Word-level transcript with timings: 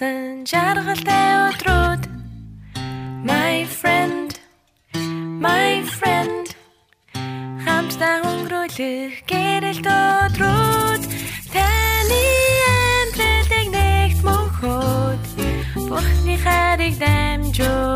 өнгөрсөн 0.00 0.46
жаргалтай 0.48 1.28
өдрүүд. 1.50 2.02
My 3.28 3.64
friend 3.68 4.32
My 5.40 5.84
friend. 5.84 6.56
Хамтдаа 7.64 8.24
өнгөрүүлэх 8.24 9.28
гэрэлт 9.28 9.84
өдрүүд. 9.84 11.02
Таны 11.52 12.24
амьдралыг 12.72 13.68
нэгт 13.76 14.20
мөнхөд 14.24 15.22
Бурхны 15.76 16.34
хайрыг 16.44 16.94
дамжуулъя 16.96 17.89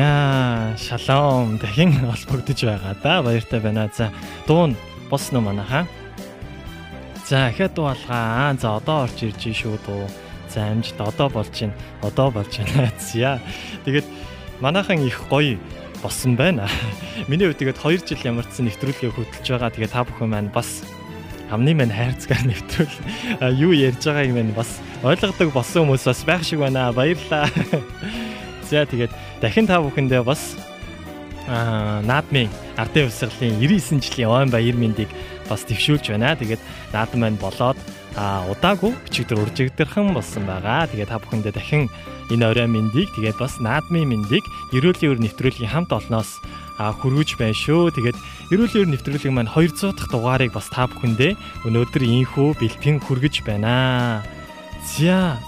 За 0.00 0.76
шалом 0.78 1.58
дахин 1.58 1.92
олбогдож 2.08 2.64
байгаа 2.64 2.96
да 3.02 3.22
баяртай 3.22 3.60
байна. 3.60 3.90
За 3.92 4.08
дуу 4.46 4.68
нь 4.68 4.76
босно 5.10 5.42
манайхаа. 5.42 5.86
За 7.28 7.50
ихэд 7.50 7.74
дуу 7.74 7.92
алгаа. 7.92 8.56
За 8.56 8.76
одоо 8.80 9.04
орж 9.04 9.20
ирж 9.20 9.44
шүү 9.44 9.76
дуу. 9.84 10.08
За 10.48 10.72
амжилт 10.72 11.00
одоо 11.04 11.28
болж 11.28 11.52
байна. 11.52 11.74
Одоо 12.00 12.30
болж 12.30 12.48
байна. 12.48 12.90
За 12.98 13.40
тэгээд 13.84 14.06
манайхан 14.60 15.04
их 15.04 15.20
гоё 15.28 15.58
болсон 16.02 16.34
байна. 16.34 16.64
Миний 17.28 17.44
хувьд 17.44 17.60
тэгээд 17.60 17.76
2 17.76 18.08
жил 18.08 18.24
ямарчсан 18.24 18.72
нэвтрүүлгээ 18.72 19.12
хөтлөж 19.12 19.46
байгаа. 19.52 19.68
Тэгээд 19.68 19.92
та 19.92 20.08
бүхэн 20.08 20.32
маань 20.32 20.48
бас 20.48 20.80
амны 21.52 21.76
мань 21.76 21.92
хайрцгаар 21.92 22.48
нэвтрүүл 22.48 22.96
юу 23.52 23.76
ярьж 23.76 24.00
байгааг 24.00 24.32
мань 24.32 24.56
бас 24.56 24.80
ойлгодог 25.04 25.52
болсон 25.52 25.84
хүмүүс 25.92 26.08
бас 26.08 26.24
байх 26.24 26.40
шиг 26.40 26.64
байна. 26.64 26.88
Баярлалаа. 26.88 27.52
За 28.70 28.86
тэгээд 28.86 29.10
дахин 29.42 29.66
та 29.66 29.82
бүхэндээ 29.82 30.22
бас 30.22 30.54
аа 31.50 31.98
наадмын 32.06 32.46
ардын 32.78 33.10
хувьсгалын 33.10 33.58
99 33.58 33.98
жилийн 33.98 34.30
ойн 34.30 34.50
баяр 34.54 34.78
мэндийг 34.78 35.10
бас 35.50 35.66
төвшүүлж 35.66 36.14
байна. 36.14 36.38
Тэгээд 36.38 36.62
наадам 36.94 37.26
маань 37.26 37.42
болоод 37.42 37.74
а 38.14 38.46
удаагүй 38.46 38.94
өчигдөр 39.10 39.42
уржигдэрхэн 39.42 40.14
болсон 40.14 40.46
байгаа. 40.46 40.86
Тэгээд 40.86 41.10
та 41.10 41.18
бүхэндээ 41.18 41.50
дахин 41.50 41.90
энэ 42.30 42.46
орой 42.46 42.70
мэндийг 42.70 43.10
тэгээд 43.18 43.42
бас 43.42 43.58
наадмын 43.58 44.06
мэндийг 44.06 44.46
ерөөлийн 44.70 45.18
өр 45.18 45.22
нэвтрүүлгийн 45.26 45.74
хамт 45.74 45.90
олноос 45.90 46.38
хүргэж 46.78 47.42
байна 47.42 47.58
шүү. 47.58 47.90
Тэгээд 47.90 48.18
ерөөлийн 48.54 48.86
өр 48.86 48.90
нэвтрүүлгийн 48.94 49.34
маань 49.34 49.50
200 49.50 49.98
дахь 49.98 50.14
дугаарыг 50.14 50.54
бас 50.54 50.70
та 50.70 50.86
бүхэндээ 50.86 51.66
өнөөдөр 51.66 52.02
инхүү 52.06 52.54
бэлтгэн 52.62 53.02
хүргэж 53.02 53.42
байна. 53.42 54.22
За 54.86 55.42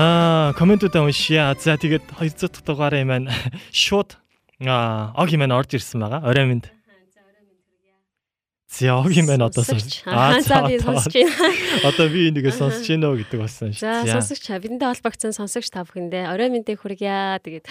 Аа, 0.00 0.54
комментуудаа 0.56 1.04
уншия. 1.04 1.52
За 1.60 1.76
тэгээд 1.76 2.16
200 2.16 2.48
дахь 2.48 2.64
дугаараа 2.64 3.04
маань 3.04 3.28
шууд 3.68 4.16
аа 4.64 5.12
оги 5.12 5.36
маань 5.36 5.52
орж 5.52 5.76
ирсэн 5.76 6.00
байгаа. 6.00 6.24
Орой 6.24 6.46
минь. 6.48 6.64
За 8.70 8.94
оги 8.94 9.20
маань 9.22 9.42
одоо 9.42 9.64
сонсож. 9.66 10.02
Аа 10.06 10.38
за 10.40 10.62
би 10.62 10.78
сонсож 10.78 11.10
байна. 11.10 11.34
Одоо 11.90 12.06
би 12.06 12.30
энийгээ 12.30 12.54
сонсож 12.54 12.86
гинөө 12.86 13.26
гэдэг 13.26 13.38
болсон 13.42 13.74
шүү. 13.74 13.82
За 13.82 14.06
сонсогч 14.06 14.46
бидэнтэй 14.46 14.86
холбогдсон 14.86 15.34
сонсогч 15.34 15.74
та 15.74 15.82
бүхэндээ 15.82 16.30
орой 16.30 16.54
мэндийг 16.54 16.78
хүргье. 16.78 17.42
Тэгээд 17.42 17.66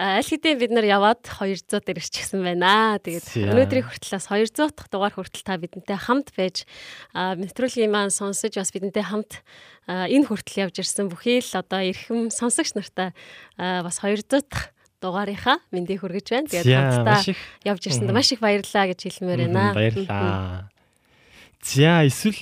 аль 0.00 0.24
хэдийн 0.24 0.56
бид 0.56 0.72
нар 0.72 0.88
яваад 0.88 1.20
200 1.28 1.84
дээр 1.84 2.00
ирчихсэн 2.00 2.40
байна. 2.40 2.96
Тэгээд 3.04 3.52
өнөөдрийн 3.52 3.84
хүртлээс 3.84 4.32
200 4.32 4.72
дахь 4.72 4.88
дугаар 4.88 5.12
хүртэл 5.12 5.44
та 5.44 5.60
бидэнтэй 5.60 5.98
хамт 6.00 6.32
байж 6.32 6.64
нэвтрүүлгийн 7.12 7.92
маань 7.92 8.08
сонсож 8.08 8.56
бас 8.56 8.72
бидэнтэй 8.72 9.04
хамт 9.04 9.44
энэ 9.84 10.24
хүртэл 10.24 10.72
явж 10.72 10.80
ирсэн 10.80 11.12
бүхий 11.12 11.44
л 11.44 11.52
одоо 11.52 11.84
эрхэм 11.84 12.32
сонсогч 12.32 12.72
нартай 12.80 13.12
бас 13.60 14.00
200 14.00 14.24
дахь 14.48 14.72
дугаарынхаа 15.00 15.58
мэндийг 15.72 16.04
хүргэж 16.04 16.26
байна. 16.30 16.48
Тэгээд 16.52 16.68
хамтдаа 16.68 17.20
явж 17.64 17.82
ирсэнд 17.88 18.12
маш 18.12 18.30
их 18.30 18.40
баярлалаа 18.44 18.86
гэж 18.92 19.00
хэлмээр 19.00 19.40
байна. 19.48 19.74
Баярлалаа. 19.74 20.68
За 21.64 22.04
эсвэл 22.04 22.40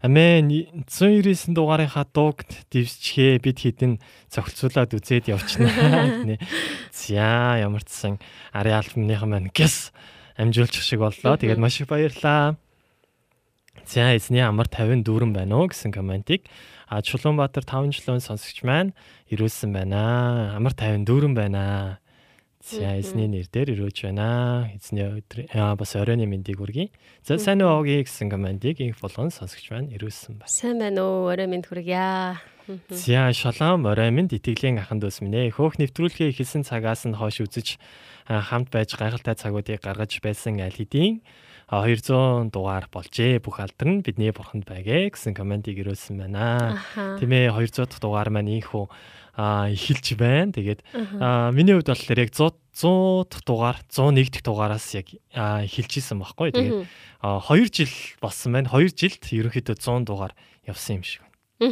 амин 0.00 0.48
199 0.88 1.52
дугаарынхаа 1.52 2.06
дууг 2.08 2.44
дивсчихээ 2.72 3.38
бид 3.44 3.58
хідэн 3.60 4.00
цогцолцуулаад 4.32 4.94
үзээд 4.96 5.28
явчихна. 5.28 5.68
За 6.92 7.60
ямар 7.60 7.82
ч 7.84 7.90
сан 7.92 8.14
ари 8.52 8.72
альбомныхан 8.72 9.28
маань 9.28 9.50
гэс 9.52 9.92
амжуулчих 10.38 10.82
шиг 10.82 11.02
боллоо. 11.02 11.36
Тэгээд 11.36 11.58
маш 11.58 11.80
их 11.82 11.90
баярлалаа. 11.90 12.56
За 13.88 14.14
эзний 14.14 14.44
амар 14.44 14.68
50 14.70 15.02
дүүрэн 15.02 15.32
байна 15.34 15.58
уу 15.58 15.72
гэсэн 15.72 15.90
комментиг 15.90 16.46
а 16.88 17.02
Чулуунбаатар 17.02 17.68
5 17.68 17.92
жилийн 17.92 18.24
сонсогч 18.24 18.64
маань 18.64 18.96
ирүүлсэн 19.28 19.70
байна. 19.72 20.56
Амар 20.56 20.72
50 20.72 21.04
дүүрэн 21.04 21.34
байна. 21.36 22.00
За 22.64 22.96
эзний 22.98 23.28
нэр 23.28 23.46
дээр 23.52 23.76
ирүүлж 23.76 24.08
байна. 24.08 24.72
Эзний 24.72 25.04
өдөр 25.04 25.52
аа 25.52 25.76
бас 25.76 25.94
оройн 25.96 26.24
мэндийг 26.24 26.58
хүргэе. 26.58 26.88
За 27.22 27.38
сайн 27.38 27.62
уу 27.62 27.84
гэсэн 27.84 28.32
комментиг 28.32 28.80
их 28.80 29.00
болгон 29.00 29.30
сонсогч 29.30 29.68
маань 29.70 29.92
ирүүлсэн 29.92 30.40
байна. 30.40 30.48
Сайн 30.48 30.80
байна 30.80 31.04
уу? 31.04 31.28
Орой 31.28 31.46
мэнд 31.46 31.68
хүргье. 31.68 32.40
За 32.90 33.32
шалом 33.32 33.86
орой 33.86 34.10
минь 34.10 34.28
итгэлийн 34.28 34.80
ахын 34.80 35.00
дүүс 35.00 35.24
минь 35.24 35.48
ээ. 35.48 35.56
Хөөх 35.56 35.80
нэвтрүүлгээ 35.80 36.32
ихэлсэн 36.36 36.68
цагаас 36.68 37.08
нь 37.08 37.16
хойш 37.16 37.40
үзэж 37.40 37.80
хамт 38.28 38.68
байж 38.68 38.92
гайхалтай 38.92 39.32
цагуудыг 39.36 39.80
гаргаж 39.80 40.20
байсан 40.20 40.60
аль 40.60 40.76
хэдийн 40.76 41.24
200 41.68 42.48
дугаар 42.50 42.88
болжээ. 42.88 43.38
Бүх 43.44 43.60
алдар 43.60 43.88
нь 43.88 44.00
бидний 44.00 44.32
бурханд 44.32 44.64
байгээ 44.64 45.12
гэсэн 45.12 45.36
комментиг 45.36 45.76
ирүүлсэн 45.76 46.16
байна. 46.16 46.80
Тийм 47.20 47.30
ээ 47.32 47.52
200 47.52 47.84
дахь 47.88 48.00
дугаар 48.00 48.28
маань 48.32 48.48
ийхүү 48.56 48.88
эхэлж 49.38 50.06
байна. 50.16 50.50
Тэгээд 50.56 50.80
миний 51.52 51.74
хувьд 51.76 51.92
болохоор 51.92 52.18
яг 52.24 52.32
100 52.32 52.56
100 52.72 53.28
дахь 53.30 53.44
дугаар 53.44 53.76
101 53.92 54.32
дахь 54.32 54.44
дугаараас 54.48 54.86
яг 54.96 55.06
эхэлж 55.36 55.92
исэн 56.00 56.18
байхгүй. 56.24 56.50
Тэгээд 56.56 56.76
Мгм. 56.82 56.86
а, 57.20 57.38
2 57.44 57.68
жил 57.68 57.92
болсон 58.22 58.52
байна. 58.56 58.68
2 58.72 58.88
жилд 58.96 59.22
ерөнхийдөө 59.28 59.76
100 59.76 60.04
дугаар 60.08 60.32
явсан 60.66 60.98
юм 60.98 61.04
шиг 61.04 61.22
байна. 61.22 61.68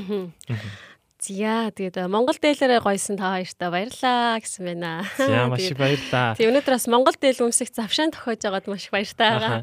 За 1.16 1.72
тэгээд 1.72 1.96
э, 1.96 2.08
Монгол 2.12 2.36
дээлэрээ 2.36 2.84
гойсон 2.84 3.16
та 3.16 3.40
хоёртаа 3.40 3.72
баярлаа 3.72 4.36
гэсэн 4.36 4.62
байна. 4.68 5.00
За 5.16 5.48
маш 5.48 5.64
их 5.64 5.80
баярлалаа. 5.80 6.36
Тэгээ 6.36 6.50
өнөөдөр 6.52 6.74
бас 6.76 6.86
Монгол 6.92 7.16
дээл 7.16 7.46
өмсөх 7.48 7.72
завшаан 7.72 8.12
тохиож 8.12 8.44
байгаад 8.44 8.68
маш 8.68 8.84
их 8.84 8.92
баяртай 8.92 9.30
байгаа. 9.32 9.62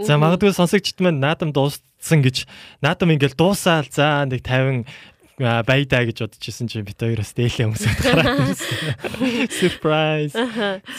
За 0.00 0.16
магадгүй 0.16 0.56
сонсогчд 0.56 1.04
маань 1.04 1.20
наадам 1.20 1.52
дууссан 1.52 2.24
гэж 2.24 2.48
наадам 2.80 3.12
ингээл 3.12 3.36
дуусаал 3.36 3.84
за 3.92 4.24
нэг 4.24 4.40
50 4.46 4.48
а, 4.48 4.88
баядаа 5.38 6.02
гэж 6.02 6.18
бодож 6.26 6.42
исэн 6.42 6.66
чинь 6.66 6.82
бит 6.82 6.98
хоёр 6.98 7.22
бас 7.22 7.30
дээлээ 7.30 7.70
өмсөд 7.70 7.98
гараад 8.02 8.42
ирсэн. 8.42 9.46
Surprise. 9.54 10.34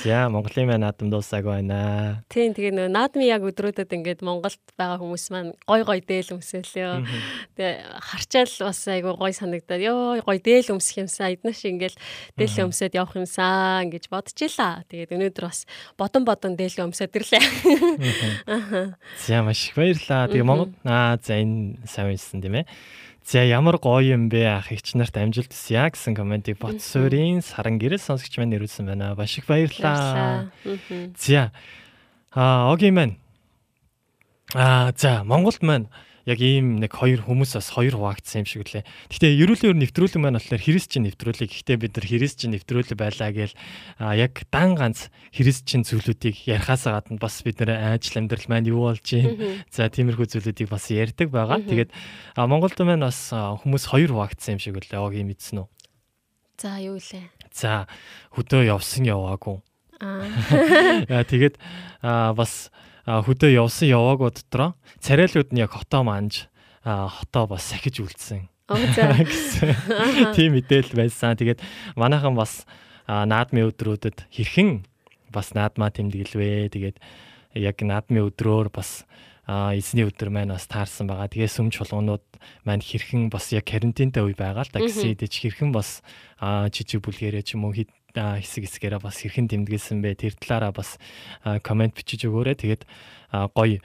За 0.03 0.31
Монголын 0.31 0.67
маань 0.71 0.87
наадам 0.87 1.11
дуусаагүй 1.11 1.59
байна. 1.59 2.23
Тийм 2.31 2.55
тэгээ 2.55 2.71
нөө 2.71 2.87
наадмын 2.87 3.27
яг 3.27 3.43
өдрүүдэд 3.43 3.91
ингээд 3.91 4.23
Монголд 4.23 4.63
байгаа 4.79 5.03
хүмүүс 5.03 5.25
маань 5.35 5.51
гой 5.67 5.83
гой 5.83 5.99
дээл 5.99 6.39
өмсөөлөө. 6.39 7.03
Тэгээ 7.59 7.73
харчаал 7.99 8.55
бас 8.71 8.79
айгу 8.87 9.11
гой 9.19 9.35
санагдаад 9.35 9.81
ёо 9.83 10.23
гой 10.23 10.39
дээл 10.39 10.71
өмсөх 10.71 11.03
юмсан 11.03 11.35
эднэ 11.35 11.51
шиг 11.51 11.75
ингээл 11.75 11.99
дээлээ 12.39 12.63
өмсөд 12.63 12.95
явах 12.95 13.19
юмсан 13.19 13.91
гэж 13.91 14.07
бодчихлаа. 14.07 14.87
Тэгээд 14.87 15.19
өнөөдөр 15.19 15.45
бас 15.51 15.67
бодон 15.99 16.23
бодон 16.23 16.55
дээлээ 16.55 16.87
өмсөд 16.87 17.11
ирлээ. 17.11 17.43
За 19.19 19.43
маш 19.43 19.67
их 19.67 19.75
баярлалаа. 19.75 20.31
Тэгээ. 20.31 20.47
Монгол 20.47 20.71
аа 20.87 21.19
за 21.19 21.35
энэ 21.35 21.83
сайн 21.83 22.15
байсан 22.15 22.39
тийм 22.39 22.63
ээ. 22.63 22.65
За 23.29 23.45
ямар 23.45 23.77
гоё 23.77 24.17
юм 24.17 24.25
бэ? 24.25 24.57
Ах 24.57 24.73
ихч 24.73 24.97
нарт 24.97 25.13
амжилт 25.13 25.53
хүсье 25.53 25.85
гэсэн 25.93 26.17
комментиг 26.17 26.57
бот 26.57 26.81
суурийн 26.81 27.45
саран 27.45 27.77
гэрэл 27.77 28.01
сонсогч 28.01 28.41
маань 28.41 28.57
ирүүлсэн 28.57 28.89
байна. 28.89 29.13
Маш 29.13 29.37
их 29.37 29.45
баярлалаа. 29.45 30.49
За 31.13 31.53
а 32.33 32.73
оги 32.73 32.89
маань 32.89 33.21
а 34.57 34.89
за 34.97 35.21
Монголд 35.21 35.61
маань 35.61 35.93
яг 36.29 36.39
ийм 36.39 36.77
нэг 36.77 36.93
хоёр 36.93 37.25
хүмүүс 37.25 37.57
бас 37.57 37.73
хоёр 37.73 37.97
хуваагдсан 37.97 38.45
юм 38.45 38.47
шиг 38.47 38.69
лээ. 38.69 38.85
Гэхдээ 39.09 39.33
ерөөлийн 39.41 39.71
өр 39.73 39.79
нэвтрүүлэг 39.81 40.21
маань 40.21 40.37
болохоор 40.37 40.61
христчин 40.61 41.09
нэвтрүүлэг. 41.09 41.49
Гэхдээ 41.49 41.77
бид 41.81 41.93
нар 41.97 42.05
христчин 42.05 42.53
нэвтрүүлэг 42.53 42.93
байлаа 42.93 43.33
гээл 43.33 43.57
а 43.97 44.13
яг 44.13 44.45
дан 44.53 44.77
ганц 44.77 45.09
христчин 45.33 45.81
зүйлүүдийг 45.81 46.45
ярихаасаа 46.45 47.01
гадна 47.01 47.17
бас 47.17 47.41
бид 47.41 47.57
нар 47.65 47.97
ажил 47.97 48.21
амьдрал 48.21 48.45
маань 48.45 48.69
юу 48.69 48.93
болж 48.93 49.09
юм. 49.17 49.65
За 49.73 49.89
тиймэрхүү 49.89 50.29
зүйлүүдийг 50.37 50.69
бас 50.69 50.85
ярьдаг 50.93 51.33
байгаа. 51.33 51.65
Тэгээд 51.65 51.89
Монголд 52.37 52.77
маань 52.85 53.09
бас 53.09 53.33
хүмүүс 53.33 53.89
хоёр 53.89 54.13
хуваагдсан 54.13 54.55
юм 54.55 54.61
шиг 54.61 54.77
үлээ. 54.77 55.01
Оги 55.01 55.25
мэдсэн 55.25 55.65
үү? 55.65 55.67
За 56.61 56.77
юу 56.77 57.01
лээ. 57.01 57.25
За 57.49 57.89
хөдөө 58.37 58.69
явсан 58.69 59.09
яваагүй. 59.09 59.65
Аа 59.99 61.23
тэгээд 61.31 61.57
бас 62.01 62.71
хөдөө 63.05 63.51
явсан 63.55 63.87
яваагүй 63.91 64.31
дотроо 64.33 64.75
царайлууд 64.99 65.53
нь 65.53 65.61
яг 65.63 65.75
хотоо 65.75 66.03
манж 66.03 66.49
хотоо 66.83 67.47
бас 67.47 67.69
сахиж 67.69 67.99
үлдсэн. 67.99 68.47
Тийм 70.37 70.53
мэдээлэл 70.53 70.93
байсан. 70.93 71.33
Тэгээд 71.33 71.59
манайхан 71.97 72.37
бас 72.37 72.69
аа, 73.09 73.25
наадмын 73.25 73.73
өдрүүдэд 73.73 74.29
хэрхэн 74.29 74.85
бас 75.33 75.57
наадмаа 75.57 75.89
тэмдэглэвэ. 75.89 76.69
Тэгээд 76.69 76.97
яг 77.57 77.77
наадмын 77.81 78.29
өдрөөр 78.29 78.69
бас 78.69 79.09
эзний 79.49 80.05
өдөр 80.05 80.29
маань 80.29 80.53
бас 80.53 80.69
таарсан 80.69 81.09
байгаа. 81.09 81.33
Тэгээ 81.33 81.49
сүм 81.49 81.73
чулуунууд 81.73 82.21
маань 82.61 82.85
хэрхэн 82.85 83.33
бас 83.33 83.49
яг 83.49 83.65
карантинтай 83.65 84.21
үе 84.21 84.37
байгаа 84.37 84.61
л 84.61 84.73
да 84.73 84.85
гэсэн 84.85 85.17
идэж 85.17 85.33
хэрхэн 85.33 85.73
бас 85.73 86.05
жижиг 86.69 87.01
бүлгэрээ 87.01 87.41
ч 87.41 87.57
юм 87.57 87.65
уу 87.65 87.73
хэсэг 88.15 88.65
хэсгээрээ 88.65 89.01
бас 89.01 89.17
хэрхэн 89.21 89.47
тэмдэглэсэн 89.49 90.01
бэ? 90.01 90.17
Тэр 90.17 90.33
талаараа 90.39 90.73
бас 90.73 90.97
комент 91.61 91.93
бичиж 91.93 92.25
өгөөрэй. 92.25 92.57
Тэгээд 92.57 92.83
гоё 93.53 93.79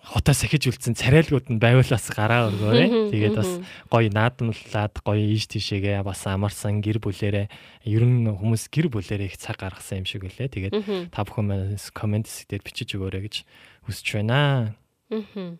хотоо 0.00 0.32
сахиж 0.32 0.64
үлдсэн 0.64 0.96
царайлгууд 0.96 1.52
нь 1.52 1.60
байвалаас 1.60 2.08
гараа 2.14 2.48
өргөөрэй. 2.48 3.12
Тэгээд 3.12 3.36
бас 3.36 3.52
гоё 3.92 4.08
наадамлаад 4.08 4.94
гоё 5.04 5.20
ийш 5.20 5.44
тийшээгээ 5.52 6.00
бас 6.00 6.24
амарсан 6.24 6.80
гэр 6.80 6.98
бүлэрээ 7.04 7.46
ер 7.84 8.04
нь 8.08 8.24
хүмүүс 8.24 8.72
гэр 8.72 8.88
бүлэрээ 8.88 9.28
их 9.28 9.36
цаг 9.36 9.60
гаргасан 9.60 10.02
юм 10.02 10.08
шиг 10.08 10.24
үлээ. 10.24 10.48
Тэгээд 10.56 10.74
та 11.12 11.20
бүхэн 11.22 11.44
маань 11.44 11.76
комент 11.92 12.26
хэсгээр 12.32 12.64
бичиж 12.64 12.96
өгөөрэй 12.96 13.22
гэж 13.28 13.36
хүсэж 13.84 14.06
байна. 14.24 14.74
Аа. 15.12 15.58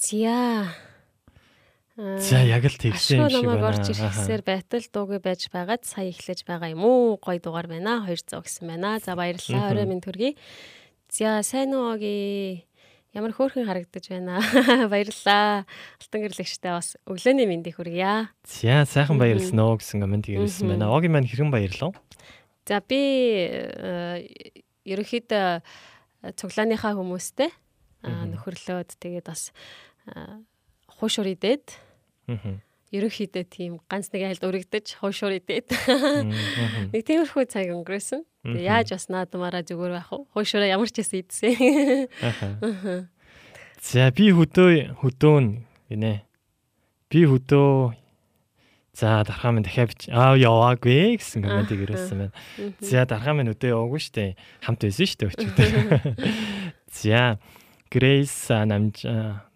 Зя. 0.00 0.72
За 1.96 2.44
яг 2.44 2.68
л 2.68 2.76
тэгсэн 2.76 3.24
юм 3.24 3.32
шиг 3.32 3.48
байна. 3.48 3.72
Орж 3.72 3.88
ирэхсээр 3.88 4.42
байтал 4.44 4.84
дуугүй 4.84 5.20
байж 5.24 5.48
байгаад 5.48 5.88
сая 5.88 6.12
эхлэж 6.12 6.44
байгаа 6.44 6.76
юм 6.76 6.84
уу? 6.84 7.16
Гой 7.16 7.40
дугаар 7.40 7.72
байна. 7.72 8.04
200 8.04 8.36
гэсэн 8.44 8.68
байна. 8.68 9.00
За 9.00 9.16
баярлалаа. 9.16 9.72
Орой 9.72 9.88
минь 9.88 10.04
төргий. 10.04 10.36
За 11.08 11.40
сайн 11.40 11.72
уу 11.72 11.96
ооги. 11.96 12.68
Ямар 13.16 13.32
хөөрхөн 13.32 13.64
харагдаж 13.64 14.12
байна. 14.12 14.44
Баярлалаа. 14.92 15.64
Алтан 15.96 16.20
гэрлэгчтэй 16.20 16.68
бас 16.76 17.00
өглөөний 17.08 17.48
мэндийг 17.48 17.80
хүргье. 17.80 18.28
За 18.44 18.84
сайхан 18.84 19.16
баярлсан 19.16 19.56
уу 19.56 19.80
гэсэн 19.80 20.04
комент 20.04 20.28
ирсэн 20.28 20.76
байна. 20.76 20.92
Ооги 20.92 21.08
маань 21.08 21.24
хэрхэн 21.24 21.48
баярлав? 21.48 21.96
За 22.68 22.84
би 22.84 23.00
ерөнхийдөө 24.84 25.64
цуглааныхаа 26.36 26.92
хүмүүстэй 26.92 27.48
нөхөрлөөд 28.04 29.00
тэгээд 29.00 29.32
бас 29.32 29.48
хуушур 31.00 31.32
идээд 31.32 31.85
ерөнхийдөө 32.94 33.44
тийм 33.50 33.78
ганц 33.90 34.10
нэг 34.14 34.22
айлд 34.30 34.46
өргөдөж 34.46 35.02
хуушур 35.02 35.34
идээд 35.36 35.74
нэг 36.94 37.02
тиймэрхүү 37.02 37.44
цаг 37.50 37.70
өнгөрөөсөн. 37.74 38.22
Тэгээд 38.46 38.66
яаж 38.70 38.88
бас 38.94 39.06
наадмаараа 39.10 39.66
зүгээр 39.66 39.92
байх 39.98 40.10
вэ? 40.14 40.22
Хуушураа 40.30 40.70
ямар 40.70 40.90
ч 40.90 41.02
хэсэг 41.02 41.26
идсэн. 41.26 42.16
За 43.82 44.10
би 44.14 44.30
хөдөө 44.30 45.02
хөдөөн 45.02 45.66
гинэ. 45.90 46.22
Би 47.10 47.20
хөдөө 47.26 47.98
За 48.96 49.20
дархаа 49.28 49.52
минь 49.52 49.66
дахиад 49.66 49.92
бич 49.92 50.08
аа 50.08 50.40
яваагүй 50.40 51.20
гэсэн 51.20 51.44
комментиг 51.44 51.84
ирүүлсэн 51.84 52.16
байна. 52.16 52.34
За 52.80 53.04
дархаа 53.04 53.36
минь 53.36 53.52
өдөө 53.52 53.76
яваагүй 53.76 54.00
штэ. 54.00 54.40
Хамт 54.64 54.88
байсан 54.88 55.04
штэ 55.04 55.28
өчигдөр. 55.28 55.68
За 57.04 57.36
Грейс 57.92 58.48
намж 58.48 59.04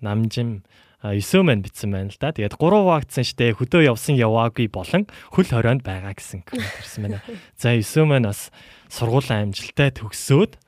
намжим 0.05 0.61
9 1.01 1.43
мэн 1.45 1.65
битсэн 1.65 1.89
байна 1.89 2.13
л 2.13 2.19
да. 2.21 2.33
Тэгээд 2.33 2.61
3 2.61 2.85
вакцин 2.85 3.25
штэ 3.25 3.57
хөдөө 3.57 3.89
явсан 3.89 4.21
яваагүй 4.21 4.69
болон 4.69 5.09
хөл 5.33 5.49
хорионд 5.49 5.81
байгаа 5.81 6.13
гэсэн 6.13 6.45
ирсэн 6.45 7.01
байна. 7.09 7.21
За 7.57 7.73
9 7.73 8.05
мэн 8.05 8.29
бас 8.29 8.53
сургуулийн 8.93 9.49
амжилттай 9.49 9.97
төгсөөд 9.97 10.61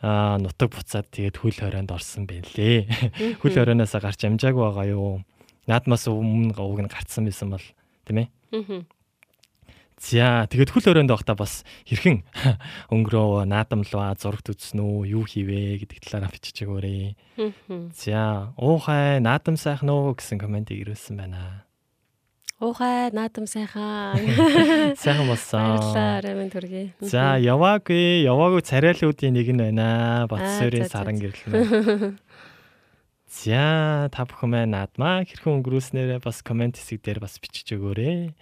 аа 0.00 0.40
нутаг 0.40 0.72
буцаад 0.72 1.12
тэгээд 1.12 1.36
хөл 1.36 1.52
хорионд 1.52 1.92
орсон 1.92 2.24
байлээ. 2.24 2.88
Хөл 3.44 3.56
хорионоос 3.56 3.92
гарч 4.00 4.24
амжаагүй 4.24 4.64
байгаа 4.64 4.86
юу? 4.88 5.20
Наадмаас 5.68 6.08
өмнө 6.08 6.56
уг 6.60 6.80
нь 6.80 6.88
гарцсан 6.88 7.28
байсан 7.28 7.52
бол 7.52 7.66
тийм 8.08 8.24
ээ. 8.24 8.28
За 10.04 10.44
тэгээд 10.52 10.68
хөл 10.68 10.84
өрөөнд 10.92 11.08
байхдаа 11.08 11.32
бас 11.32 11.64
хэрхэн 11.88 12.28
өнгөрөө 12.92 13.48
наадамлаа 13.48 14.12
зурагт 14.20 14.52
үзсэн 14.52 14.84
үү 14.84 15.16
юу 15.16 15.24
хийвэ 15.24 15.80
гэдэг 15.80 16.04
талаараа 16.04 16.28
бичиж 16.28 16.60
өгөөрэй. 16.60 17.16
За 17.96 18.52
уухай 18.60 19.24
наадам 19.24 19.56
сайхан 19.56 19.88
уу 19.88 20.12
гэсэн 20.12 20.36
комментиг 20.36 20.76
ирүүлсэн 20.84 21.16
байна. 21.16 21.64
Уухай 22.60 23.08
наадам 23.16 23.48
сайхан. 23.48 24.20
Сайхан 25.00 25.24
болсон. 25.24 25.72
Баярлалаа 25.72 26.20
Рамын 26.20 26.52
төргий. 26.52 26.92
За 27.00 27.40
яваагүй 27.40 28.28
яваагүй 28.28 28.60
царайлуудын 28.60 29.34
нэг 29.40 29.48
нь 29.56 29.62
байна. 29.64 30.28
Батсөрийн 30.28 30.84
саран 30.84 31.16
гэрлэн. 31.16 32.20
За 33.40 34.06
та 34.12 34.28
бүхэн 34.28 34.52
маань 34.52 34.76
наадмаа 34.76 35.24
хэрхэн 35.24 35.64
өнгөрүүлснээрээ 35.64 36.20
бас 36.20 36.44
комент 36.46 36.76
хэсэг 36.76 37.00
дээр 37.00 37.24
бас 37.24 37.40
бичиж 37.42 37.72
өгөөрэй. 37.72 38.36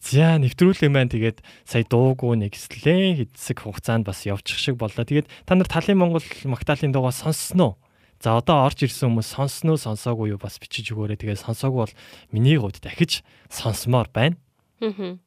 За 0.00 0.40
нэвтрүүлэг 0.40 0.88
маань 0.88 1.12
тэгээд 1.12 1.44
сая 1.68 1.84
дуугүй 1.84 2.40
нэгслээ 2.40 3.20
хэдсэг 3.20 3.68
хугацаанд 3.68 4.08
бас 4.08 4.24
явчих 4.24 4.56
шиг 4.56 4.80
боллоо. 4.80 5.04
Тэгээд 5.04 5.28
та 5.44 5.52
нар 5.52 5.68
Талын 5.68 6.00
Монгол 6.00 6.24
магтаалын 6.48 6.88
дуугаа 6.88 7.12
сонссноо? 7.12 7.76
За 8.20 8.40
одоо 8.40 8.64
орж 8.64 8.84
ирсэн 8.84 9.12
хүмүүс 9.12 9.28
сонсноо 9.36 9.76
сонсоогүй 9.76 10.32
юу 10.32 10.40
бас 10.40 10.56
бичиж 10.56 10.92
өгөөрэй. 10.96 11.20
Тэгээд 11.20 11.44
сонсоогүй 11.44 11.80
бол 11.84 11.96
миний 12.32 12.56
хувьд 12.56 12.80
дахиж 12.80 13.20
сонсомоор 13.52 14.08
байна. 14.08 14.40
Аа. 14.80 15.20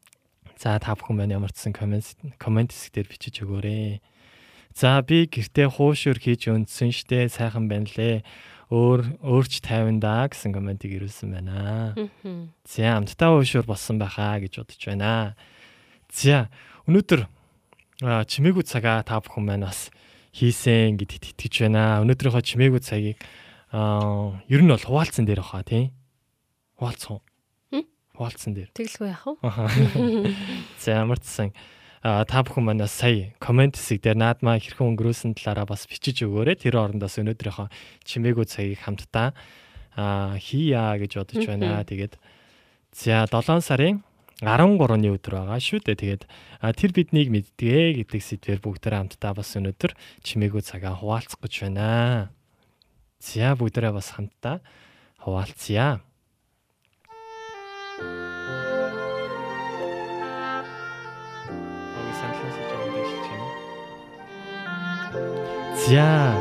За 0.57 0.77
та 0.81 0.97
бүхэн 0.97 1.21
маань 1.21 1.37
ямар 1.37 1.53
ч 1.53 1.69
сан 1.69 1.73
комент 1.73 2.17
комент 2.41 2.73
хэсгээр 2.73 3.09
бичиж 3.09 3.45
өгөөрэй. 3.45 4.01
За 4.73 5.01
би 5.05 5.29
гэртээ 5.29 5.69
хуушур 5.69 6.17
хийж 6.17 6.49
өндсөн 6.49 6.89
штэ 6.89 7.29
сайхан 7.29 7.69
байна 7.69 7.89
лээ 7.93 8.25
өөр 8.71 9.19
өөрч 9.23 9.59
50 9.65 9.99
да 9.99 10.27
гэсэн 10.27 10.53
комментиг 10.55 10.95
ирүүлсэн 10.95 11.33
байна. 11.33 11.95
За 12.63 12.95
амттай 12.99 13.29
уушур 13.33 13.67
болсон 13.67 13.99
байхаа 13.99 14.39
гэж 14.39 14.63
бодож 14.63 14.81
байна. 14.87 15.35
За 16.11 16.47
өнөөдөр 16.87 17.27
чимээгүй 18.03 18.63
цагаа 18.63 19.03
та 19.03 19.19
бүхэн 19.19 19.43
маань 19.43 19.67
бас 19.67 19.91
хийсэн 20.31 20.95
гэдэгт 20.99 21.35
итгэж 21.35 21.67
байна. 21.67 22.03
Өнөөдрийнхөө 22.03 22.43
чимээгүй 22.43 22.81
цагийг 22.81 23.19
аа 23.73 24.39
ер 24.47 24.61
нь 24.61 24.71
бол 24.71 24.79
хуваалцсан 24.79 25.25
дээр 25.25 25.43
баха 25.43 25.63
тий. 25.63 25.91
Хуваалцсан. 26.79 27.19
Хуваалцсан 28.13 28.53
дээр. 28.53 28.69
Тэглгүй 28.77 29.09
яах 29.09 29.25
вэ? 29.25 30.33
За 30.77 30.89
ямар 31.01 31.17
ч 31.17 31.25
сан 31.29 31.49
та 32.03 32.43
бүхэн 32.43 32.67
манаас 32.67 32.91
сая 32.91 33.31
комент 33.39 33.79
хэсэг 33.79 34.03
дээр 34.03 34.19
наадмаа 34.19 34.59
хэрхэн 34.59 34.91
өнгөрөөсөн 34.91 35.39
талаараа 35.39 35.71
бас 35.71 35.87
бичиж 35.87 36.27
өгөөрэй. 36.27 36.59
Тэр 36.59 36.75
орондоос 36.75 37.15
өнөөдрийнхөө 37.23 37.71
чимээгүй 38.03 38.43
цагийг 38.43 38.83
хамтдаа 38.83 39.31
хийя 40.43 40.99
гэж 40.99 41.11
бодож 41.23 41.47
байна. 41.47 41.79
Тэгээд 41.87 42.19
за 42.91 43.23
7 43.31 43.63
сарын 43.63 44.03
13-ны 44.43 45.15
өдөр 45.15 45.47
байгаа 45.47 45.59
шүү 45.63 45.79
дээ. 45.87 45.95
Тэгээд 45.95 46.23
тэр 46.75 46.91
биднийг 46.91 47.31
мэддэг 47.31 48.03
гэдэг 48.03 48.19
сэдвээр 48.19 48.59
бүгдээрээ 48.59 48.99
хамтдаа 48.99 49.31
бас 49.31 49.55
өнөөдөр 49.55 49.91
чимээгүй 50.27 50.59
цагаа 50.59 50.99
хуваалцах 50.99 51.39
гэж 51.39 51.71
байна. 51.71 52.35
За 53.23 53.55
бүгдээрээ 53.55 53.95
бас 53.95 54.11
хамтдаа 54.11 54.59
хуваалцъя. 55.23 56.03
За. 65.87 66.33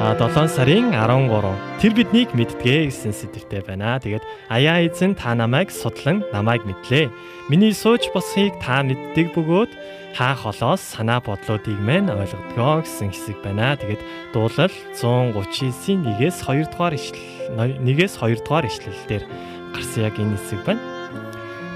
А 0.00 0.14
7 0.18 0.48
сарын 0.48 0.92
13 0.92 1.80
тэр 1.80 1.92
биднийг 1.96 2.34
мэддэгэ 2.36 2.92
гэсэн 2.92 3.16
сэдвтэй 3.16 3.64
байна. 3.64 3.96
Тэгээд 4.02 4.20
аяа 4.52 4.84
эзэн 4.84 5.16
та 5.16 5.32
намайг 5.32 5.72
судлан 5.72 6.20
намайг 6.28 6.68
мэдлээ. 6.68 7.08
Миний 7.48 7.72
сууж 7.72 8.12
босхийг 8.12 8.52
та 8.60 8.84
мэддэг 8.84 9.32
бөгөөд 9.32 9.72
хаа 10.12 10.36
холоос 10.36 10.82
санаа 10.92 11.24
бодлоодыг 11.24 11.78
мэн 11.80 12.12
ойлгодгоо 12.12 12.84
гэсэн 12.84 13.16
хэсэг 13.16 13.40
байна. 13.40 13.80
Тэгээд 13.80 14.02
дуулал 14.36 14.74
139-ийн 14.92 16.04
1-ээс 16.04 16.44
2 16.44 16.68
дугаар 16.68 16.92
ишлэл 16.98 17.80
1-ээс 17.80 18.20
2 18.20 18.44
дугаар 18.44 18.68
ишлэл 18.68 19.00
дээр 19.08 19.24
гарсан 19.72 20.04
яг 20.04 20.20
энэ 20.20 20.36
хэсэг 20.36 20.60
байна. 20.68 20.82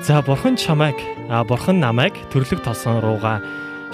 За 0.05 0.21
бурхан 0.21 0.61
чамайг 0.61 1.01
а 1.33 1.47
бурхан 1.49 1.81
намайг 1.81 2.13
төрлөг 2.29 2.61
тосон 2.61 3.01
руугаа 3.01 3.41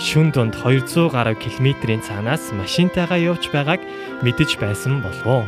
шүн 0.01 0.33
дунд 0.33 0.57
200 0.57 1.13
гаруй 1.13 1.37
километрийн 1.37 2.01
цаанаас 2.01 2.53
машинтайгаа 2.57 3.21
явж 3.21 3.53
байгааг 3.53 3.81
мэдэж 4.25 4.57
байсан 4.57 5.05
болов? 5.05 5.45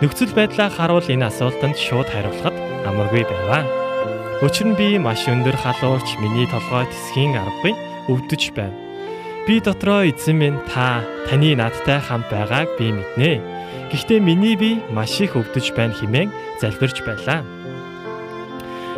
Нөхцөл 0.00 0.32
байдлаа 0.32 0.72
харуул 0.72 1.04
энэ 1.04 1.28
асуултанд 1.28 1.76
шууд 1.76 2.08
хариулахад 2.08 2.56
амаргүй 2.88 3.24
байваа. 3.28 3.64
Учир 4.40 4.72
нь 4.72 4.78
би 4.78 4.96
маш 4.98 5.28
өндөр 5.28 5.56
халуурч 5.60 6.16
миний 6.20 6.48
толгой 6.48 6.88
тисхийн 6.88 7.36
аргагүй 7.36 7.72
өвдөж 8.08 8.42
байв. 8.56 8.72
Би 9.46 9.60
дотроо 9.60 10.08
эзэн 10.08 10.36
минь 10.40 10.60
та 10.68 11.04
таны 11.28 11.52
надтай 11.52 12.00
хамт 12.00 12.28
байгааг 12.32 12.68
би 12.80 12.88
мэднэ. 12.92 13.32
Гэхдээ 13.92 14.20
миний 14.20 14.56
би 14.56 14.80
маш 14.90 15.20
их 15.20 15.36
өвдөж 15.36 15.76
байна 15.76 15.92
хэмээн 15.92 16.32
залбирч 16.60 17.04
байлаа. 17.04 17.44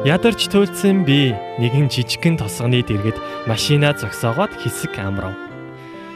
Ядарч 0.06 0.46
туйлдсан 0.46 1.02
би 1.02 1.34
нэгэн 1.58 1.90
жижигхэн 1.90 2.38
тосгоны 2.38 2.78
дэргэд 2.78 3.18
машина 3.50 3.90
зогсоогоод 3.90 4.54
хэсэг 4.54 4.94
амрав. 5.02 5.34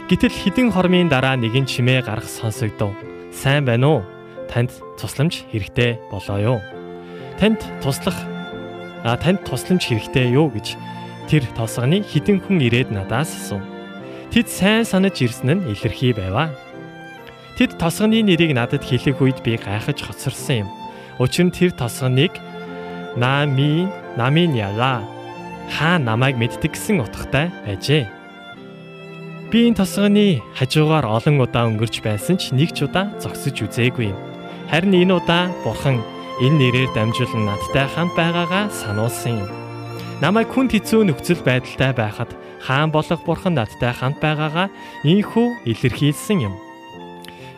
Гэтэл 0.06 0.30
хідэн 0.30 0.70
хормын 0.70 1.10
дараа 1.10 1.34
нэгэн 1.34 1.66
чимээ 1.66 2.06
гарах 2.06 2.30
сонсогдов. 2.30 2.94
Сайн 3.34 3.66
байна 3.66 3.98
уу? 3.98 4.00
Танд 4.46 4.70
тусламж 4.94 5.42
хэрэгтэй 5.50 5.98
болоо 6.06 6.38
юу? 6.38 6.58
Танд 7.42 7.66
туслах 7.82 8.14
а 9.02 9.18
танд 9.18 9.42
тусламж 9.42 9.82
хэрэгтэй 9.82 10.38
юу 10.38 10.54
гэж 10.54 10.78
тэр 11.26 11.42
тосгоны 11.58 12.06
хідэн 12.06 12.46
хүн 12.46 12.62
ирээд 12.62 12.94
надаас 12.94 13.34
асуув. 13.34 13.66
Тэд 14.30 14.46
сайн 14.46 14.86
санаж 14.86 15.18
ирсэн 15.18 15.66
нь 15.66 15.66
илэрхий 15.66 16.14
байваа. 16.14 16.54
Тэд 17.58 17.74
тосгоны 17.74 18.22
нэрийг 18.22 18.54
надад 18.54 18.86
хэлэх 18.86 19.18
үед 19.18 19.42
би 19.42 19.58
гайхаж 19.58 19.98
хоцорсон 19.98 20.62
юм. 20.62 20.68
Учир 21.18 21.50
нь 21.50 21.50
тэр 21.50 21.74
тосгоныг 21.74 22.38
Нами 23.16 23.88
намын 24.16 24.54
яга 24.54 25.02
хаа 25.70 25.98
намайг 25.98 26.38
мэддэг 26.38 26.74
гэсэн 26.74 27.02
утгатай 27.02 27.50
байжээ. 27.66 28.06
Би 29.50 29.66
энэ 29.66 29.82
тосгоны 29.82 30.38
хажуугаар 30.54 31.06
олон 31.06 31.42
удаа 31.42 31.66
өнгөрч 31.66 32.06
байсан 32.06 32.38
ч 32.38 32.54
нэг 32.54 32.70
ч 32.70 32.86
удаа 32.86 33.10
зогсож 33.18 33.58
үзээгүй 33.58 34.14
юм. 34.14 34.18
Харин 34.70 34.94
энэ 34.94 35.18
удаа 35.18 35.50
бурхан 35.66 35.98
энэ 36.38 36.58
нэрээр 36.58 36.90
дамжуулан 36.94 37.50
надтай 37.50 37.86
хамт 37.90 38.14
байгаагаа 38.14 38.70
сануулсан 38.70 39.42
юм. 39.42 39.50
Намайг 40.22 40.54
хүн 40.54 40.70
хэцүү 40.70 41.02
нөхцөл 41.10 41.42
байдалтай 41.42 41.90
байхад 41.98 42.30
хаан 42.62 42.94
болох 42.94 43.18
бурхан 43.26 43.58
надтай 43.58 43.90
хамт 43.90 44.22
байгаагаа 44.22 44.70
ийхүү 45.02 45.66
илэрхийлсэн 45.66 46.46
юм. 46.46 46.54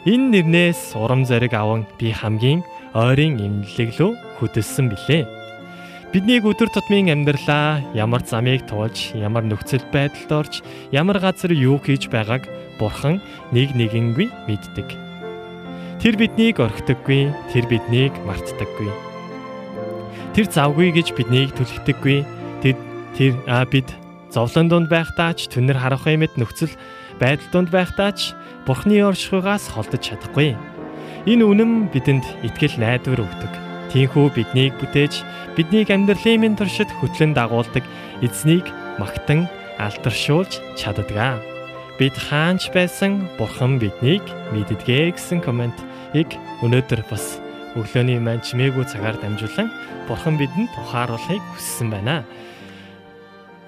Энэ 0.08 0.32
нэрнээс 0.32 0.96
урам 0.96 1.28
зориг 1.28 1.52
аван 1.52 1.84
би 2.00 2.08
хамгийн 2.08 2.64
ойрын 2.96 3.36
имлэг 3.36 4.00
лөө 4.00 4.16
хөдөлсөн 4.40 4.88
билээ. 4.88 5.41
Биднийг 6.12 6.44
өдөр 6.44 6.68
тутмын 6.68 7.08
амьдралаа 7.08 7.80
ямар 7.96 8.20
замыг 8.20 8.68
туулж, 8.68 9.16
ямар 9.16 9.48
нөхцөл 9.48 9.80
байдалд 9.88 10.28
орж, 10.28 10.54
ямар 10.92 11.16
газар 11.16 11.56
юу 11.56 11.80
хийж 11.80 12.12
байгааг 12.12 12.44
Бурхан 12.76 13.16
нэг 13.48 13.72
нэгэнгүй 13.72 14.28
мэддэг. 14.44 14.92
Тэр 16.04 16.14
биднийг 16.20 16.60
орхидоггүй, 16.60 17.32
тэр 17.56 17.64
биднийг 17.64 18.12
мартдаггүй. 18.28 18.92
Тэр 20.36 20.46
завгүй 20.52 20.92
гэж 20.92 21.16
биднийг 21.16 21.56
түлхдэггүй. 21.56 22.28
Тэд 22.60 22.76
тэр 23.16 23.32
а 23.48 23.64
бид 23.64 23.88
зовлон 24.28 24.68
дунд 24.68 24.92
байхдаа 24.92 25.32
ч 25.32 25.48
түнэр 25.48 25.80
харах 25.80 26.04
юмэд 26.04 26.36
нөхцөл 26.36 26.76
байдал 27.16 27.48
дунд 27.48 27.72
байхдаа 27.72 28.12
ч 28.12 28.36
Бурхны 28.68 29.00
оршихугаас 29.00 29.72
холдож 29.72 30.04
чадахгүй. 30.04 30.60
Энэ 31.24 31.40
үнэм 31.40 31.88
бидэнд 31.88 32.44
итгэл 32.44 32.76
найдвар 32.76 33.24
өгдөг. 33.24 33.71
Тийхүү 33.92 34.32
биднийг 34.32 34.72
бүтээж 34.80 35.20
биднийг 35.52 35.92
амьдралын 35.92 36.40
минь 36.40 36.56
туршид 36.56 36.88
хөтлөн 36.96 37.36
дагуулдаг 37.36 37.84
эзнийг 38.24 38.64
магтан 38.96 39.44
алдаршуулж 39.76 40.64
чаддгаа. 40.80 41.36
Бид 42.00 42.16
хаанч 42.16 42.72
байсан 42.72 43.28
бурхан 43.36 43.76
биднийг 43.76 44.24
мэддэгэ 44.56 45.12
гэсэн 45.12 45.44
комментыг 45.44 46.24
өнөөдөр 46.64 47.04
бас 47.12 47.36
өглөөний 47.76 48.16
маань 48.16 48.40
чимээгүй 48.40 48.88
цагаар 48.88 49.20
дамжуулан 49.20 49.68
бурхан 50.08 50.40
бидэнд 50.40 50.72
тухааруулахыг 50.72 51.44
хүссэн 51.52 51.92
байна. 51.92 52.24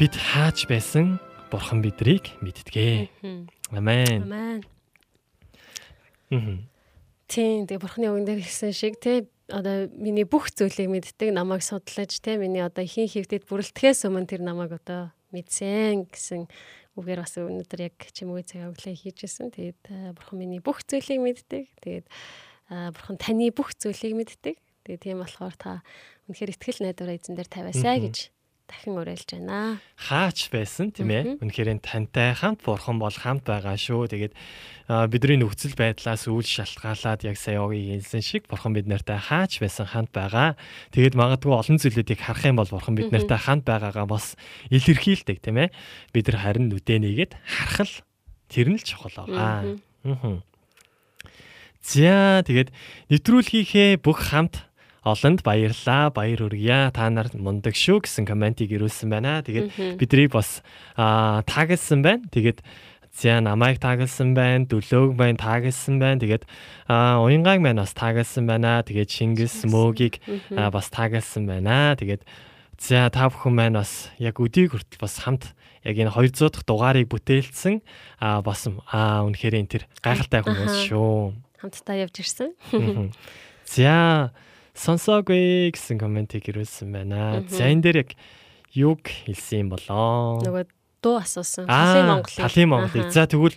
Бид 0.01 0.17
хаач 0.17 0.65
байсан 0.65 1.21
бурхан 1.53 1.85
бидрийг 1.85 2.33
мэддэгэ. 2.41 3.13
Амен. 3.77 4.25
Амен. 4.25 4.65
Тийм 7.29 7.69
тэгээ 7.69 7.81
бурхны 7.85 8.09
үгэн 8.09 8.25
дээр 8.25 8.41
хэлсэн 8.41 8.73
шиг 8.73 8.97
те 9.05 9.29
одоо 9.49 9.89
миний 9.93 10.25
бүх 10.25 10.49
зүйлийг 10.53 10.89
мэддэг 10.89 11.35
намайг 11.35 11.61
судлаж 11.61 12.13
те 12.21 12.41
миний 12.41 12.65
одоо 12.65 12.85
хин 12.85 13.09
хөвдөд 13.09 13.45
бүрэлдэхээс 13.45 14.09
өмнө 14.09 14.29
тэр 14.31 14.41
намайг 14.41 14.73
одоо 14.73 15.13
мэдсэн 15.35 16.09
гэсэн 16.09 16.49
үгээр 16.95 17.21
бас 17.21 17.35
өнөөдөр 17.37 17.81
яг 17.91 17.97
чимээ 18.15 18.47
цаг 18.47 18.71
өглөө 18.71 18.95
хийжсэн. 18.95 19.51
Тэгээд 19.51 20.15
бурхан 20.15 20.39
миний 20.39 20.63
бүх 20.63 20.87
зүйлийг 20.87 21.21
мэддэг. 21.21 21.65
Тэгээд 21.83 22.07
бурхан 22.71 23.19
таны 23.19 23.51
бүх 23.51 23.75
зүйлийг 23.75 24.15
мэддэг. 24.15 24.57
Тэгээд 24.87 25.03
тийм 25.03 25.19
болохоор 25.21 25.57
та 25.59 25.83
үнэхээр 26.31 26.55
ихтгэл 26.55 26.87
найдвараа 26.87 27.19
эзэн 27.19 27.35
дээр 27.35 27.51
тавиасаа 27.51 27.99
гэж 27.99 28.34
дахин 28.65 28.97
уриалж 28.97 29.29
байна. 29.29 29.79
Хаач 29.97 30.49
байсан 30.49 30.89
тийм 30.89 31.13
ээ. 31.13 31.37
Үнэхээр 31.45 31.85
тантай 31.85 32.33
хамт 32.33 32.65
бурхан 32.65 32.97
бол 32.97 33.13
хамт 33.13 33.45
байгаа 33.45 33.77
шүү. 33.77 34.09
Тэгээд 34.09 34.35
бидний 35.13 35.39
нөхцөл 35.41 35.77
байдлаас 35.77 36.25
үйл 36.29 36.49
шалтгаалаад 36.49 37.29
яг 37.29 37.37
сая 37.37 37.61
огийн 37.61 38.01
хэлсэн 38.01 38.25
шиг 38.25 38.49
бурхан 38.49 38.73
бид 38.73 38.89
нартай 38.89 39.21
хаач 39.21 39.61
байсан 39.61 39.85
хамт 39.85 40.17
байгаа. 40.17 40.57
Тэгээд 40.97 41.13
магадгүй 41.13 41.53
олон 41.53 41.77
зүйлүүдийг 41.77 42.21
харах 42.25 42.45
юм 42.49 42.57
бол 42.57 42.73
бурхан 42.73 42.97
бид 42.97 43.13
нартай 43.13 43.37
хамт 43.37 43.69
байгаагаа 43.69 44.09
бас 44.09 44.37
илэрхийлдэг 44.73 45.45
тийм 45.45 45.61
ээ. 45.61 45.69
Бид 46.17 46.25
нар 46.33 46.41
харин 46.41 46.73
нүдэнийгээд 46.73 47.37
харах 47.45 47.85
л 47.85 47.97
тэр 48.49 48.73
нь 48.73 48.81
л 48.81 48.85
чухал 48.85 49.13
байгаа. 49.29 49.77
Аа. 50.09 50.41
За 51.85 52.41
тэгээд 52.49 52.73
нэвтрүүлгийнхээ 53.13 54.01
бүх 54.01 54.33
хамт 54.33 54.65
олонд 55.05 55.45
баярлаа. 55.45 56.11
Баяр 56.11 56.41
хүргье. 56.49 56.91
Та 56.91 57.09
нар 57.13 57.29
мундаг 57.37 57.77
шүү 57.77 58.03
гэсэн 58.05 58.25
комментиг 58.25 58.73
ирүүлсэн 58.73 59.13
байна. 59.13 59.45
Тэгээд 59.45 60.01
биднийг 60.01 60.33
бас 60.33 60.65
таагалсан 60.97 62.01
байна. 62.03 62.25
Тэгээд 62.33 62.65
За 63.15 63.39
намайг 63.39 63.79
таагалсан 63.79 64.35
байна, 64.35 64.67
дөлөөг 64.67 65.15
байна 65.15 65.39
таагалсан 65.39 66.03
байна. 66.03 66.19
Тэгээд 66.19 66.51
а 66.91 67.23
уянгааг 67.23 67.63
маань 67.63 67.79
бас 67.79 67.95
таагалсан 67.95 68.43
байна. 68.43 68.83
Тэгээд 68.83 69.07
Шингис 69.07 69.63
мөөгийг 69.71 70.19
бас 70.51 70.91
таагалсан 70.91 71.47
байна. 71.47 71.95
Тэгээд 71.95 72.27
за 72.83 73.07
та 73.15 73.31
бүхэн 73.31 73.55
маань 73.55 73.79
бас 73.79 74.11
яг 74.19 74.43
өдийг 74.43 74.75
хүртэл 74.75 74.99
бас 74.99 75.23
хамт 75.23 75.55
яг 75.87 75.95
энэ 75.95 76.11
200 76.11 76.59
дахь 76.59 76.67
дугаарыг 76.67 77.07
бүтээлсэн 77.07 77.87
а 78.19 78.43
бас 78.43 78.67
а 78.91 79.23
үнэхээр 79.31 79.63
энэ 79.63 79.71
тэр 79.71 79.85
гайхалтай 80.03 80.43
хүмүүс 80.43 80.91
шүү. 80.91 81.39
Хамтдаа 81.63 81.97
явж 82.03 82.19
ирсэн. 82.19 82.51
За 83.65 84.35
сонсоогүй 84.75 85.71
гэсэн 85.71 86.03
комментиг 86.03 86.51
ирүүлсэн 86.51 86.91
байна. 86.91 87.43
За 87.47 87.71
энэ 87.71 87.83
дээр 87.83 87.99
яг 88.03 88.11
юг 88.75 89.07
хэлсэн 89.07 89.67
юм 89.67 89.69
болоо. 89.75 90.43
Нөгөө 90.43 90.67
дуу 90.99 91.17
асуусан. 91.23 91.71
Талын 91.71 92.11
Монголыг. 92.11 92.43
Талын 92.43 92.69
Монголыг. 92.69 93.09
За 93.15 93.25
тэгвэл 93.31 93.57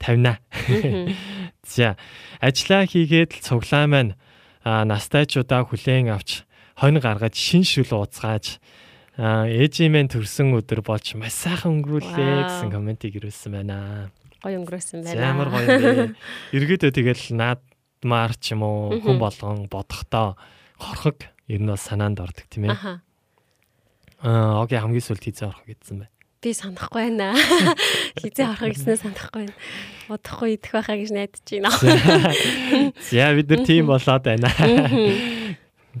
тавина. 0.00 0.40
За 1.64 1.96
ажиллаа 2.40 2.88
хийгээд 2.88 3.36
л 3.36 3.44
цуглаа 3.44 3.84
маань 3.84 4.16
настайчуудаа 4.64 5.68
хүлээн 5.68 6.16
авч 6.16 6.48
хонь 6.80 6.98
гаргаж 6.98 7.36
шин 7.36 7.62
шүл 7.62 7.92
ууцгааж 7.92 8.58
ээжимэн 9.20 10.10
төрсөн 10.10 10.56
өдөр 10.58 10.80
болж 10.82 11.14
маш 11.14 11.44
сайхан 11.44 11.84
өнгөрүүлээ 11.84 12.50
гэсэн 12.50 12.70
комментиг 12.72 13.14
ирүүлсэн 13.20 13.52
байна. 13.52 14.10
Гоё 14.42 14.58
өнгөрөөсөн 14.64 15.04
байна. 15.06 15.20
Ямар 15.22 15.48
гоё 15.54 15.66
юм 15.68 15.80
бэ. 15.80 16.18
Иргэдөө 16.56 16.90
тэгэл 16.90 17.24
наад 17.36 17.62
маар 18.04 18.36
ч 18.36 18.54
юм 18.54 18.62
уу 18.62 19.00
хүн 19.00 19.18
болгон 19.18 19.66
бодохдоо 19.72 20.36
хорхог 20.78 21.26
ер 21.48 21.60
нь 21.60 21.68
бол 21.68 21.80
санаанд 21.80 22.20
ордог 22.20 22.46
тийм 22.48 22.70
ээ. 22.70 23.00
Аа 24.24 24.62
окей 24.64 24.78
хамгийн 24.78 25.04
сүлд 25.04 25.24
хизээ 25.24 25.48
орох 25.48 25.64
гэсэн 25.64 26.04
байна. 26.04 26.12
Би 26.44 26.52
санахгүй 26.52 27.08
байна. 27.08 27.32
Хизээ 28.20 28.46
орох 28.52 28.68
гэснээ 28.72 29.00
санахгүй 29.00 29.48
байна. 29.48 29.56
Удахгүй 30.12 30.48
идэх 30.60 30.72
байхаа 30.76 30.96
гэж 31.00 31.10
найдаж 31.16 31.44
байна. 31.48 31.72
За 33.08 33.32
бид 33.32 33.48
нар 33.48 33.62
тийм 33.64 33.88
болоод 33.88 34.24
байна. 34.24 34.48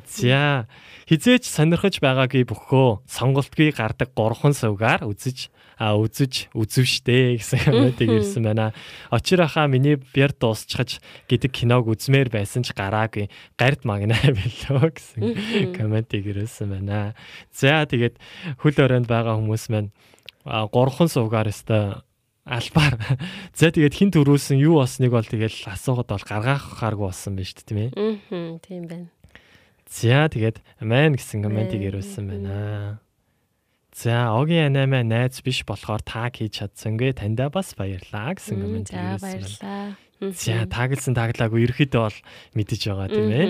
За 0.04 0.68
хизээч 1.08 1.44
сонирхож 1.48 2.00
байгаагүй 2.00 2.44
бөхөө 2.48 3.04
сонголтгүй 3.08 3.72
гардаг 3.76 4.12
3хан 4.16 4.52
сувгаар 4.56 5.04
үзэж 5.04 5.52
а 5.78 5.98
үзэж 5.98 6.54
үзвштэй 6.54 7.38
гэсэн 7.38 7.66
комментиг 7.66 8.10
ирсэн 8.10 8.46
байна. 8.46 8.72
Очирахаа 9.10 9.66
миний 9.66 9.96
бяр 9.96 10.32
дуусчихаж 10.32 11.02
гэдэг 11.26 11.50
киног 11.50 11.90
үзмээр 11.90 12.30
байсан 12.30 12.62
ч 12.62 12.74
гараагүй. 12.76 13.30
Гард 13.58 13.82
магнаа 13.82 14.22
билүү 14.38 14.90
гэсэн 14.94 15.74
комментиг 15.74 16.26
ирсэн 16.26 16.70
байна. 16.70 17.14
За 17.50 17.82
тэгээд 17.86 18.18
хөл 18.62 18.78
өрөөнд 18.78 19.08
байгаа 19.10 19.38
хүмүүс 19.38 19.64
маань 19.74 19.90
гурхан 20.44 21.08
сувгаар 21.10 21.50
өстой 21.50 22.04
албаар. 22.44 23.00
За 23.58 23.72
тэгээд 23.72 23.96
хин 23.96 24.10
төрүүлсэн 24.12 24.60
юу 24.60 24.78
болсныг 24.80 25.10
бол 25.10 25.24
тэгэл 25.24 25.64
асуухад 25.72 26.12
бол 26.12 26.24
гаргаахааргүй 26.28 27.06
болсон 27.08 27.36
байна 27.36 27.48
шүү 27.48 27.56
дээ 27.56 27.68
тийм 27.68 27.80
ээ. 27.80 27.90
Аа 28.30 28.58
тийм 28.60 28.82
байна. 28.86 29.08
За 29.88 30.28
тэгээд 30.28 30.60
амен 30.80 31.16
гэсэн 31.16 31.44
комментиг 31.44 31.80
ирүүлсэн 31.80 32.24
байна. 32.28 33.03
За 33.94 34.34
огийн 34.34 34.74
анамаа 34.74 35.06
найз 35.06 35.38
биш 35.38 35.62
болохоор 35.62 36.02
таг 36.02 36.34
хийж 36.42 36.58
чадсангүй 36.58 37.14
таньда 37.14 37.46
бас 37.46 37.78
баярлаа 37.78 38.34
гэсэн 38.34 38.58
комент 38.58 38.90
ирсэн. 38.90 39.14
За 39.14 39.22
баярлаа. 39.22 39.86
За 40.34 40.54
тагласан 40.66 41.14
таглаагүй 41.14 41.62
ерөөхдөө 41.70 42.02
бол 42.02 42.18
мэдэж 42.58 42.80
байгаа 42.90 43.08
тийм 43.14 43.30
ээ. 43.30 43.46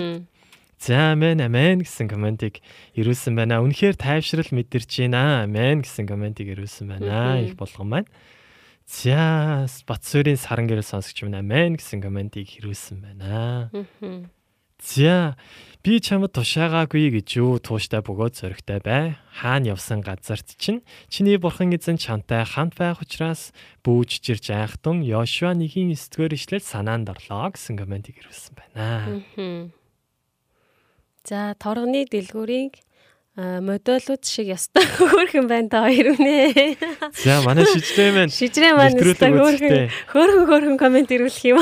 За 0.77 1.17
амен 1.17 1.41
амен 1.41 1.81
гэсэн 1.81 2.05
комментиг 2.05 2.61
ирүүлсэн 2.93 3.33
байна. 3.33 3.65
Үнэхээр 3.65 3.97
тайвшрал 3.97 4.53
мэдэрч 4.53 5.09
байна. 5.09 5.49
Амен 5.49 5.81
гэсэн 5.81 6.05
комментиг 6.05 6.53
ирүүлсэн 6.53 6.93
байна. 6.93 7.41
Их 7.41 7.57
болгон 7.57 7.89
маань. 7.89 8.09
За 8.85 9.65
Батсүрийн 9.89 10.37
саран 10.37 10.69
гэрэл 10.69 10.85
сонсогч 10.85 11.25
минь 11.25 11.41
амен 11.41 11.81
гэсэн 11.81 12.05
комментиг 12.05 12.53
ирүүлсэн 12.61 13.01
байна. 13.01 13.73
За 14.81 15.35
Би 15.85 15.99
чамд 16.01 16.33
тушаагаагүй 16.33 17.13
гэж 17.13 17.37
юу 17.37 17.61
тууштай 17.61 18.01
бөгөөд 18.01 18.33
зөрөгтэй 18.41 18.81
бай. 18.81 19.21
Хаана 19.37 19.77
явсан 19.77 20.01
газарт 20.01 20.57
чинь 20.57 20.81
чиний 21.13 21.37
бурхан 21.37 21.69
эзэн 21.77 22.01
чамтай 22.01 22.41
хамт 22.41 22.73
байх 22.73 23.05
учраас 23.05 23.53
бүүж 23.85 24.17
жирж 24.17 24.49
айхтун 24.49 25.05
Йошуа 25.05 25.53
1-ийн 25.53 25.93
9-р 25.93 26.33
ишлэл 26.33 26.65
санаанд 26.65 27.13
орлоо 27.13 27.53
гэсэн 27.53 27.77
комментиг 27.77 28.17
ирүүлсэн 28.17 28.53
байна. 28.57 29.69
За 31.21 31.53
торгоны 31.61 32.09
дэлгүүрийг 32.09 32.81
модулууд 33.35 34.23
шиг 34.23 34.47
ястай 34.47 34.87
хөөрхөн 34.95 35.47
байна 35.51 35.67
та 35.67 35.83
хоёр 35.83 36.15
үнэ. 36.15 36.79
За 37.19 37.43
манай 37.43 37.67
шижрээ 37.67 38.11
маань 38.15 38.31
Шижрээ 38.31 38.71
маань 38.71 38.95
ястай 38.95 39.31
хөөрхөн 39.35 39.91
хөөрхөн 40.07 40.45
хөөрхөн 40.47 40.77
комент 40.79 41.11
ирүүлэх 41.11 41.43
юм. 41.51 41.59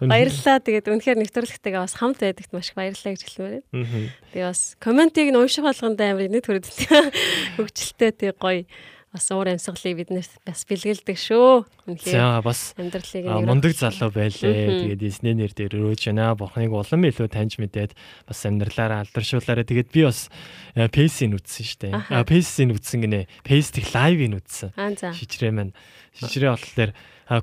Баярлалаа. 0.00 0.64
Тэгээд 0.64 0.88
үнэхээр 0.88 1.20
нэвтрүүлэгтэйгээ 1.20 1.84
бас 1.84 1.92
хамт 1.92 2.24
байдагт 2.24 2.56
маш 2.56 2.72
их 2.72 2.80
баярлалаа 2.80 3.12
гэж 3.12 3.20
хэлмээр 3.20 3.54
байна. 3.68 4.08
Тэгээ 4.32 4.48
бас 4.48 4.62
комментиг 4.80 5.28
нь 5.28 5.36
унших 5.36 5.68
болгонд 5.68 6.00
амар 6.00 6.24
нэг 6.32 6.40
төрөд 6.48 6.64
хөгжилтэй 7.60 8.12
тэг 8.16 8.40
гоё 8.40 8.64
бас 9.08 9.26
уур 9.32 9.48
амьсгалыг 9.48 10.04
биднээс 10.04 10.30
бас 10.44 10.64
бэлгэлдэг 10.68 11.16
шүү. 11.16 11.64
За 12.04 12.40
бас 12.44 12.76
амьдралыг 12.76 13.24
мундаг 13.48 13.72
залуу 13.72 14.12
байлээ. 14.12 14.98
Тэгээд 14.98 15.02
эснэнэр 15.08 15.52
дээр 15.56 15.74
өрөөж 15.80 16.12
байна. 16.12 16.36
Бурхныг 16.36 16.72
улам 16.76 17.08
илүү 17.08 17.28
таньж 17.32 17.56
мэдээд 17.56 17.96
бас 18.28 18.40
амьдралаараа 18.44 19.08
алдаршуулаарай. 19.08 19.64
Тэгээд 19.64 19.90
би 19.90 20.04
бас 20.04 20.28
пейсийг 20.92 21.40
үтсэн 21.40 21.64
шүү 21.64 21.80
дээ. 21.88 21.92
А 22.12 22.24
пейсийг 22.28 22.76
үтсэн 22.76 23.00
гинэ. 23.08 23.26
Пейстик 23.48 23.88
лайвыг 23.96 24.44
үтсэн. 24.44 24.76
Шижрээ 24.76 25.52
маань. 25.56 25.72
Шижрээ 26.12 26.52
болохоор 26.52 26.90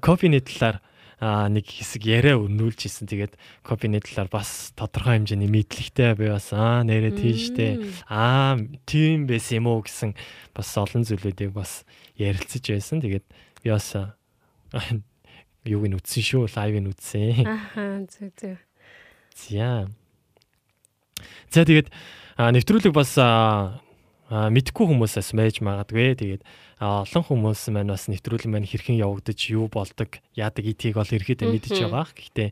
кофений 0.05 0.45
талаар 0.45 0.85
нэг 1.21 1.65
хэсэг 1.65 2.03
яриа 2.03 2.35
өрнүүлж 2.35 2.91
исэн. 2.91 3.07
Тэгээд 3.07 3.39
копины 3.63 4.03
талаар 4.03 4.29
бас 4.31 4.75
тодорхой 4.75 5.19
хэмжээний 5.21 5.47
мэдлэгтэй 5.47 6.15
би 6.19 6.27
бас 6.27 6.51
аа 6.51 6.83
нэрээ 6.83 7.15
тийштэй 7.15 7.71
аа 8.11 8.59
тийм 8.83 9.23
байсан 9.29 9.63
юм 9.63 9.67
уу 9.71 9.85
гэсэн 9.85 10.11
бас 10.51 10.69
олон 10.75 11.07
зүйлүүдийг 11.07 11.55
бас 11.55 11.87
ярилцаж 12.19 12.63
байсан. 12.67 12.99
Тэгээд 12.99 13.25
би 13.63 13.69
бас 13.71 13.95
юуг 15.65 15.85
нь 15.87 15.97
үтсэн 15.97 16.23
шүү, 16.23 16.51
лайвыг 16.51 16.83
нь 16.83 16.91
үтсэн. 16.91 17.47
Ахаа 17.47 18.03
зүг 18.05 18.31
зүг. 18.35 18.59
За. 19.35 19.87
За 21.49 21.63
тэгээд 21.63 21.89
нэвтрүүлэг 22.37 22.91
бас 22.91 23.15
мэдхгүй 24.29 24.85
хүмүүсээс 24.89 25.37
мэж 25.37 25.61
магадгүй. 25.61 26.17
Тэгээд 26.17 26.43
олон 26.81 27.23
хүмүүс 27.23 27.71
маань 27.71 27.93
бас 27.93 28.09
нэвтрүүлэг 28.11 28.51
маань 28.51 28.67
хэрхэн 28.67 28.99
явагдаж 28.99 29.39
юу 29.53 29.69
болдог 29.71 30.19
яадаг 30.35 30.65
гэдгийг 30.65 30.99
бол 30.99 31.07
ерөөдөө 31.07 31.47
мэдчихэж 31.53 31.87
байгаа. 31.87 32.09
Гэхдээ 32.11 32.49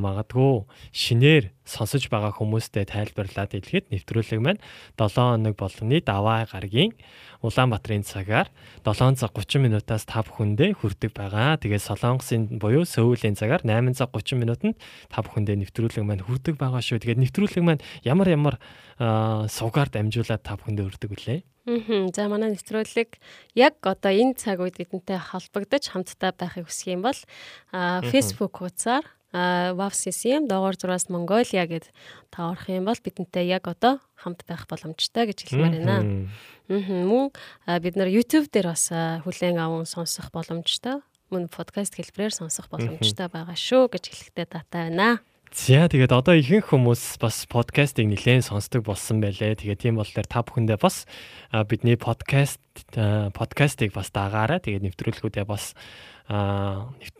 магадгүй 0.00 0.64
шинээр 0.94 1.52
сонсож 1.66 2.08
байгаа 2.08 2.32
хүмүүстэй 2.32 2.88
тайлбарлаад 2.88 3.52
хэлэхэд 3.52 3.92
нэвтрүүлэг 3.92 4.40
маань 4.40 4.62
7 4.96 5.36
хоног 5.36 5.54
болгоны 5.58 6.00
даваа 6.00 6.48
гаргийн 6.48 6.96
Улаанбаатарын 7.42 8.06
цагаар 8.06 8.48
7 8.86 9.18
цаг 9.18 9.34
30 9.34 9.66
минутаас 9.66 10.06
5 10.06 10.38
хүндээ 10.38 10.78
хүрдэг 10.78 11.10
байгаа. 11.10 11.58
Тэгээд 11.58 11.82
Солонгосын 11.82 12.62
буюу 12.62 12.86
Сөүлийн 12.86 13.34
цагаар 13.34 13.66
8 13.66 13.98
цаг 13.98 14.14
30 14.14 14.38
минутанд 14.38 14.78
5 15.10 15.34
хүндээ 15.34 15.58
нэвтрүүлэг 15.66 16.06
маань 16.06 16.22
хүрдэг 16.22 16.54
байгаа 16.54 16.78
шүү. 16.78 17.02
Тэгээд 17.02 17.18
нэвтрүүлэг 17.18 17.62
маань 17.66 17.82
ямар 18.06 18.30
ямар 18.30 18.54
суугаар 18.98 19.88
дамжуулаад 19.92 20.42
5 20.42 20.66
хүндээ 20.66 20.84
хүрдэг 20.88 21.10
үлээ. 21.12 21.40
Аа. 21.62 22.10
За 22.10 22.26
манай 22.26 22.58
нэвтрүүлэг 22.58 23.22
яг 23.54 23.78
одоо 23.86 24.10
энэ 24.10 24.34
цаг 24.34 24.58
үед 24.58 24.82
бидэнтэй 24.82 25.14
холбогдож 25.14 25.94
хамтдаа 25.94 26.34
байхыг 26.34 26.66
хүсэх 26.66 26.98
юм 26.98 27.06
бол 27.06 27.20
Facebook 28.10 28.58
хуудасаар 28.58 29.06
WAVCCM 29.32 30.50
доогоор 30.50 30.76
зураас 30.76 31.08
Mongolia 31.08 31.64
гэд 31.64 31.88
та 32.34 32.50
орох 32.50 32.66
юм 32.68 32.90
бол 32.90 32.98
бидэнтэй 32.98 33.46
яг 33.48 33.70
одоо 33.70 34.02
хамт 34.18 34.44
байх 34.44 34.66
боломжтой 34.66 35.30
гэж 35.30 35.48
хэлмээр 35.48 35.86
байна. 35.86 36.28
Аа. 36.66 37.06
Мөн 37.06 37.32
бид 37.80 37.94
нар 37.96 38.10
YouTube 38.10 38.50
дээр 38.50 38.74
бас 38.74 38.90
хүлээн 38.90 39.56
аван 39.56 39.86
сонсох 39.86 40.34
боломжтой. 40.34 41.00
Мөн 41.30 41.48
подкаст 41.48 41.96
хэлбэрээр 41.96 42.34
сонсох 42.34 42.68
боломжтой 42.68 43.30
байгаа 43.30 43.56
шүү 43.56 43.88
гэж 43.88 44.04
хэлэхдээ 44.10 44.46
татай 44.50 44.92
байна. 44.92 45.24
За 45.52 45.84
тэгээд 45.84 46.16
одоо 46.16 46.32
ихэнх 46.32 46.72
хүмүүс 46.72 47.20
бас 47.20 47.44
подкастыг 47.44 48.08
нэлээд 48.08 48.48
сонсдог 48.48 48.88
болсон 48.88 49.20
байлээ. 49.20 49.60
Тэгээд 49.60 49.84
тийм 49.84 50.00
болохоор 50.00 50.24
та 50.24 50.40
бүхэндээ 50.40 50.80
бас 50.80 51.04
бидний 51.68 52.00
подкаст 52.00 52.56
подкастыг 52.96 53.92
бас 53.92 54.08
дагаараа 54.16 54.64
тэгээд 54.64 54.88
нэвтрүүлгүүдээ 54.88 55.44
бас 55.44 55.76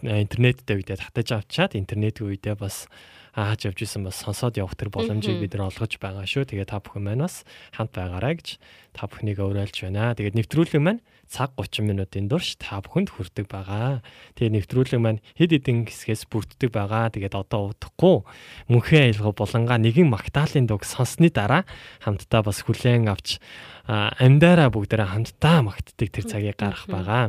интернеттэй 0.01 0.81
үедээ 0.81 0.97
татаж 0.97 1.29
авчаад 1.45 1.77
интернет 1.77 2.25
үедээ 2.25 2.57
бас 2.57 2.89
хааж 3.37 3.69
явж 3.69 3.85
исэн 3.85 4.09
бас 4.09 4.25
сонсоод 4.25 4.57
явах 4.57 4.81
төр 4.81 4.89
боломжийг 4.89 5.37
бид 5.37 5.53
нар 5.53 5.69
олгож 5.69 6.01
байгаа 6.01 6.25
шүү. 6.25 6.49
Тэгээд 6.49 6.73
та 6.73 6.81
бүхэн 6.81 7.05
маань 7.05 7.29
бас 7.29 7.45
хамт 7.77 7.93
байгаарай 7.93 8.41
гэж 8.41 8.57
та 8.97 9.13
бүхнийг 9.13 9.45
уриалж 9.45 9.77
байна. 9.85 10.17
Тэгээд 10.17 10.41
нэвтрүүлэг 10.41 10.81
маань 10.81 11.05
цаг 11.33 11.57
30 11.57 11.89
минутын 11.89 12.29
турш 12.29 12.61
та 12.61 12.85
бүхэнд 12.85 13.09
хүрдэг 13.09 13.49
байгаа. 13.49 14.05
Тэгээ 14.37 14.61
нэвтрүүлэг 14.61 15.01
маань 15.01 15.25
хэд 15.33 15.65
хэдэн 15.65 15.89
хэсгээс 15.89 16.29
бүрддэг 16.29 16.69
байгаа. 16.69 17.09
Тэгээд 17.09 17.33
одоо 17.33 17.73
удахгүй 17.73 18.29
мөнхийн 18.69 19.17
аялга 19.17 19.33
булангаа 19.33 19.81
нэгэн 19.81 20.13
магтаалын 20.13 20.69
дуг 20.69 20.85
сонсны 20.85 21.33
дараа 21.33 21.65
хамтдаа 22.05 22.45
бас 22.45 22.61
хүлээн 22.61 23.09
авч 23.09 23.41
амьдаараа 23.89 24.69
бүгдээрээ 24.69 25.09
хамтдаа 25.09 25.65
магтдаг 25.65 26.09
тэр 26.13 26.25
цагийг 26.29 26.61
гаргах 26.61 26.85
байгаа. 26.93 27.25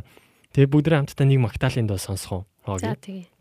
Тэгээ 0.51 0.67
бүгдээрээ 0.67 0.99
хамтдаа 1.07 1.27
нэг 1.31 1.39
магтаалын 1.39 1.87
дуу 1.87 1.97
сонсох 1.97 2.43
уу? 2.67 2.77
За 2.83 2.99
тэгээ. 2.99 3.31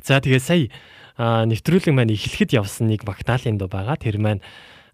За 0.00 0.16
тэгээ 0.24 0.40
сая 0.40 0.72
нэвтрүүлэг 1.20 1.92
маань 1.92 2.16
эхлэхэд 2.16 2.56
явсан 2.56 2.88
нэг 2.88 3.04
магтаалын 3.04 3.60
дуу 3.60 3.68
байгаа. 3.68 4.00
Тэр 4.00 4.16
маань 4.16 4.40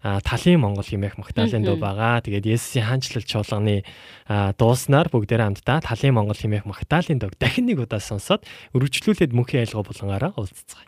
талын 0.03 0.59
Монгол 0.61 0.85
хэмээх 0.85 1.17
магтаалын 1.17 1.63
дуу 1.65 1.77
байгаа. 1.81 2.21
Тэгээд 2.21 2.45
Есүсийн 2.45 2.85
хаанчлал 2.85 3.25
чуулганы 3.25 3.83
дууснаар 4.27 5.09
бүгдээр 5.09 5.41
хамтдаа 5.43 5.81
талын 5.81 6.15
Монгол 6.15 6.37
хэмээх 6.37 6.69
магтаалын 6.69 7.17
дуу 7.17 7.31
дахин 7.35 7.65
нэг 7.65 7.81
удаа 7.81 8.01
сонсоод 8.03 8.45
өргөжлүүлээд 8.77 9.33
мөнхийн 9.33 9.65
айлгоо 9.65 9.83
булгангаараа 9.87 10.37
уулзцгаая. 10.37 10.85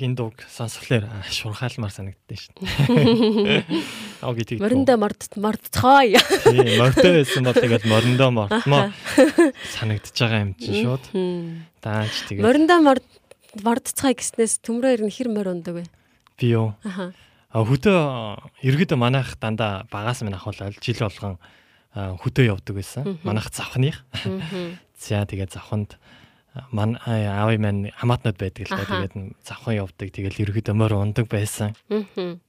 Яг 0.00 0.08
энэ 0.08 0.16
дууг 0.16 0.40
сонсхолоор 0.48 1.04
аа, 1.04 1.28
шурхаалмаар 1.28 1.92
санагддээ 1.92 2.38
шин. 2.40 2.56
Аа 4.24 4.32
гэдэг. 4.32 4.56
Мориндоо 4.56 4.96
морд 4.96 5.28
мордцгой. 5.36 6.16
Тийм, 6.16 6.80
мордоо 6.80 7.12
байсан 7.20 7.44
бол 7.44 7.60
тэгэл 7.60 7.84
мориндоо 7.84 8.30
мортмоо 8.32 8.96
санагдчихж 9.76 10.18
байгаа 10.24 10.40
юм 10.40 10.52
чинь 10.56 10.80
шууд. 10.88 11.04
Дааж 11.84 12.14
тэгээд 12.32 12.44
Мориндоо 12.48 12.80
морд 12.80 13.06
мордцгой 13.60 14.16
гэснээс 14.16 14.64
төмрөөр 14.64 15.04
нь 15.04 15.12
хэр 15.12 15.28
морь 15.28 15.52
ундаг 15.52 15.74
вэ? 15.76 15.84
би 16.40 16.56
юу. 16.56 16.74
Аха. 16.82 17.12
А 17.52 17.60
хөдөө 17.60 18.64
иргэд 18.64 18.96
манайх 18.96 19.36
дандаа 19.36 19.84
багаас 19.92 20.22
минь 20.24 20.34
ахвал 20.34 20.56
жил 20.80 20.96
болгон 21.04 21.36
а, 21.92 22.16
хөдөө 22.16 22.56
явдаг 22.56 22.74
байсан. 22.76 23.18
Манайх 23.22 23.52
завхных. 23.52 24.04
За 24.96 25.26
тэгээд 25.26 25.52
завханд 25.52 25.99
ман 26.70 26.98
аав 27.06 27.54
маань 27.58 27.90
хамаатнууд 27.94 28.38
байдаг 28.38 28.66
л 28.66 28.74
да. 28.74 28.84
Тэгээд 28.84 29.14
завхан 29.44 29.74
явдаг. 29.78 30.08
Тэгэл 30.10 30.42
ерөөдөө 30.42 30.74
морь 30.74 30.96
ундаг 30.98 31.26
байсан. 31.30 31.74
Тийм. 31.88 32.40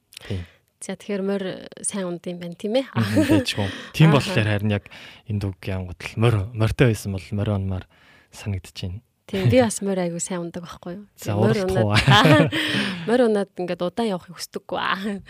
За 0.82 0.98
тэгэхээр 0.98 1.22
морь 1.22 1.46
сайн 1.86 2.10
унд 2.10 2.26
юм 2.26 2.42
байна 2.42 2.58
тийм 2.58 2.74
ээ. 2.74 2.90
Тэжгүй. 2.90 3.70
Тийм 3.94 4.10
болохоор 4.10 4.50
харин 4.50 4.74
яг 4.74 4.90
энэ 5.30 5.38
дүүг 5.38 5.62
янгууд 5.62 6.00
л 6.02 6.14
морь 6.18 6.38
морьтой 6.50 6.90
байсан 6.90 7.14
бол 7.14 7.28
морь 7.30 7.54
унмаар 7.54 7.86
санагдчихээн. 8.34 8.98
Тийм 9.30 9.46
би 9.46 9.62
бас 9.62 9.78
морь 9.86 10.02
айгу 10.02 10.18
сайн 10.18 10.42
ундаг 10.42 10.66
байхгүй 10.66 10.98
юу? 10.98 11.06
Морь 11.38 11.62
унаад-. 11.62 12.50
Морь 13.08 13.22
унаад 13.30 13.54
ингээд 13.54 13.78
удаан 13.86 14.10
явахыг 14.10 14.34
хүсдэггүй 14.34 14.78
аа. 14.82 15.22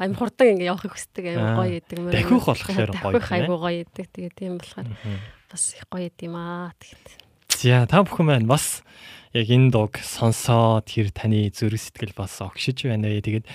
Аим 0.00 0.18
хурдан 0.18 0.58
ингээд 0.58 0.70
явахыг 0.74 0.92
хүсдэг 0.98 1.24
аим 1.30 1.38
Аа. 1.38 1.56
гоё 1.62 1.78
идэг 1.78 1.98
морь. 2.02 2.16
Дахиух 2.18 2.46
болохоор 2.50 2.90
гоё 2.90 3.14
Дахиух 3.14 3.30
айгу 3.30 3.54
гоё 3.62 3.78
идэг. 3.86 4.06
Тэгээ 4.10 4.32
тийм 4.34 4.58
болохоор 4.58 4.88
бас 5.46 5.62
их 5.78 5.86
гоё 5.86 6.10
идэм 6.10 6.34
аа. 6.34 6.74
Тэгэхэд. 6.74 7.19
За 7.60 7.84
та 7.84 8.00
бүхэн 8.00 8.24
маань 8.24 8.48
бас 8.48 8.80
яг 9.36 9.52
энэ 9.52 9.68
дууг 9.68 10.00
сонсоод 10.00 10.88
тэр 10.88 11.12
таны 11.12 11.52
зүрх 11.52 11.76
сэтгэл 11.76 12.16
бас 12.16 12.40
огшиж 12.40 12.88
байна 12.88 13.12
вэ. 13.12 13.20
Тэгээд 13.20 13.46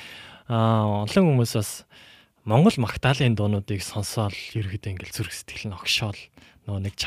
аа 0.45 1.09
олон 1.09 1.33
хүмүүс 1.33 1.57
бас 1.57 1.89
Монгол 2.45 2.77
магтаалын 2.77 3.33
дуунуудыг 3.33 3.81
сонсоод 3.81 4.37
ерөөдөө 4.53 4.93
ингээл 4.93 5.09
зүрх 5.09 5.33
сэтгэл 5.33 5.73
нь 5.73 5.77
огшоол 5.81 6.21
нөө 6.65 6.89
нэг 6.89 6.97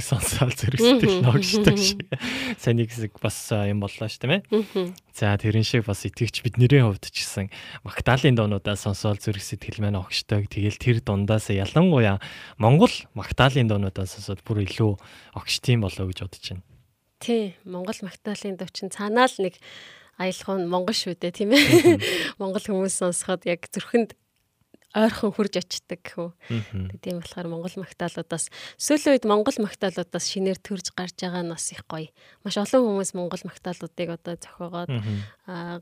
сонсоод 0.00 0.56
зүрх 0.56 0.80
сэтгэл 0.80 1.20
нь 1.20 1.28
огшдог 1.28 1.76
шиг. 1.76 2.08
Сайн 2.56 2.80
нэг 2.80 2.88
хэсэг 2.88 3.20
бас 3.20 3.36
юм 3.52 3.84
боллоо 3.84 4.08
ш 4.08 4.16
тийм 4.16 4.40
ээ. 4.40 4.96
За 5.12 5.36
тэрэн 5.36 5.60
шиг 5.60 5.84
бас 5.84 6.08
итгэвч 6.08 6.40
бидний 6.40 6.80
хувьд 6.80 7.04
ч 7.12 7.20
гэсэн 7.20 7.52
магтаалын 7.84 8.32
дуунуудаа 8.32 8.80
сонсоод 8.80 9.20
зүрх 9.20 9.44
сэтгэл 9.44 9.84
маань 9.84 10.00
огшдог. 10.00 10.48
Тэгэл 10.48 10.80
тэр 10.80 10.96
дундаас 11.04 11.52
ялангуяа 11.52 12.16
Монгол 12.56 12.92
магтаалын 13.12 13.68
дуунуудаа 13.68 14.08
сонсоод 14.08 14.40
бүр 14.40 14.64
илүү 14.64 14.96
огштим 15.36 15.84
болоо 15.84 16.08
гэж 16.08 16.24
бодож 16.24 16.44
байна. 16.48 16.64
Тий, 17.20 17.58
Монгол 17.68 17.98
магтаалын 18.00 18.56
дуу 18.56 18.72
чин 18.72 18.88
цаанаа 18.88 19.28
л 19.28 19.36
нэг 19.36 19.60
аялах 20.18 20.48
нь 20.58 20.66
монгол 20.66 20.96
шүү 20.96 21.14
дээ 21.14 21.32
тийм 21.34 21.54
ээ. 21.54 22.00
Монгол 22.42 22.62
хүмүүс 22.62 23.04
сонсоход 23.04 23.46
яг 23.46 23.70
зүрхэнд 23.70 24.18
ойрхон 24.98 25.32
хурж 25.32 25.54
гэхүү. 26.02 26.28
Мгм. 26.50 26.98
Тийм 26.98 27.22
болохоор 27.22 27.46
монгол 27.46 27.74
магтаалуудаас 27.78 28.50
сүүлийн 28.76 29.14
үед 29.14 29.26
монгол 29.30 29.58
магтаалуудаас 29.62 30.26
шинээр 30.26 30.58
төрж 30.58 30.90
гарч 30.98 31.16
байгаа 31.22 31.46
нь 31.46 31.52
бас 31.54 31.70
их 31.70 31.86
гоё. 31.86 32.10
Маш 32.42 32.58
олон 32.58 32.82
хүмүүс 32.98 33.10
монгол 33.14 33.42
магтаалуудыг 33.46 34.08
одоо 34.18 34.34
зохиогоод 34.34 34.90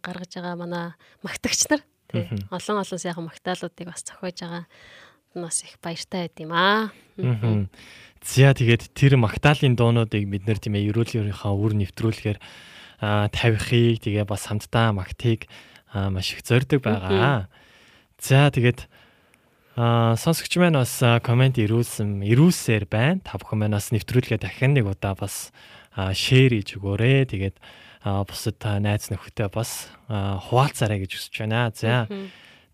гаргаж 0.04 0.32
байгаа 0.36 0.56
манай 0.60 0.84
магтагч 1.24 1.60
нар 1.72 1.82
тий. 2.12 2.28
Мгм. 2.28 2.52
Олон 2.52 2.76
олон 2.84 2.98
сайхан 3.00 3.24
магтаалуудыг 3.24 3.86
бас 3.88 4.02
зохиож 4.04 4.36
байгаа 4.36 4.64
нь 5.34 5.42
бас 5.42 5.62
их 5.64 5.76
баяртай 5.80 6.28
байд 6.28 6.36
юм 6.40 6.52
аа. 6.52 6.92
За 8.26 8.50
тэгээд 8.52 8.90
тэр 8.96 9.16
магтаалын 9.20 9.76
дуунуудыг 9.76 10.24
бид 10.26 10.44
нэр 10.48 10.58
тийм 10.58 10.74
ээ 10.74 10.90
ерөөлийнхаа 10.90 11.52
үр 11.54 11.78
нэвтрүүлэхээр 11.78 12.38
тавихыг 13.30 14.00
тэгээ 14.02 14.24
бас 14.24 14.48
хамтдаа 14.48 14.96
магтыг 14.96 15.46
маш 15.92 16.32
их 16.32 16.42
зорддог 16.42 16.82
байгаа. 16.82 17.48
За 18.18 18.50
тэгээд 18.50 18.88
аа 19.76 20.16
сонсогч 20.16 20.56
маань 20.56 20.80
бас 20.80 21.04
комент 21.20 21.60
ирүүлсэн 21.60 22.24
ирүүлсээр 22.24 22.88
байна. 22.88 23.20
Та 23.20 23.36
бүхэн 23.36 23.60
маань 23.60 23.76
бас 23.76 23.92
нэвтрүүлгээ 23.92 24.40
дахин 24.40 24.72
нэг 24.72 24.88
удаа 24.88 25.12
бас 25.12 25.52
шеэр 25.92 26.56
хийж 26.56 26.80
өгөөрэй. 26.80 27.28
Тэгээд 27.28 27.56
аа, 28.08 28.24
бусад 28.24 28.56
та 28.56 28.80
найз 28.80 29.12
нөхөдөө 29.12 29.48
бас 29.52 29.92
аа, 30.08 30.40
хуваалцаарай 30.40 31.04
гэж 31.04 31.12
хүсэж 31.12 31.34
байна. 31.44 31.68
За 31.76 32.08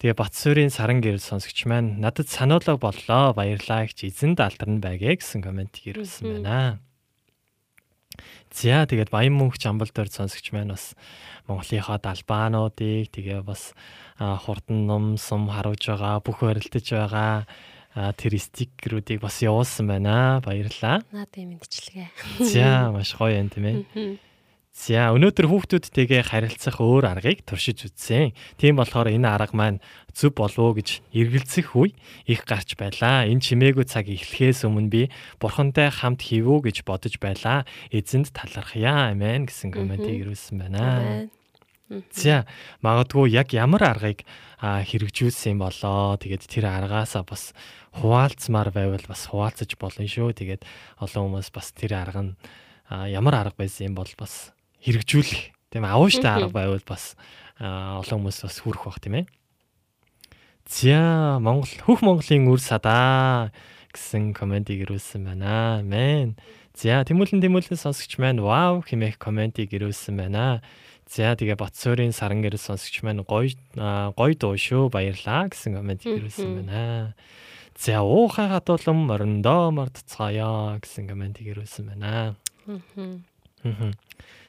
Тэгээ 0.03 0.19
Батсүрийн 0.19 0.71
саран 0.75 0.99
гэрэл 0.99 1.23
сонсогч 1.23 1.63
маань 1.71 2.03
надад 2.03 2.27
сануулга 2.27 2.75
боллоо. 2.75 3.39
Баярлалаа 3.39 3.87
гэж 3.87 4.11
эзэн 4.11 4.35
далдарна 4.35 4.83
байгээ 4.83 5.23
гэсэн 5.23 5.47
комент 5.47 5.79
ирүүлсэн 5.79 6.43
байна. 6.43 6.83
За 8.53 8.85
тэгээд 8.85 9.09
Баян 9.09 9.33
мөнх 9.33 9.57
Жамбалдор 9.57 10.13
сонсогч 10.13 10.53
маань 10.53 10.77
бас 10.77 10.93
Монголынхаа 11.49 11.99
далбаануудыг 11.99 13.09
тэгээ 13.09 13.41
бас 13.43 13.73
хурдан 14.21 14.87
ном 14.87 15.05
сум 15.17 15.49
харуулж 15.49 15.81
байгаа, 15.89 16.21
бүх 16.21 16.45
барилдаж 16.45 16.87
байгаа 16.93 17.49
аа, 17.97 18.13
тэр 18.13 18.37
стикерүүдийг 18.37 19.25
бас 19.25 19.41
явуулсан 19.41 19.89
байна. 19.89 20.41
Баярлалаа. 20.45 21.01
Наадын 21.13 21.57
мэдчилгээ. 21.57 22.09
За 22.45 22.93
маш 22.93 23.17
гоё 23.17 23.41
юм 23.41 23.49
тийм 23.49 23.65
ээ. 23.69 24.17
За 24.73 25.13
өнөөдөр 25.13 25.53
хүүхдүүдтэйгээ 25.53 26.33
харилцах 26.33 26.81
өөр 26.81 27.05
аргыг 27.05 27.45
туршиж 27.45 27.93
үзсэн. 27.93 28.33
Тийм 28.57 28.81
болохоор 28.81 29.13
энэ 29.13 29.29
арга 29.29 29.53
маань 29.53 29.85
зөв 30.17 30.33
болов 30.33 30.57
уу 30.57 30.73
гэж 30.81 31.05
эргэлзэх 31.13 31.77
үе 31.77 31.93
их 32.25 32.49
гарч 32.49 32.81
байлаа. 32.81 33.29
Энэ 33.29 33.45
чимээгүй 33.45 33.85
цаг 33.85 34.09
эхлэхээс 34.09 34.65
өмнө 34.65 34.89
би 34.89 35.03
бурхантай 35.37 35.93
хамт 35.93 36.25
хийвүү 36.25 36.73
гэж 36.73 36.89
бодож 36.89 37.21
байлаа. 37.21 37.69
Эзэнд 37.93 38.33
талархъя. 38.33 39.13
Амен 39.13 39.45
гэсэн 39.45 39.77
комментиг 39.77 40.25
ирүүлсэн 40.25 40.57
байна. 40.57 41.29
За 42.17 42.49
магадгүй 42.81 43.29
яг 43.29 43.53
ямар 43.53 43.85
аргыг 43.85 44.25
хэрэгжүүлсэн 44.57 45.61
юм 45.61 45.69
болоо. 45.69 46.17
Тэгээд 46.17 46.49
тэр 46.49 46.73
аргаасаа 46.73 47.29
бас 47.29 47.53
хуваалцмаар 48.01 48.73
байвал 48.73 49.05
бас 49.05 49.29
хуваалцаж 49.29 49.77
болно 49.77 50.09
шүү. 50.09 50.33
Тэгээд 50.33 50.65
олон 50.97 51.29
хүмүүс 51.29 51.53
бас 51.53 51.77
тэр 51.77 51.93
арга 52.01 52.25
нь 52.25 52.33
ямар 52.89 53.37
арга 53.37 53.61
байсан 53.61 53.93
юм 53.93 54.01
бол 54.01 54.09
бас 54.17 54.57
хэрэгжүүлэх 54.83 55.53
Тийм 55.73 55.89
авууштай 55.89 56.29
арга 56.29 56.53
байвал 56.53 56.85
бас 56.85 57.17
аа, 57.57 58.05
олон 58.05 58.29
хүмүүс 58.29 58.45
бас 58.45 58.61
хүрэх 58.61 58.85
бах 58.85 59.01
тийм 59.01 59.25
ээ. 59.25 59.27
За 60.69 61.41
Монгол 61.41 61.73
хөх 61.81 62.05
Монголын 62.05 62.53
үр 62.53 62.61
садаа 62.61 63.49
гэсэн 63.89 64.37
комментиг 64.37 64.85
ирүүлсэн 64.85 65.25
байна. 65.25 65.81
Амен. 65.81 66.37
За 66.77 67.01
тэмүүлэн 67.09 67.41
тэмүүлэн 67.41 67.81
сонсогч 67.81 68.21
маань 68.21 68.45
вау 68.45 68.85
хэмээх 68.85 69.17
комментиг 69.17 69.73
ирүүлсэн 69.73 70.13
байна. 70.13 70.61
За 71.09 71.33
тэгээ 71.33 71.57
Батсуурийн 71.57 72.13
саран 72.13 72.45
гэрэл 72.45 72.61
сонсогч 72.61 73.01
маань 73.01 73.25
гоё 73.25 73.49
аа, 73.81 74.13
гоё 74.13 74.37
дуу 74.37 74.61
шүү 74.61 74.93
баярлаа 74.93 75.49
гэсэн 75.49 75.73
комментиг 75.73 76.21
ирүүлсэн 76.21 76.53
байна. 76.61 77.17
За 77.81 78.05
уухай 78.05 78.53
хатуулам 78.53 79.09
морондоо 79.09 79.73
мордцгаая 79.73 80.77
гэсэн 80.85 81.09
комментиг 81.09 81.49
ирүүлсэн 81.49 81.97
байна. 81.97 82.37
Мгм. 83.65 83.97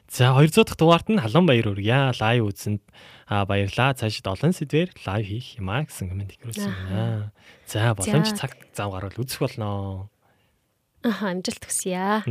За 0.08 0.34
200 0.36 0.64
дахь 0.64 0.78
дугаарт 0.78 1.08
нь 1.08 1.18
халуун 1.18 1.46
баяр 1.46 1.68
үргье. 1.72 2.12
Лайв 2.20 2.48
үзсэнд 2.50 2.82
аа 3.26 3.44
баярлаа. 3.48 3.96
Цаашид 3.96 4.26
олон 4.28 4.52
сэдвэр 4.52 4.92
лайв 5.06 5.24
хийх 5.26 5.58
юм 5.58 5.70
аа 5.72 5.84
гэсэн 5.84 6.12
комент 6.12 6.36
ирүүлсэн 6.38 6.70
байна. 6.70 7.32
За 7.66 7.94
боломж 7.96 8.32
цаг 8.36 8.52
зам 8.76 8.92
гарвал 8.92 9.16
үзэх 9.16 9.40
болно. 9.42 10.08
Аха 11.04 11.32
амжилт 11.32 11.64
хүсье. 11.64 12.24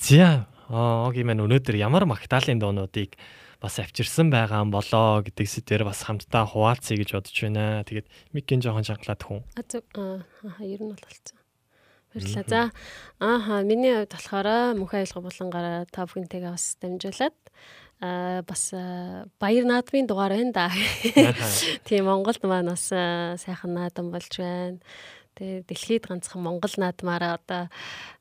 За 0.00 0.48
огийн 0.70 1.26
маань 1.26 1.44
өнөөдөр 1.44 1.76
ямар 1.80 2.04
магтаалын 2.06 2.60
дуунуудыг 2.60 3.16
бас 3.60 3.76
авчирсан 3.80 4.32
байгаа 4.32 4.64
юм 4.64 4.72
болоо 4.72 5.20
гэдэг 5.24 5.46
сэдвэр 5.48 5.84
бас 5.84 6.04
хамтдаа 6.04 6.48
хуваалцъя 6.48 6.96
гэж 6.96 7.10
бодож 7.12 7.36
байна. 7.44 7.84
Тэгээд 7.84 8.08
микийн 8.32 8.60
жоохон 8.64 8.88
шангалаад 8.88 9.20
хүн. 9.20 9.40
А 9.56 9.62
зөв 9.68 9.84
аа 9.96 10.24
аха 10.44 10.62
ер 10.64 10.80
нь 10.80 10.92
бол 10.92 11.00
болцсон. 11.00 11.39
Баярлалаа. 12.14 12.44
За 12.48 12.72
ааха 13.20 13.62
миний 13.62 13.94
хувьд 13.94 14.10
болохоор 14.10 14.48
мөнх 14.74 14.94
айлга 14.94 15.20
булангаараа 15.22 15.86
та 15.92 16.06
бүхэнтэйгээ 16.06 16.50
бас 16.50 16.76
дамжуулаад 16.82 17.38
аа 18.00 18.42
бас 18.42 18.62
баяр 19.38 19.64
наадмын 19.68 20.10
дугаар 20.10 20.34
байна 20.34 20.52
да. 20.52 20.66
Тийм 21.86 22.10
Монголд 22.10 22.42
маань 22.42 22.72
бас 22.74 22.90
сайхан 22.90 23.74
наадам 23.78 24.10
болж 24.10 24.32
байна. 24.38 24.82
Тэгээ 25.38 25.64
дэлхийд 25.70 26.04
ганцхан 26.10 26.42
Монгол 26.42 26.74
наадмаараа 26.76 27.38
одоо 27.38 27.70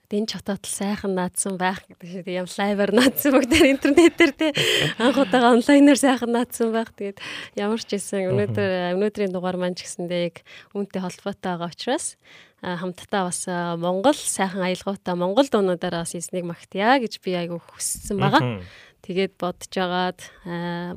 Дэн 0.10 0.26
чотот 0.26 0.66
сайхан 0.66 1.14
наадсан 1.14 1.62
байх 1.62 1.86
гэдэг 1.86 2.10
шиг 2.10 2.26
юм 2.34 2.50
лайваар 2.50 2.92
наадсан 2.98 3.30
бүгдээр 3.30 3.78
интернетээр 3.78 4.34
тий 4.34 4.52
анх 4.98 5.22
удаага 5.22 5.54
онлайнаар 5.54 6.02
сайхан 6.02 6.34
наадсан 6.34 6.74
байх. 6.74 6.90
Тэгээд 6.98 7.22
ямар 7.54 7.78
ч 7.78 7.94
гэсэн 7.94 8.34
өнөөдөр 8.34 8.98
өнөөдрийн 8.98 9.30
дугаар 9.30 9.62
маань 9.62 9.78
ч 9.78 9.86
гэсэндээ 9.86 10.22
яг 10.34 10.42
үүнтэй 10.74 10.98
холбоотой 11.06 11.54
байгаа 11.54 11.70
учраас 11.70 12.18
хамтдаа 12.66 13.30
бас 13.30 13.46
Монгол 13.78 14.18
сайхан 14.18 14.66
аялгаутай 14.66 15.14
Монгол 15.14 15.46
дуунуудаараа 15.46 16.10
бас 16.10 16.18
эснийг 16.18 16.50
магтъя 16.50 16.98
гэж 16.98 17.22
би 17.22 17.38
айгүй 17.38 17.62
хүссэн 17.62 18.18
байгаа. 18.18 18.66
Тэгээд 19.06 19.38
бодож 19.38 19.74
агаад 19.78 20.20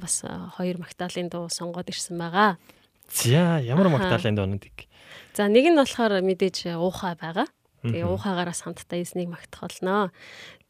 бас 0.00 0.24
хоёр 0.56 0.80
магтаалын 0.80 1.28
дуу 1.28 1.52
сонгоод 1.52 1.92
ирсэн 1.92 2.16
байгаа. 2.16 2.56
За 3.12 3.60
ямар 3.60 3.92
магтаалын 3.92 4.40
дуунуудыг. 4.40 4.88
За 5.36 5.52
нэг 5.52 5.68
нь 5.68 5.76
болохоор 5.76 6.24
мэдээж 6.24 6.80
уухай 6.80 7.12
байгаа. 7.12 7.44
Тэгээ 7.82 8.06
уухаагаараас 8.06 8.62
хамтдаа 8.62 9.02
эснийг 9.02 9.34
магтах 9.34 9.66
болно. 9.66 10.14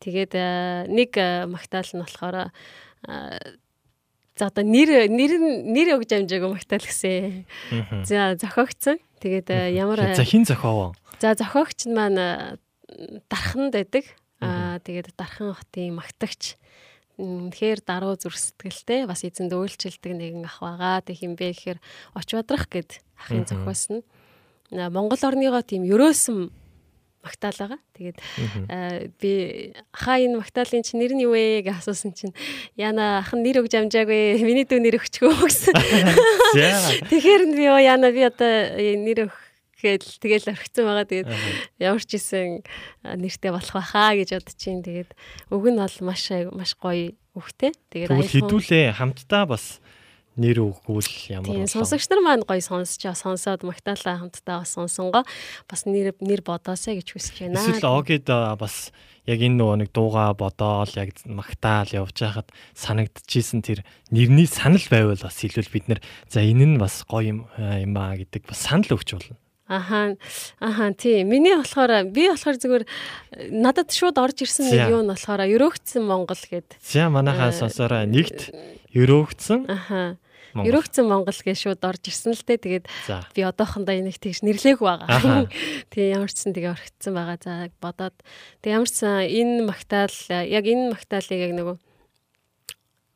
Тэгээд 0.01 0.33
а, 0.33 0.89
нэг 0.89 1.13
а, 1.21 1.45
магтаал 1.45 1.85
нь 1.93 2.01
болохоор 2.01 2.37
а, 2.49 2.49
за 4.33 4.49
одоо 4.49 4.65
нэр 4.65 5.13
нэр 5.13 5.33
нэр 5.69 6.01
өгж 6.01 6.11
амжаагүй 6.17 6.49
магтаал 6.49 6.81
гэсэн. 6.89 7.45
За 8.09 8.33
зохиогдсон. 8.41 8.97
Тэгээд 9.21 9.53
ямар 9.77 10.17
За 10.17 10.25
хин 10.25 10.49
зохиовоо. 10.49 10.97
За 11.21 11.37
зохиогч 11.37 11.85
нь 11.85 11.93
маань 11.93 12.57
дарханд 13.29 13.77
байдаг. 13.77 14.09
Аа 14.41 14.81
тэгээд 14.81 15.13
дархан 15.13 15.53
хотын 15.53 16.01
магтагч 16.01 16.57
тэгэхээр 17.21 17.81
даруй 17.85 18.17
зүрх 18.17 18.41
сэтгэлтэй 18.41 19.05
бас 19.05 19.21
эзэнд 19.21 19.53
үйлчлдэг 19.53 20.17
нэгэн 20.17 20.49
ах 20.49 20.65
байгаа. 20.65 21.05
Тэг 21.05 21.21
хин 21.21 21.37
бэ 21.37 21.53
гэхээр 21.53 21.79
оч 22.17 22.29
бодрох 22.33 22.67
гэд 22.73 23.05
ахын 23.21 23.45
зохиосон. 23.45 24.01
Монгол 24.73 25.21
орныгоо 25.21 25.61
тийм 25.61 25.85
ерөөсөн 25.85 26.62
магтаал 27.23 27.55
байгаа. 27.55 27.81
Тэгээд 27.95 28.19
би 29.23 29.33
хаа 29.95 30.19
энэ 30.19 30.43
магтаалын 30.43 30.83
чинь 30.83 31.01
нэр 31.01 31.15
нь 31.15 31.23
юу 31.23 31.33
вэ 31.39 31.63
гэж 31.63 31.79
асуусан 31.79 32.13
чинь 32.13 32.35
яна 32.75 33.23
ах 33.23 33.31
нь 33.33 33.43
нэр 33.47 33.63
өгж 33.63 33.79
амжаагүй 33.79 34.43
миний 34.43 34.67
дүү 34.67 34.83
нэр 34.83 34.99
өгчгөө 34.99 35.31
гэсэн. 35.47 35.75
Тэгэхээр 37.11 37.43
нь 37.47 37.55
би 37.57 37.65
оо 37.71 37.79
яна 37.79 38.11
би 38.11 38.27
одоо 38.27 38.75
э, 38.75 38.99
нэр 38.99 39.31
өгөх 39.31 39.39
гээл 39.83 40.07
тэгэл 40.23 40.51
орхисон 40.55 40.85
байгаа. 40.87 41.07
Тэгээд 41.11 41.29
ямар 41.83 42.03
ч 42.07 42.11
исэн 42.19 42.63
нэртэй 43.03 43.51
болох 43.51 43.75
байхаа 43.75 44.15
гэж 44.15 44.29
бодож 44.39 44.55
чинь 44.59 44.83
тэгээд 44.87 45.11
өг 45.51 45.65
нь 45.71 45.79
бол 45.83 45.97
маш 46.07 46.31
маш 46.55 46.73
гоё 46.79 47.15
үхтэй. 47.35 47.75
Тэгээд 47.91 48.11
Тэгвэл 48.15 48.23
аяхан- 48.23 48.35
хідүүлээ 48.47 48.87
хамтдаа 48.95 49.45
бас 49.51 49.82
нэр 50.37 50.65
өгвөл 50.65 51.11
ямар 51.29 51.53
Тийм 51.53 51.69
болов? 51.69 51.75
сонсогч 51.77 52.05
нар 52.09 52.21
маань 52.25 52.45
гоё 52.49 52.63
сонсч 52.65 53.05
сонсоод 53.05 53.63
магтаалаа 53.69 54.25
хамтдаа 54.25 54.65
бас 54.65 54.73
сонсонгоо 54.73 55.25
бас 55.69 55.81
нэр 55.85 56.17
нэр 56.21 56.41
бодоосаа 56.41 56.97
гэж 56.97 57.09
хүсэж 57.13 57.37
байна. 57.53 57.61
Эсвэл 57.61 57.89
огид 57.89 58.27
бас 58.29 58.91
яг 59.29 59.39
энэ 59.39 59.59
нөгөө 59.61 59.77
нэг 59.87 59.91
дууга 59.95 60.35
бодоол 60.35 60.93
яг 60.99 61.15
магтаал 61.29 61.91
явж 61.93 62.17
байхад 62.17 62.49
санагдчихсэн 62.75 63.63
тэр 63.63 63.87
нэрний 64.11 64.51
санал 64.51 64.83
байвал 64.91 65.21
бас 65.21 65.37
хэлвэл 65.39 65.71
бид 65.71 65.87
нэр 65.87 66.01
за 66.27 66.43
энэ 66.43 66.75
нь 66.75 66.81
бас 66.81 67.07
гоё 67.07 67.31
юм 67.31 67.39
юм 67.59 67.95
аа 67.95 68.19
гэдэг 68.19 68.49
бас 68.49 68.67
санал 68.67 68.99
өгч 68.99 69.15
болно. 69.15 69.37
Аха 69.71 70.17
аха 70.59 70.93
тийм 70.93 71.31
миний 71.31 71.55
болохоор 71.55 72.11
би 72.11 72.27
болохоор 72.29 72.57
зүгээр 72.59 72.85
надад 73.63 73.95
шууд 73.95 74.19
орж 74.19 74.43
ирсэн 74.43 74.69
нэг 74.69 74.91
юу 74.91 75.07
нь 75.07 75.13
болохоор 75.13 75.47
өрөөгдсөн 75.47 76.03
Монгол 76.03 76.43
гэд. 76.51 76.77
За 76.83 77.07
манайхаа 77.09 77.53
Э, 77.53 77.57
сонсороо 77.57 78.05
нэгт 78.05 78.51
өрөөгдсөн 78.93 79.67
Аха 79.69 80.17
Монгол. 80.53 80.69
өрөөгдсөн 80.69 81.07
Монгол 81.09 81.39
гэж 81.41 81.57
шууд 81.65 81.81
орж 81.81 82.13
ирсэн 82.13 82.37
л 82.37 82.45
дээ. 82.45 82.61
Тэгээд 82.61 82.87
би 83.33 83.41
одоохондоо 83.41 83.97
энийг 83.97 84.21
тэгж 84.21 84.45
нэрлээгүй 84.45 84.85
Аха. 84.85 85.09
байгаа. 85.09 85.49
Тэгээ 85.89 86.13
ямар 86.13 86.29
ч 86.29 86.37
сан 86.45 86.53
тэгээ 86.53 86.77
орхицсан 86.77 87.13
байгаа. 87.17 87.39
За 87.41 87.53
бодоод 87.81 88.17
тэгээ 88.61 88.77
ямар 88.77 88.91
ч 88.93 88.95
сан 89.01 89.25
энэ 89.25 89.65
магтаал 89.65 90.17
яг 90.29 90.65
энэ 90.69 90.93
магтаалыг 90.93 91.41
яг 91.41 91.53
нөгөө 91.57 91.77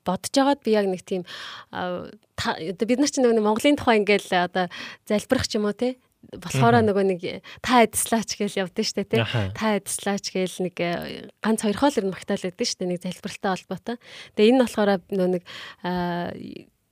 бодож 0.06 0.32
байгаад 0.32 0.62
би 0.64 0.70
яг 0.72 0.86
нэг 0.88 1.02
тийм 1.04 1.22
бид 1.26 2.98
нар 3.02 3.10
чинь 3.10 3.26
нөгөө 3.26 3.42
Монголын 3.42 3.76
тухай 3.76 4.00
ингээл 4.00 4.32
одоо 4.46 4.70
залбирах 5.04 5.50
ч 5.50 5.58
юм 5.58 5.66
уу 5.68 5.74
те 5.76 5.98
болохоор 6.34 6.82
нөгөө 6.82 7.04
нэг 7.06 7.20
та 7.62 7.84
эдслаач 7.86 8.36
гэж 8.40 8.52
явдсан 8.58 8.86
штэ 8.86 9.20
Аха. 9.22 9.52
та 9.54 9.76
эдслаач 9.78 10.32
гээл 10.34 10.66
нэг 10.66 10.76
э, 10.80 11.30
ганц 11.42 11.62
хоёр 11.62 11.78
хоол 11.78 11.98
ер 11.98 12.06
нь 12.06 12.14
магтаал 12.14 12.42
байдаг 12.42 12.66
штэ 12.66 12.84
нэг 12.86 12.98
залбиралтай 13.04 13.50
холбоотой. 13.54 13.96
Тэгээ 14.34 14.50
энэ 14.50 14.62
болохоор 14.66 14.90
нөгөө 15.12 15.30
нэг 15.38 15.42
а, 15.86 16.32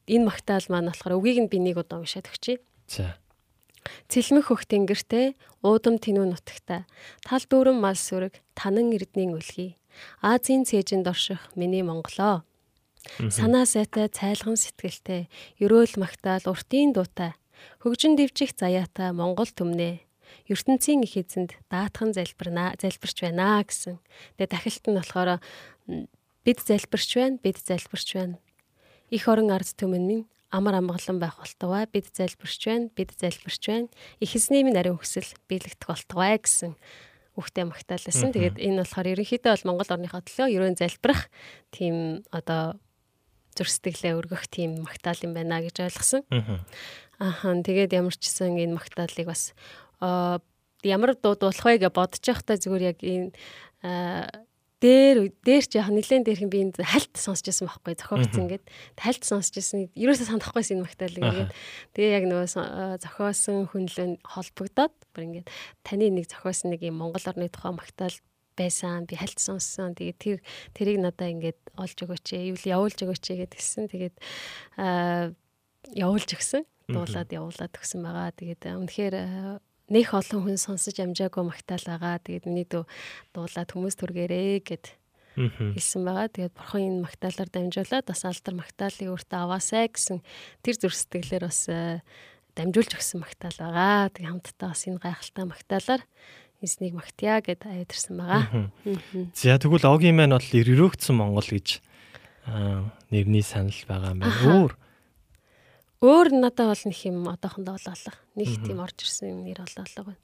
энэ 0.06 0.24
магтаал 0.28 0.66
маань 0.70 0.90
болохоор 0.90 1.18
үгийг 1.18 1.38
нь 1.44 1.50
би 1.50 1.58
нэг 1.58 1.80
удаа 1.80 1.98
уншаад 2.00 2.30
өгчий. 2.30 2.62
За. 2.86 3.18
Цэлмэх 4.08 4.48
хөх 4.48 4.64
тэнгэртэй 4.64 5.36
уудам 5.60 6.00
тэнүү 6.00 6.24
нутагта 6.32 6.88
тал 7.20 7.44
дүүрэн 7.44 7.76
мал 7.76 7.98
сүрэг 7.98 8.40
танан 8.56 8.92
эрдний 8.96 9.28
үлгий 9.28 9.76
Азийн 10.24 10.64
цээжинд 10.64 11.06
орших 11.06 11.52
миний 11.54 11.84
Монголоо 11.84 12.48
санаа 13.28 13.68
сайтай 13.68 14.08
цайлган 14.08 14.56
сэтгэлтэй 14.56 15.28
ерөөл 15.60 16.00
магтаал 16.00 16.48
уртын 16.48 16.96
дуутай 16.96 17.36
хөгжин 17.82 18.16
дэвжих 18.16 18.56
заяатай 18.56 19.12
Монгол 19.12 19.48
төмнөө 19.48 20.02
ертөнцийн 20.48 21.04
их 21.04 21.16
эзэнд 21.16 21.56
даатхан 21.70 22.12
залбирнаа 22.12 22.76
залбирч 22.80 23.24
байна 23.24 23.62
гэсэн. 23.62 24.00
Тэгээ 24.36 24.50
дахилт 24.50 24.84
нь 24.88 24.98
болохоор 24.98 25.30
бид 26.44 26.58
залбирч 26.60 27.10
байна, 27.16 27.38
бид 27.40 27.58
залбирч 27.60 28.08
байна. 28.14 28.36
Их 29.10 29.28
орон 29.28 29.50
ард 29.50 29.72
түмэн 29.76 30.04
минь 30.04 30.26
амар 30.50 30.78
амгалан 30.78 31.18
байх 31.18 31.38
болтугай 31.40 31.86
бид 31.88 32.10
залбирч 32.12 32.60
байна, 32.66 32.90
бид 32.92 33.10
залбирч 33.16 33.62
байна. 33.68 33.88
Их 34.20 34.36
эзний 34.36 34.62
минь 34.62 34.76
ариун 34.76 35.00
хүсэл 35.00 35.28
биелэгдэх 35.48 35.88
болтугай 35.88 36.38
гэсэн 36.38 36.76
үгтэй 37.34 37.64
магтаалсан. 37.66 38.30
Тэгээд 38.30 38.62
энэ 38.62 38.86
болохоор 38.86 39.10
ерөнхийдөө 39.18 39.50
бол 39.50 39.68
Монгол 39.74 39.90
орныхоо 39.90 40.22
төлөө 40.22 40.54
ерөн 40.54 40.78
залбирах 40.78 41.26
тийм 41.74 42.22
одоо 42.30 42.78
сэтгэлээ 43.54 44.18
өргөх 44.18 44.50
тийм 44.50 44.82
магтаал 44.82 45.18
юм 45.22 45.34
байна 45.34 45.62
гэж 45.62 45.86
ойлгосон. 45.86 46.22
Мгм. 46.30 46.58
Ахан 47.18 47.62
тэгээд 47.62 47.94
ямар 47.94 48.14
ч 48.14 48.27
гэсэн 48.27 48.59
энэ 48.59 48.77
магтаалыг 48.79 49.27
бас 49.29 49.55
ямар 50.85 51.14
дуу 51.16 51.35
дуулах 51.35 51.64
вэ 51.64 51.79
гэж 51.81 51.92
бодож 51.94 52.22
байхдаа 52.22 52.57
зүгээр 52.61 52.85
яг 52.90 52.98
энэ 53.00 53.31
дээр 54.85 55.33
дээр 55.40 55.64
ч 55.64 55.81
яг 55.81 55.88
нэлээд 55.88 56.29
дээр 56.29 56.40
хэм 56.44 56.53
би 56.53 56.61
энэ 56.68 56.85
хальт 56.85 57.16
сонсч 57.16 57.48
байсан 57.48 57.72
байхгүй 57.72 57.94
зохиогдсон 57.96 58.44
ингээд 58.44 58.64
хальт 59.00 59.24
сонсч 59.24 59.53
байсан 59.57 59.88
ерөөсөө 59.96 60.29
санахгүйсэн 60.29 60.77
энэ 60.77 60.85
магтаалыг 60.85 61.24
ингээд. 61.24 61.53
Тэгээ 61.96 62.16
яг 62.20 62.24
нөгөө 62.29 62.48
зохиосон 63.00 63.59
хүнлэн 63.72 64.12
холбогдоод 64.20 64.94
бүр 65.16 65.24
ингээд 65.24 65.48
таны 65.88 66.12
нэг 66.12 66.29
зохиосон 66.29 66.77
нэг 66.77 66.85
юм 66.85 67.00
Монгол 67.00 67.24
орны 67.24 67.48
тухай 67.48 67.72
магтаал 67.72 68.16
байсан 68.61 69.09
би 69.09 69.16
хальт 69.16 69.40
сонссон. 69.40 69.96
Тэгээд 69.96 70.20
тэр 70.20 70.38
тэрийг 70.77 71.00
надаа 71.00 71.33
ингээд 71.33 71.61
олж 71.81 71.96
өгөөч 72.05 72.27
ээ 72.37 72.53
юу 72.53 72.59
явуулж 72.61 72.98
өгөөч 73.00 73.24
ээ 73.33 73.40
гэдгсэн 73.48 73.88
тэгээд 73.88 74.16
явуулж 75.96 76.29
өгсөн 76.29 76.68
дуулаад 76.88 77.30
явуулаад 77.32 77.72
өгсөн 77.74 78.00
байгаа 78.04 78.30
тэгээд 78.34 78.62
аа, 78.68 78.78
үнэхээр 78.80 79.14
аа, 79.16 79.58
нэх 79.88 80.08
олон 80.12 80.40
хүн 80.44 80.58
сонсож 80.60 80.96
амжаагүй 81.00 81.44
магтаал 81.44 81.84
байгаа 81.84 82.20
тэгээд 82.24 82.44
миний 82.48 82.66
дүү 82.68 82.84
дуулаад 83.36 83.70
хүмүүс 83.72 83.96
түргээрээ 84.00 84.64
гэд 84.64 84.84
хэлсэн 85.34 86.02
байгаа. 86.06 86.30
Тэгээд 86.30 86.54
бурхан 86.54 86.82
энэ 86.86 87.04
магтаалаар 87.04 87.50
дамжуулаад 87.50 88.06
бас 88.06 88.22
алдар 88.22 88.54
магтаалыг 88.54 89.08
өөртөө 89.10 89.38
аваасай 89.42 89.90
гэсэн 89.90 90.22
тэр 90.62 90.74
зүрх 90.78 90.94
сэтгэлээр 90.94 91.44
бас 91.50 91.60
э, 91.66 92.00
дамжуулж 92.54 92.92
өгсөн 92.94 93.18
магтаал 93.18 93.58
байгаа. 93.58 94.14
Тэгээд 94.14 94.30
хамтдаа 94.30 94.68
бас 94.70 94.82
энэ 94.86 95.02
гайхалтай 95.02 95.44
магтаалаар 95.50 96.02
эзнийг 96.62 96.94
магтъя 96.94 97.42
гэд 97.42 97.66
аядарсан 97.66 98.14
байгаа. 98.14 98.70
За 99.34 99.58
тэгвэл 99.58 99.90
Огийн 99.90 100.16
маань 100.16 100.38
бол 100.38 100.50
өрөөгдсөн 100.54 101.18
Монгол 101.18 101.50
гэж 101.50 101.82
нэрний 103.10 103.42
санал 103.42 103.74
байгаа 103.90 104.14
юм 104.14 104.22
байна. 104.22 104.38
Өөр 104.46 104.72
Өөр 106.04 106.28
надад 106.36 106.68
бол 106.68 106.82
нэг 106.84 106.98
юм 107.08 107.24
одоохондоо 107.32 107.80
болоолаа. 107.80 108.16
Нэг 108.36 108.60
тийм 108.60 108.78
орж 108.84 108.98
ирсэн 109.00 109.32
юм 109.32 109.40
нэр 109.48 109.64
болоолаа 109.64 110.04
байна. 110.12 110.20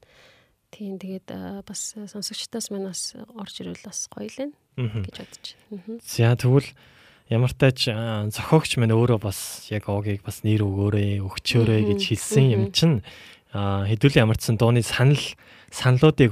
Тийм 0.70 1.00
тэгээд 1.00 1.28
бас 1.64 1.96
сонсогчдоос 1.96 2.68
маань 2.68 2.92
бас 2.92 3.16
орж 3.16 3.54
ирвэл 3.64 3.80
бас 3.88 4.04
гоё 4.12 4.28
л 4.28 4.52
Мгм. 4.76 5.02
гэж 5.08 5.16
бодож 5.16 5.46
байна. 5.72 6.00
За 6.04 6.36
тэгвэл 6.36 6.68
ямар 7.32 7.52
тач 7.56 7.88
зохиогч 7.88 8.76
маань 8.76 8.92
өөрөө 8.92 9.18
бас 9.24 9.66
яг 9.72 9.88
Огийг 9.88 10.20
бас 10.20 10.44
нэр 10.44 10.62
өгөөрэй, 10.68 11.24
өгчөөрэй 11.24 11.96
гэж 11.96 12.00
хэлсэн 12.12 12.44
юм 12.54 12.64
чинь 12.76 13.00
аа 13.56 13.88
хэдүүлэн 13.88 14.28
ямарчсан 14.28 14.60
дууны 14.60 14.84
санал 14.84 15.18
саналуудыг 15.72 16.30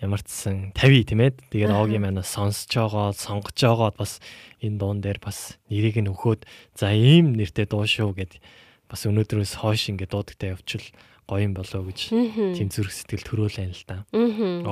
Огид 0.00 0.08
ямарчсан 0.08 0.72
50 0.72 1.04
тийм 1.12 1.20
ээ. 1.20 1.36
Тэгээд. 1.52 1.76
Огийн 1.76 2.00
маань 2.00 2.24
сонсож 2.24 2.72
байгаа, 2.72 3.12
сонгож 3.12 3.52
байгаа 3.60 3.92
бас 3.92 4.16
энэ 4.64 4.80
дуун 4.80 5.04
дээр 5.04 5.20
бас 5.20 5.60
нэрийг 5.68 6.00
нь 6.00 6.08
өгөхөд 6.08 6.48
за 6.72 6.88
ийм 6.96 7.36
нэртэй 7.36 7.68
дуу 7.68 7.84
шүү 7.84 8.16
гэд 8.16 8.40
бас 8.88 9.04
өнөөдрөөс 9.04 9.60
хойш 9.60 9.92
ингээд 9.92 10.12
дуудагтай 10.16 10.56
явчвал 10.56 10.88
гоё 11.28 11.44
юм 11.44 11.54
болоо 11.54 11.84
гэж 11.84 12.10
тийм 12.56 12.68
зүрх 12.72 12.90
сэтгэл 12.96 13.28
төрөөлэн 13.28 13.76
л. 13.76 13.84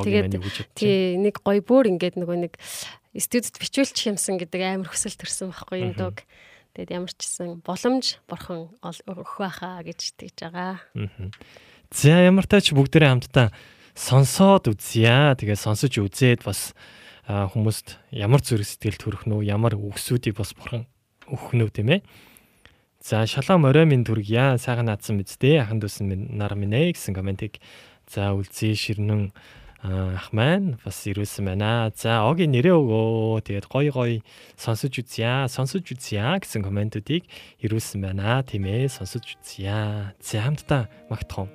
Огийн 0.01 0.33
Тэгээд 0.33 0.73
тий 0.75 1.21
нэг 1.21 1.45
гоё 1.45 1.61
бүр 1.61 1.93
ингээд 1.93 2.17
нөгөө 2.17 2.49
нэг 2.49 2.57
студид 3.21 3.53
бичүүлчих 3.61 4.09
юмсан 4.11 4.41
гэдэг 4.41 4.61
амар 4.65 4.89
хүсэл 4.89 5.13
төрсөн 5.15 5.53
байхгүй 5.53 5.93
Мгм. 5.93 5.99
дууг. 6.01 6.19
Тэгээд 6.75 6.91
ямар 6.97 7.13
ч 7.15 7.21
гэсэн 7.21 7.63
боломж 7.63 8.19
бурхан 8.27 8.73
өгөх 8.81 9.39
байхаа 9.39 9.85
гэж 9.85 10.17
итгэж 10.17 10.37
байгаа. 10.51 10.81
За 11.95 12.17
ямар 12.27 12.47
тач 12.49 12.75
бүгдээрээ 12.75 13.13
хамтдаа 13.13 13.53
сонсоод 13.99 14.71
үзье. 14.71 15.35
Тэгээ 15.35 15.59
сонсож 15.59 15.99
үзээд 15.99 16.47
бас 16.47 16.73
аа, 17.27 17.51
хүмүүст 17.51 17.99
ямар 18.15 18.41
зүрх 18.41 18.63
сэтгэл 18.63 19.03
төрөх 19.03 19.23
үү, 19.27 19.51
ямар 19.51 19.75
үгсүүдийг 19.75 20.39
бас 20.39 20.55
бурхан 20.55 20.87
өгөх 21.27 21.59
үү 21.59 21.71
тийм 21.75 21.99
ээ. 21.99 22.01
За 23.03 23.27
шалаа 23.27 23.59
морой 23.59 23.87
минь 23.91 24.07
төргийа 24.07 24.59
сайхан 24.59 24.87
наадсан 24.87 25.19
биз 25.19 25.35
дээ. 25.39 25.67
Ахан 25.67 25.83
дүүсэн 25.83 26.07
минь 26.07 26.27
нар 26.39 26.55
минь 26.55 26.75
ээ 26.75 26.95
гэсэн 26.95 27.15
комментиг 27.15 27.59
за 28.07 28.35
үлзий 28.35 28.75
ширнэн 28.79 29.35
аа, 29.83 30.15
ах 30.19 30.31
маань 30.31 30.79
бас 30.83 31.03
ирүүлсэн 31.07 31.47
байна. 31.47 31.91
За 31.95 32.27
огийн 32.27 32.55
нэрээ 32.55 32.75
өгөө. 32.75 33.43
Тэгээд 33.47 33.67
гой 33.67 33.91
гой 33.91 34.13
сонсож 34.55 34.95
үзье. 34.99 35.47
Сонсож 35.51 35.87
үзье 35.91 36.23
гэсэн 36.23 36.63
комментүүдийг 36.63 37.27
ирүүлсэн 37.63 38.03
байна. 38.03 38.43
Тийм 38.47 38.67
ээ 38.67 38.91
сонсож 38.91 39.39
үзье. 39.39 40.15
За 40.19 40.43
хамтдаа 40.43 40.91
магтах 41.11 41.47
уу? 41.47 41.51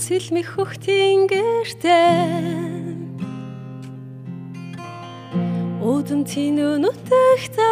Цэлмэх 0.00 0.56
хөхтийн 0.56 1.28
гэртээ 1.28 2.24
Удам 5.84 6.24
тинүү 6.24 6.80
нутагта 6.80 7.68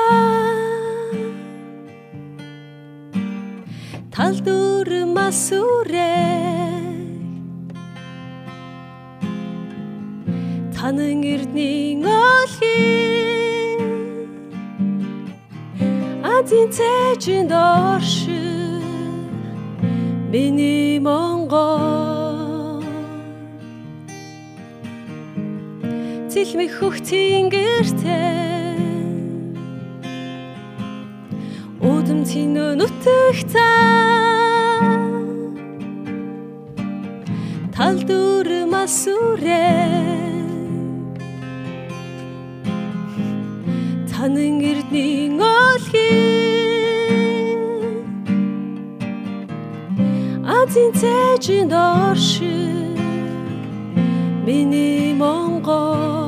Тал 4.13 4.37
дүр 4.45 4.89
масүрэ. 5.17 6.13
Танан 10.75 11.25
эрдний 11.33 11.97
олхи 12.05 12.81
Азин 16.35 16.69
цэжинд 16.77 17.53
орши. 17.57 18.43
Миний 20.29 21.01
Монгол 21.01 21.98
Цэлмэх 26.39 26.73
хөхтийн 26.79 27.51
гэртээ 27.51 28.79
Удам 31.83 32.21
тинөө 32.31 32.79
нутагта 32.79 33.71
Тал 37.75 37.99
дүр 38.07 38.49
масүрэ. 38.71 39.67
Танан 44.07 44.63
эрдний 44.71 45.35
олхи 45.43 46.15
Азин 50.59 50.91
цэжинд 51.01 51.73
орши. 51.75 52.55
Миний 54.47 55.13
Монгол 55.19 56.28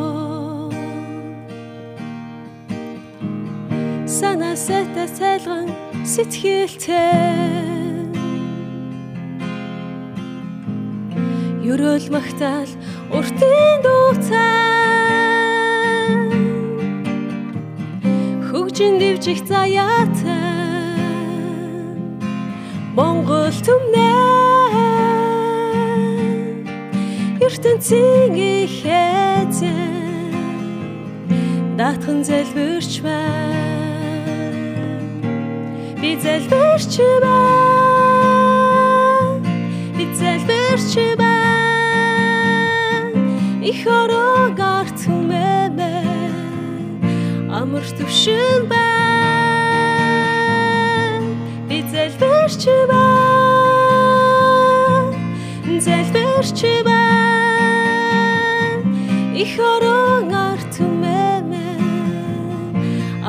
Сана 4.20 4.52
сэта 4.52 5.06
цайлган 5.16 5.70
сэтгэлтэй. 6.04 6.92
Ерөөл 11.64 12.06
магтаал 12.12 12.68
уртын 13.16 13.80
дуутай 13.80 14.60
Хөгжин 18.44 19.00
дивжих 19.00 19.40
заяатай. 19.48 21.00
Монгол 22.92 23.56
түмнээ. 23.64 24.84
Ертөнцийн 27.40 28.36
ихэзэн 28.36 29.80
даатхан 31.80 32.20
залбирч 32.20 33.00
байна 33.00 33.69
би 36.02 36.16
залбирч 36.16 36.96
байна? 37.22 38.60
Би 39.96 40.04
залбирч 40.14 40.94
байна? 41.18 42.40
Их 43.62 43.86
орог 43.86 44.58
арт 44.58 44.98
хүмэмэ. 45.04 45.94
Амар 47.52 47.84
төвшин 47.98 48.60
байна. 48.72 49.60
Би 51.68 51.78
залбирч 51.92 52.64
байна? 52.88 53.20
Залбирч 55.84 56.60
байна? 56.84 58.10
Их 59.36 59.54
орон 59.58 60.32
арт 60.32 60.66
түмэмэ 60.76 61.68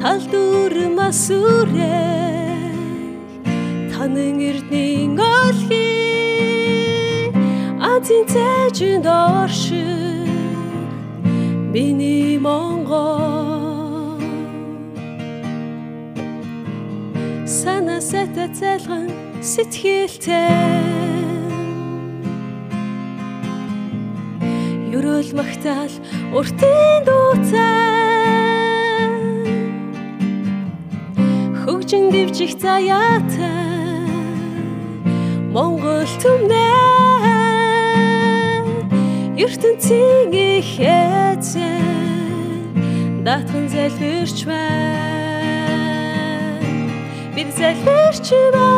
тал 0.01 0.21
дүр 0.33 0.75
масүрэ 0.99 1.97
танан 3.93 4.39
эрдний 4.49 5.07
олхи 5.07 5.70
цэжинд 8.81 9.07
орши 9.07 9.85
миний 11.75 12.39
Монгол. 12.39 14.17
Сана 17.47 18.01
сэта 18.01 18.49
цайлган 18.59 19.11
сэтгэлтэй. 19.51 20.81
Ерөөл 24.97 25.31
магтаал 25.39 25.95
уртын 26.33 27.05
дуутай 27.05 27.61
Хөгжин 31.61 32.05
дивжих 32.15 32.53
заяатай. 32.65 34.09
Монгол 35.53 36.09
түмнээ 36.23 36.90
ертөнцийн 39.45 40.33
ихэзээ 40.37 41.81
даатхан 43.25 43.67
залбирч 43.73 44.39
байна. 44.51 45.81
Бид 47.35 47.51
залбирч 47.59 48.29
байна. 48.55 48.69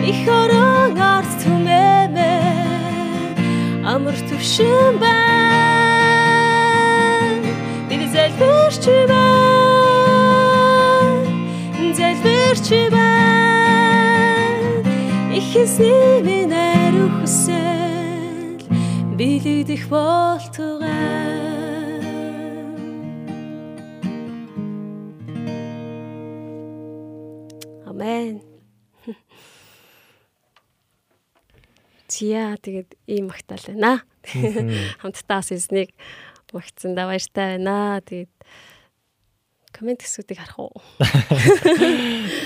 Их 0.09 0.21
орон 0.27 0.93
ард 1.01 1.31
түмэмэ. 1.41 2.35
Амар 3.93 4.17
төвшин 4.29 4.93
байна. 5.01 6.29
Бид 7.89 8.01
залбирч 8.13 8.85
байна. 9.09 10.45
Залбирч 11.97 12.67
байна. 12.93 14.13
Их 15.33 15.49
эзний 15.55 16.21
минь 16.21 16.53
ариун 16.53 17.11
хүсэл 17.21 17.88
билэгдэх 19.19 19.91
болтугай 19.91 20.87
Амен. 27.83 28.39
Зя 32.07 32.55
тэгээд 32.63 32.95
ийм 33.11 33.27
магтаал 33.27 33.59
байна. 33.67 34.07
Хамтдаа 35.03 35.43
бас 35.43 35.51
эзнийг 35.51 35.91
магтсандаа 36.55 37.11
баяртай 37.11 37.59
байна. 37.59 37.99
Тэгээд 37.99 38.31
комент 39.75 39.99
хэсгүүдийг 39.99 40.39
харах 40.39 40.63
уу? 40.63 40.79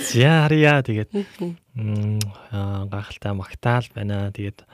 За 0.10 0.50
харъя 0.50 0.82
тэгээд 0.82 1.14
гахалтай 2.90 3.34
магтаал 3.38 3.86
байна. 3.94 4.34
Тэгээд 4.34 4.66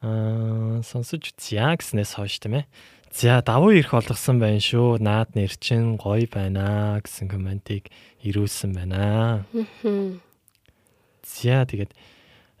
аа 0.00 0.80
сонсож 0.80 1.32
зя 1.36 1.76
гэснээс 1.76 2.16
хойш 2.16 2.40
тийм 2.40 2.64
ээ. 2.64 2.64
За 3.12 3.42
давуу 3.42 3.74
ирэх 3.74 3.92
олгосон 3.92 4.38
байна 4.38 4.62
шүү. 4.62 5.02
Наад 5.02 5.34
нэр 5.34 5.52
чин 5.58 5.98
гоё 5.98 6.30
байна 6.30 6.96
гэсэн 7.02 7.28
комментиг 7.28 7.90
ирүүлсэн 8.24 8.70
байна. 8.72 9.44
За 11.26 11.66
тэгээд 11.66 11.92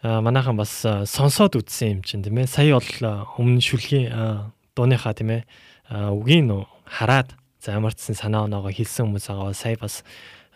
манайхан 0.02 0.56
бас 0.58 0.82
сонсоод 0.84 1.56
үзсэн 1.56 2.00
юм 2.00 2.02
чинь 2.02 2.26
тийм 2.26 2.42
ээ. 2.42 2.50
Сая 2.50 2.76
бол 2.76 3.30
өмнө 3.38 3.62
шүлгийн 3.62 4.10
аа, 4.10 4.50
дууныхаа 4.74 5.14
тийм 5.14 5.30
ээ 5.38 5.42
үгийн 5.88 6.50
нөө 6.50 6.66
хараад 6.84 7.36
замарчсан 7.62 8.18
санаа 8.18 8.50
оноогоо 8.50 8.74
хэлсэн 8.74 9.06
хүмүүс 9.06 9.30
байгаа. 9.30 9.54
Сая 9.54 9.76
бас 9.78 10.02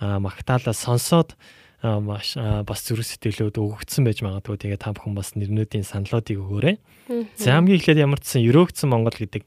аа, 0.00 0.18
магтаалаа 0.18 0.74
сонсоод 0.74 1.38
маш 1.84 2.34
бас 2.40 2.80
зүрх 2.88 3.04
сэтгэлүүд 3.04 3.60
өгөгдсөн 3.60 4.08
байж 4.08 4.24
магадгүй. 4.24 4.56
Тэгээд 4.56 4.80
та 4.80 4.96
бүхэн 4.96 5.14
бас 5.14 5.36
нэрнүүдийн 5.36 5.84
саналуудыг 5.84 6.40
өгөөрэй. 6.40 6.76
За 7.36 7.60
хамгийн 7.60 7.78
эхлээд 7.78 8.00
ямар 8.00 8.24
ч 8.24 8.34
сан 8.34 8.42
өрөөгдсөн 8.48 8.88
Монгол 8.88 9.12
гэдэг 9.12 9.44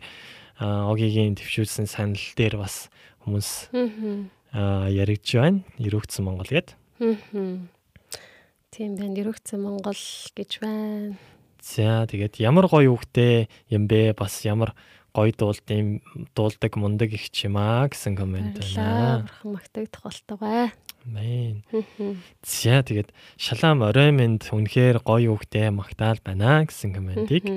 огийн 0.61 1.33
төвшүүлсэн 1.33 1.89
санал 1.89 2.21
дээр 2.37 2.61
бас 2.61 2.93
хүмүүс 3.25 3.73
яригдж 4.53 5.29
байна. 5.41 5.65
Өрөөгдсөн 5.81 6.23
Монгол 6.25 6.49
гэдэг. 6.49 6.77
Тийм 8.77 8.93
байна. 8.93 9.17
Өрөгцөн 9.17 9.61
Монгол 9.63 9.97
гэж 10.37 10.51
байна. 10.61 11.17
За 11.65 12.05
тэгээд 12.05 12.37
ямар 12.37 12.69
гоё 12.69 12.93
үгтэй 12.93 13.49
юм 13.73 13.89
бэ? 13.89 14.13
Бас 14.13 14.45
ямар 14.45 14.77
гоё 15.17 15.33
дуулдын 15.33 16.05
дуулдаг 16.37 16.77
мундаг 16.77 17.09
их 17.09 17.33
ч 17.33 17.49
юм 17.49 17.57
аа 17.57 17.89
гэсэн 17.89 18.13
комент 18.13 18.61
байна. 18.61 19.25
Бурхан 19.25 19.51
магтагдах 19.57 20.03
болтугай. 20.05 20.69
Амен. 21.07 21.63
За 22.43 22.83
тэгээд 22.83 23.15
шалаам 23.39 23.87
орой 23.87 24.11
минь 24.11 24.43
үнэхээр 24.43 24.99
гоё 25.07 25.39
үгтэй 25.39 25.71
магтаал 25.71 26.19
байна 26.19 26.67
гэсэн 26.67 26.91
комментиг 26.91 27.47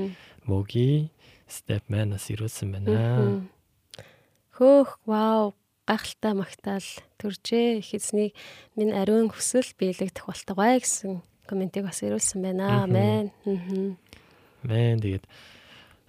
мөги 0.46 1.10
степмен 1.50 2.14
бас 2.14 2.30
ирүүлсэн 2.30 2.70
байна. 2.70 3.42
Хөөх, 4.54 5.02
вау, 5.02 5.58
гайхалтай 5.82 6.34
магтаал 6.38 6.88
төржээ. 7.18 7.82
Их 7.82 7.90
эзний 7.90 8.30
минь 8.78 8.94
ариун 8.94 9.34
хүсэл 9.34 9.66
биелэгдэх 9.74 10.30
болтугай 10.30 10.78
гэсэн 10.78 11.18
комментиг 11.50 11.90
бас 11.90 12.06
ирүүлсэн 12.06 12.38
байна. 12.46 12.86
Амен. 12.86 13.34
Амен. 14.62 15.02
Тэгээд 15.02 15.26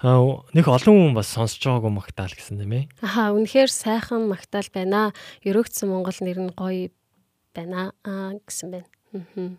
аа 0.05 0.45
нэг 0.53 0.65
олон 0.69 1.09
хүн 1.09 1.17
бас 1.17 1.33
сонсож 1.33 1.65
байгаагүй 1.65 1.89
магтаал 1.89 2.33
гэсэн 2.33 2.61
тийм 2.61 2.73
ээ. 2.73 2.85
Аха, 3.01 3.33
үнэхээр 3.33 3.71
сайхан 3.73 4.29
магтаал 4.29 4.69
байна. 4.69 5.09
Өрөөгдсөн 5.41 5.89
Монгол 5.89 6.17
нэр 6.21 6.39
нь 6.45 6.53
гоё 6.53 6.93
байна 7.55 7.91
аа 8.03 8.37
гэсэн 8.47 8.71
байна. 8.71 8.89
Мгм. 9.11 9.57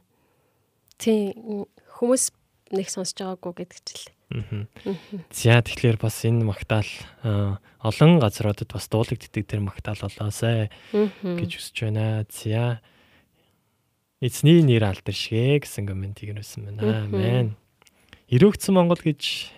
Тийм 0.99 1.67
хүмүүс 1.99 2.31
нэг 2.73 2.89
сонсож 2.89 3.19
байгаагүй 3.21 3.53
гэдэг 3.69 3.81
чил. 3.85 4.13
За 5.29 5.61
тэгэхээр 5.61 6.01
бас 6.01 6.25
энэ 6.25 6.47
магтаал 6.49 6.89
аа, 7.21 7.61
олон 7.85 8.17
газруудад 8.17 8.73
бас 8.73 8.89
дуулагддаг 8.89 9.45
тэр 9.45 9.61
магтаал 9.61 10.01
болоосай 10.01 10.73
гэж 10.93 11.51
хүсэж 11.61 11.77
байна. 11.85 12.25
За 12.33 12.81
эзний 14.25 14.65
нэр 14.65 14.89
алдаршгэ 14.89 15.61
гэсэн 15.61 15.85
комментиг 15.85 16.33
ирүүлсэн 16.33 16.65
байна. 16.65 17.05
Амен. 17.05 17.61
Ирөөгцөн 18.33 18.73
Монгол 18.73 19.03
гэж 19.05 19.53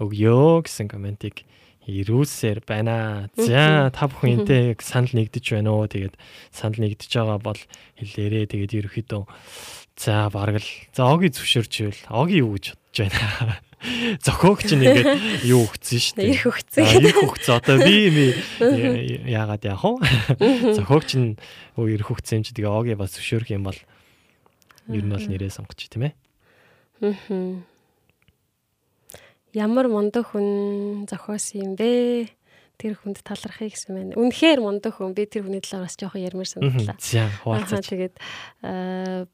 өгөө 0.00 0.64
гэсэн 0.64 0.88
комментиг 0.88 1.44
ирүүлсээр 1.86 2.60
байна. 2.66 3.30
За 3.38 3.90
та 3.94 4.10
бүхэн 4.10 4.42
энтэй 4.42 4.74
санал 4.82 5.14
нэгдэж 5.14 5.44
байна 5.54 5.70
уу? 5.72 5.86
Тэгээд 5.86 6.14
санал 6.50 6.82
нэгдэж 6.82 7.10
байгаа 7.14 7.38
бол 7.38 7.60
хэлээрээ 8.02 8.44
тэгээд 8.50 8.72
ерөөхдөө 8.82 9.22
за 9.96 10.28
бараг 10.28 10.60
л 10.60 10.68
за 10.92 11.02
оги 11.08 11.30
зөвшөөрчвэл 11.32 12.10
оги 12.12 12.42
юу 12.44 12.58
гэж 12.58 12.74
бодож 12.74 12.98
байна. 13.06 13.56
Зохиогч 14.24 14.72
нь 14.72 14.82
ингээд 14.82 15.46
юу 15.46 15.68
өгцөн 15.68 16.00
шүү 16.00 16.16
дээ. 16.16 16.32
Ирэх 16.32 16.48
өгцөн. 16.48 16.84
Аа, 16.84 16.96
Ирэх 16.96 17.18
өгцөн. 17.22 17.54
Одоо 17.60 17.76
би 17.84 17.96
ми 18.08 18.26
яагаад 19.30 19.62
яах 19.68 19.84
вэ? 19.84 20.74
Зохиогч 20.74 21.10
нь 21.20 21.36
өө 21.76 21.86
ирэх 21.94 22.08
өгцөн 22.10 22.40
юм 22.40 22.44
чи 22.44 22.56
тэгээ 22.56 22.72
оги 22.72 22.96
бас 22.96 23.14
зөвшөөрөх 23.14 23.52
юм 23.52 23.68
бол 23.68 23.78
ер 24.90 25.04
нь 25.04 25.12
бол 25.12 25.22
нэрээ 25.28 25.52
сонгоч 25.52 25.86
тийм 25.92 26.08
ээ. 26.08 26.14
Мгм. 27.04 27.68
Ямар 29.54 29.86
мундаг 29.88 30.32
хүн 30.32 31.06
зохиосон 31.06 31.60
юм 31.62 31.72
бэ? 31.78 32.28
Тэр 32.76 32.98
хүнд 32.98 33.22
талархыг 33.24 33.72
гэсэн 33.72 33.92
байна. 33.94 34.18
Үнэхээр 34.18 34.60
мундаг 34.60 34.98
хүн. 34.98 35.16
Би 35.16 35.24
тэр 35.24 35.46
хүний 35.46 35.62
талаар 35.64 35.86
бас 35.88 35.96
жоохон 35.96 36.24
ярмаар 36.24 36.48
санагдлаа. 36.50 36.96
За 37.00 37.24
Ахаа 37.24 37.40
хуваалцаж. 37.40 37.86
тэгээд 37.88 38.14
аа 38.66 39.24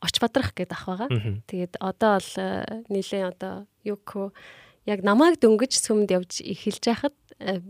оч 0.00 0.14
бадрах 0.22 0.54
гэдэг 0.54 0.72
ах 0.78 0.86
байгаа. 0.86 1.08
Тэгээд 1.50 1.74
одоо 1.82 2.12
бол 2.16 2.32
нилээ 2.88 3.24
одоо 3.28 3.66
юко 3.84 4.32
яг 4.86 5.02
намайг 5.02 5.36
дөнгөж 5.42 5.74
сүмд 5.76 6.08
явж 6.08 6.40
эхэлж 6.40 6.82
байхад 6.86 7.14
э, 7.42 7.60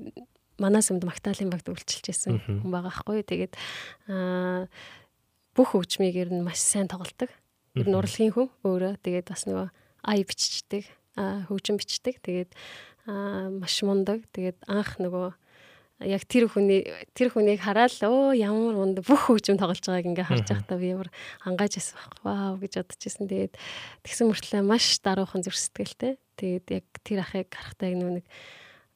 манай 0.61 0.82
сүмд 0.84 1.03
магтаалын 1.09 1.51
багт 1.51 1.66
үйлчилж 1.72 2.05
байсан 2.07 2.38
хүн 2.38 2.70
байгаа 2.70 2.92
хгүй. 2.92 3.24
Тэгээд 3.24 3.53
бүх 5.57 5.68
хөгжмийг 5.72 6.14
ер 6.14 6.30
нь 6.30 6.44
маш 6.44 6.61
сайн 6.61 6.86
тоглодог. 6.86 7.32
Ер 7.74 7.86
нь 7.88 7.96
урлагийн 7.96 8.30
хүн 8.30 8.53
өөрөө 8.62 9.01
тэгээд 9.03 9.26
бас 9.32 9.49
нөгөө 9.49 9.68
ай 10.05 10.20
аа 10.22 10.84
хөгжим 11.49 11.79
бичдэг. 11.81 12.23
Тэгээд 12.23 12.51
маш 13.59 13.77
мундаг. 13.83 14.25
Тэгээд 14.33 14.59
анх 14.69 14.99
нөгөө 15.03 15.35
яг 16.07 16.23
тэр 16.31 16.47
хүний 16.47 16.87
тэр 17.11 17.35
хүнийг 17.35 17.59
хараад 17.59 17.91
өө 17.91 18.39
ямар 18.39 18.79
мундаг 18.79 19.03
бүх 19.03 19.35
хөгжим 19.35 19.59
тоглож 19.59 19.83
байгааг 19.83 20.07
ингээ 20.07 20.31
харж 20.31 20.47
байхдаа 20.47 20.79
би 20.79 20.95
ямар 20.95 21.11
хангааж 21.43 21.75
байсан 21.75 21.99
баг. 21.99 22.14
Вау 22.23 22.55
гэж 22.62 22.73
бодож 22.79 23.03
байсан. 23.03 23.27
Тэгээд 23.27 23.55
тэгсэн 24.07 24.27
мөртлөө 24.31 24.62
маш 24.62 24.87
даруухан 25.03 25.43
зүрх 25.43 25.59
сэтгэлтэй. 25.59 26.14
Тэгээд 26.39 26.66
яг 26.71 26.87
тэр 27.03 27.27
ахыг 27.27 27.51
харахтаа 27.51 27.91
нэг 27.91 28.27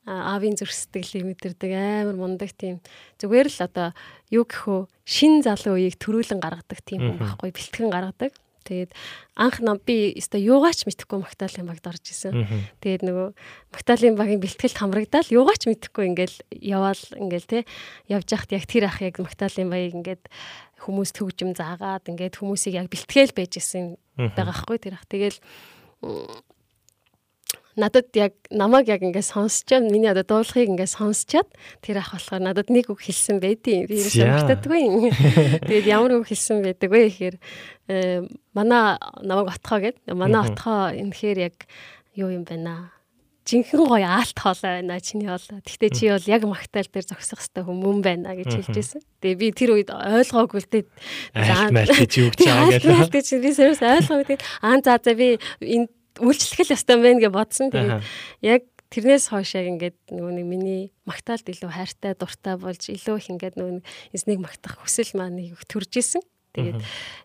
аавын 0.07 0.59
зүрх 0.59 0.75
сэтгэлийг 0.75 1.27
мэдэрдэг 1.27 1.71
амар 1.75 2.19
мундаг 2.19 2.51
тийм 2.59 2.83
зүгээр 3.23 3.47
л 3.51 3.59
одоо 3.67 3.89
юу 4.35 4.43
гэхөө 4.47 4.91
шин 5.07 5.47
залуу 5.47 5.79
үеийг 5.79 5.95
төрүүлэн 5.99 6.43
гаргадаг 6.43 6.79
тийм 6.83 7.03
хүн 7.07 7.19
байхгүй 7.23 7.51
бэлтгэн 7.55 7.91
гаргадаг. 7.91 8.35
Тэгээд 8.63 8.93
анх 9.37 9.61
нам 9.61 9.79
би 9.83 10.15
өстой 10.17 10.43
юугаач 10.47 10.87
мэдэхгүй 10.87 11.19
магтаалын 11.23 11.69
багт 11.69 11.87
орж 11.87 12.05
исэн. 12.09 12.47
Тэгээд 12.81 13.03
нөгөө 13.07 13.29
магтаалын 13.75 14.17
багийн 14.19 14.43
бэлтгэлд 14.43 14.79
хамрагдаад 14.79 15.29
юугаач 15.35 15.67
мэдэхгүй 15.67 16.05
ингээл 16.13 16.37
яваал 16.63 17.03
ингээл 17.19 17.51
те 17.51 17.59
явж 18.07 18.29
яхад 18.31 18.51
яг 18.55 18.65
тэр 18.71 18.85
ах 18.87 18.99
яг 19.03 19.19
магтаалын 19.19 19.69
баяг 19.71 19.93
ингээд 19.99 20.25
хүмүүс 20.83 21.11
төгжим 21.15 21.55
заагаад 21.55 22.11
ингээд 22.11 22.39
хүмүүсийг 22.39 22.79
яг 22.79 22.89
бэлтгээл 22.91 23.37
байж 23.39 23.59
исэн 23.63 23.99
байгаа 24.17 24.57
хгүй 24.67 24.79
тэр 24.83 24.99
ах. 24.99 25.07
Тэгэл 25.07 25.39
надад 27.77 28.13
яг 28.17 28.35
намайг 28.51 28.89
яг 28.89 29.01
ингээд 29.03 29.33
сонсчоод 29.33 29.89
миний 29.89 30.11
одоо 30.11 30.25
дуулахыг 30.25 30.69
ингээд 30.77 30.93
сонсчоод 30.93 31.49
тэр 31.81 32.05
ах 32.05 32.13
болохоор 32.13 32.43
надад 32.43 32.69
нэг 32.69 32.93
үг 32.93 33.01
хэлсэн 33.01 33.41
байдیں۔ 33.41 33.89
Би 33.89 33.97
ерөөсөө 33.97 34.27
За. 34.27 34.33
магтаадгүй. 34.37 34.83
Тэгээд 35.69 35.87
ямар 35.89 36.21
үг 36.21 36.29
хэлсэн 36.29 36.61
байдаг 36.61 36.91
вэ 36.93 37.01
гэхээр 37.09 37.37
э, 37.89 38.29
манай 38.53 39.01
намайг 39.25 39.49
отхоо 39.57 39.81
гэд 39.81 39.97
манай 40.13 40.45
отхоо 40.45 40.93
энэхээр 40.93 41.39
яг 41.53 41.57
юу 42.13 42.29
юм 42.29 42.45
байна 42.45 42.93
жинхэнэ 43.43 43.85
гоё 43.91 44.07
аалт 44.07 44.39
хоолой 44.39 44.71
байна 44.83 45.01
чиний 45.03 45.27
хоолой. 45.27 45.61
Гэхдээ 45.67 45.91
чи 45.91 46.05
бол 46.15 46.29
яг 46.31 46.43
магтаал 46.47 46.87
дээр 46.87 47.07
зогсох 47.11 47.43
хэвээр 47.43 47.67
хүмүүн 47.67 48.01
байна 48.03 48.39
гэж 48.39 48.51
хэлжсэн. 48.55 49.03
Тэгээ 49.19 49.41
би 49.41 49.47
тэр 49.51 49.71
үед 49.75 49.91
ойлгоогүй 49.91 50.61
л 50.63 50.71
дээ. 50.71 50.85
Айлт 51.35 51.75
майлт 51.75 51.99
гэж 51.99 52.13
юу 52.23 52.31
гэж 52.31 52.41
байгаа 52.47 52.71
гэл. 52.79 52.91
майлт 52.95 53.13
гэж 53.13 53.27
би 53.43 53.51
сэрс 53.51 53.83
ойлгоогүй. 53.83 54.39
Аа 54.63 54.79
за 54.79 54.95
за 55.03 55.13
би 55.19 55.43
энэ 55.59 55.91
үйлчлэх 56.21 56.75
ёстой 56.75 56.97
юм 56.99 57.03
байна 57.07 57.21
гэж 57.23 57.33
бодсон. 57.33 57.69
Тэгээд 57.73 58.03
яг 58.45 58.63
тэрнээс 58.93 59.33
хойш 59.33 59.57
яг 59.57 59.67
ингээд 59.73 59.97
нөгөө 60.13 60.33
нэг 60.37 60.47
миний 60.47 60.83
магтаалд 61.09 61.49
илүү 61.49 61.71
хайртай 61.73 62.13
дуртай 62.13 62.57
болж 62.61 62.83
илүү 62.93 63.17
их 63.17 63.29
ингээд 63.33 63.57
нөгөө 63.57 63.81
эзнийг 64.13 64.41
магтах 64.45 64.77
хүсэл 64.85 65.17
маань 65.17 65.41
их 65.41 65.65
төрж 65.65 65.97
исэн. 65.97 66.21
Тэгээд 66.53 66.81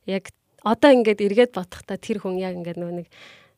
яг 0.08 0.32
одоо 0.64 0.90
ингээд 0.96 1.20
эргээд 1.20 1.52
бодохдоо 1.52 1.98
тэр 2.00 2.24
хүн 2.24 2.40
яг 2.40 2.56
ингээд 2.56 2.80
нөгөө 2.80 2.96
нэг 3.04 3.08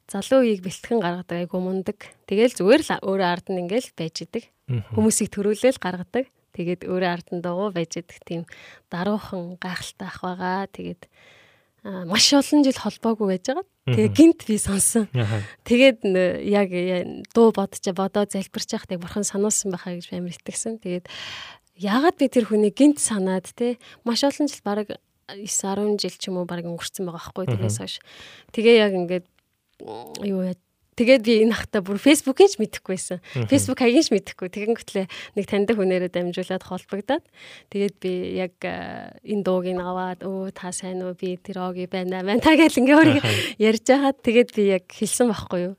залуу 0.09 0.41
үеийг 0.41 0.65
бэлтгэн 0.65 0.99
гаргадаг 1.05 1.37
айгу 1.37 1.61
мундаг. 1.61 1.97
Тэгэл 2.25 2.57
зүгээр 2.57 2.81
л 2.81 2.91
өөрөө 3.05 3.29
ард 3.29 3.47
нь 3.53 3.61
ингээд 3.61 3.93
байж 3.93 4.15
идэг. 4.25 4.43
Хүмүүсийг 4.97 5.29
төрүүлээл 5.29 5.77
гаргадаг. 5.77 6.25
Тэгээд 6.57 6.89
өөрөө 6.89 7.09
ард 7.13 7.27
нь 7.29 7.45
дагуу 7.45 7.69
байж 7.69 8.01
идэг 8.01 8.19
тийм 8.25 8.41
даруухан 8.89 9.61
гайхалтай 9.61 10.09
ах 10.09 10.19
байгаа. 10.25 10.65
Тэгээд 10.73 11.05
маш 11.83 12.27
олон 12.35 12.63
жил 12.65 12.75
холбоогүй 12.75 13.27
байж 13.35 13.45
байгаа. 13.47 13.65
Тэгээ 13.87 14.09
гинт 14.13 14.41
би 14.45 14.55
сонсон. 14.59 15.07
Тэгээд 15.63 16.03
яг 16.45 16.69
дуу 17.33 17.51
бодож 17.55 17.83
бодоо 17.95 18.27
залбирч 18.27 18.75
яхад 18.75 18.91
яг 18.91 19.01
бурхан 19.01 19.23
сануулсан 19.23 19.71
байхаа 19.71 19.95
гэж 19.95 20.11
амар 20.11 20.35
итгэсэн. 20.35 20.83
Тэгээд 20.83 21.07
яагаад 21.79 22.15
би 22.19 22.27
тэр 22.27 22.45
хүний 22.51 22.73
гинт 22.75 22.99
санаад 22.99 23.47
те 23.55 23.79
маш 24.03 24.23
олон 24.27 24.51
жил 24.51 24.63
баг 24.63 24.99
9 25.31 25.47
10 25.47 26.01
жил 26.01 26.15
ч 26.19 26.27
юм 26.27 26.41
уу 26.41 26.49
баг 26.49 26.65
өнгөрцөн 26.67 27.07
байгаа 27.07 27.31
байхгүй 27.31 27.45
тэрнээс 27.47 27.79
хойш. 27.79 27.95
Тэгээ 28.51 28.75
яг 28.83 28.93
ингээд 28.93 29.25
юу 30.27 30.43
яа 30.43 30.57
Тэгээд 30.99 31.23
би 31.23 31.33
энэ 31.47 31.55
хата 31.55 31.79
бүр 31.79 31.95
фэйсбүүкийн 31.95 32.51
ч 32.51 32.55
мэдэхгүй 32.59 32.95
байсан. 32.99 33.23
Фэйсбүүк 33.47 33.79
хаягийн 33.79 34.03
ч 34.03 34.09
мэдэхгүй. 34.11 34.47
Тэгэнгүүтлээ 34.51 35.05
нэг 35.39 35.45
таньдаг 35.47 35.75
хүнээрээ 35.79 36.11
дамжуулаад 36.11 36.63
холбогдоод 36.67 37.23
тэгээд 37.71 37.95
би 38.03 38.11
яг 38.35 38.59
э, 38.67 39.15
энэ 39.23 39.43
дууг 39.47 39.63
ин 39.71 39.79
аваад 39.79 40.27
өө 40.27 40.51
та 40.51 40.75
сайн 40.75 40.99
уу 41.07 41.15
би 41.15 41.39
тэр 41.39 41.63
оги 41.63 41.87
байна 41.87 42.19
байна 42.19 42.43
та 42.43 42.59
гэл 42.59 42.83
ингээ 42.83 42.99
өөрийг 42.99 43.23
ярьж 43.63 43.87
хагаад 43.87 44.19
тэгээд 44.19 44.49
би 44.51 44.63
яг 44.75 44.83
хэлсэн 44.91 45.31
байхгүй 45.31 45.71
юу. 45.71 45.75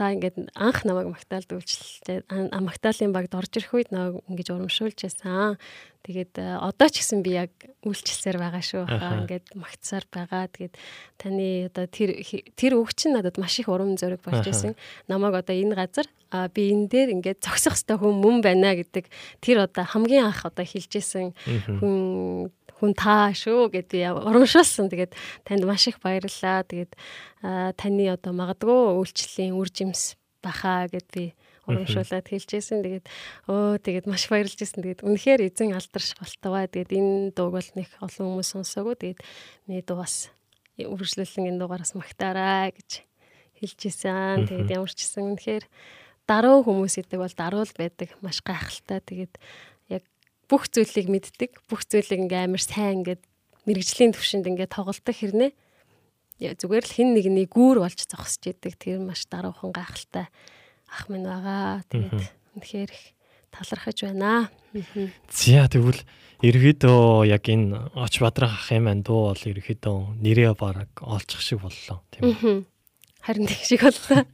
Та 0.00 0.16
ингээд 0.16 0.56
анх 0.56 0.88
намайг 0.88 1.12
магтаалд 1.12 1.52
үйлчлээ. 1.52 2.24
Магтаалын 2.56 3.12
багт 3.12 3.36
орж 3.36 3.52
ирэх 3.60 3.76
үед 3.76 3.92
намайг 3.92 4.24
ингэж 4.32 4.48
урамшуулж 4.48 4.96
байсан. 4.96 5.60
Тэгээд 6.00 6.40
э, 6.40 6.56
одоо 6.56 6.88
ч 6.88 7.04
гэсэн 7.04 7.20
би 7.20 7.36
яг 7.36 7.52
үйлчлсээр 7.84 8.40
байгаа 8.40 8.64
шүү. 8.64 8.88
Ингээд 8.88 9.52
магтсаар 9.60 10.08
байгаа. 10.08 10.48
Тэгээд 10.48 10.74
таны 11.20 11.68
одоо 11.68 11.84
тэр 11.84 12.16
тэр 12.56 12.80
үг 12.80 12.96
чинь 12.96 13.12
надад 13.12 13.36
маш 13.36 13.60
их 13.60 13.68
урам 13.68 14.00
зориг 14.00 14.24
болж 14.24 14.40
байсан. 14.40 14.72
Намайг 15.04 15.36
одоо 15.36 15.52
энэ 15.52 15.76
газар 15.76 16.08
а 16.32 16.48
би 16.48 16.72
энэ 16.72 16.88
дээр 16.88 17.08
ингээд 17.20 17.44
зогсох 17.44 17.76
хэвээр 17.76 18.00
хүн 18.00 18.16
мөн 18.22 18.36
байна 18.40 18.72
гэдэг 18.78 19.04
тэр 19.44 19.66
одоо 19.66 19.84
хамгийн 19.84 20.30
анх 20.30 20.46
одоо 20.46 20.64
хэлжсэн 20.64 21.36
хүн 21.82 22.48
хүн 22.80 22.96
таа 22.96 23.30
шүү 23.36 23.68
гэд 23.68 23.88
би 23.92 24.00
урамшуулсан. 24.08 24.88
Тэгээд 24.88 25.12
танд 25.44 25.64
маш 25.68 25.86
их 25.86 26.00
баярлалаа. 26.00 26.64
Тэгээд 26.64 26.96
таны 27.76 28.04
одоо 28.08 28.32
магадгүй 28.32 28.96
үйлчлэлийн 28.96 29.54
үр 29.54 29.68
жимс 29.68 30.16
баха 30.40 30.88
гэд 30.88 31.08
би 31.12 31.24
урамшуулад 31.68 32.26
хэлжсэн. 32.26 32.80
Тэгээд 32.82 33.06
өө 33.46 33.78
тэгээд 33.84 34.06
маш 34.08 34.26
баярлж 34.26 34.56
байсан. 34.56 34.80
Тэгээд 34.80 35.04
үнэхээр 35.04 35.40
эзэн 35.46 35.76
алдарш 35.76 36.16
болтоваа. 36.16 36.66
Тэгээд 36.66 36.90
энэ 36.96 37.36
дууг 37.36 37.60
бол 37.60 37.70
нэг 37.76 37.88
олон 38.00 38.40
хүмүүс 38.40 38.50
сонсоогүй. 38.56 38.96
Тэгээд 38.96 39.20
миний 39.68 39.84
дуу 39.84 40.00
бас 40.00 40.32
үргэлжлүүлэн 40.80 41.54
энэ 41.54 41.60
дуугараас 41.60 41.92
магтаарай 41.94 42.72
гэж 42.72 43.04
хэлжсэн. 43.60 44.48
Тэгээд 44.48 44.72
ямар 44.72 44.90
ч 44.90 45.04
гэсэн 45.04 45.36
үнэхээр 45.36 45.64
даруй 46.24 46.62
хүмүүс 46.64 46.94
гэдэг 46.96 47.18
бол 47.20 47.36
даруй 47.36 47.64
л 47.66 47.76
байдаг. 47.76 48.08
Маш 48.24 48.40
гайхалтай. 48.40 49.00
Тэгээд 49.04 49.34
бүх 50.50 50.66
зүйлийг 50.66 51.06
мэддэг. 51.06 51.50
Бүх 51.70 51.86
зүйлийг 51.86 52.26
ингээм 52.26 52.50
амар 52.50 52.62
сайн 52.66 53.06
ингээд 53.06 53.22
мэрэгжлийн 53.70 54.12
төвшөнд 54.18 54.50
ингээд 54.50 54.74
тоглолдог 54.74 55.14
хэрнээ 55.14 55.54
зүгээр 56.40 56.84
л 56.88 56.94
хин 56.96 57.10
нэгний 57.12 57.46
гүүр 57.46 57.84
болж 57.84 58.00
зогсож 58.08 58.48
идэг. 58.48 58.74
Тэр 58.80 58.98
маш 59.04 59.28
даруухан 59.28 59.70
гайхалтай 59.76 60.26
ах 60.88 61.04
минь 61.12 61.28
байгаа. 61.28 61.84
Тэгээд 61.92 62.32
үнэхээр 62.56 62.90
их 62.90 63.04
талархаж 63.52 63.98
байна. 64.08 64.48
За 65.28 65.68
тэгвэл 65.68 66.00
ерөөдөө 66.40 67.28
яг 67.28 67.44
энэ 67.44 67.92
Оч 67.92 68.24
Бадрах 68.24 68.56
ахын 68.56 68.88
маань 68.88 69.04
дуу 69.04 69.30
бол 69.30 69.42
ерөөдөө 69.44 69.98
нэрээ 70.24 70.56
бараг 70.56 70.90
олчих 71.04 71.44
шиг 71.44 71.60
боллоо 71.60 72.00
тийм 72.08 72.32
үү? 72.32 72.64
Харин 73.20 73.46
тэг 73.46 73.60
шиг 73.64 73.82
боллоо. 73.84 74.24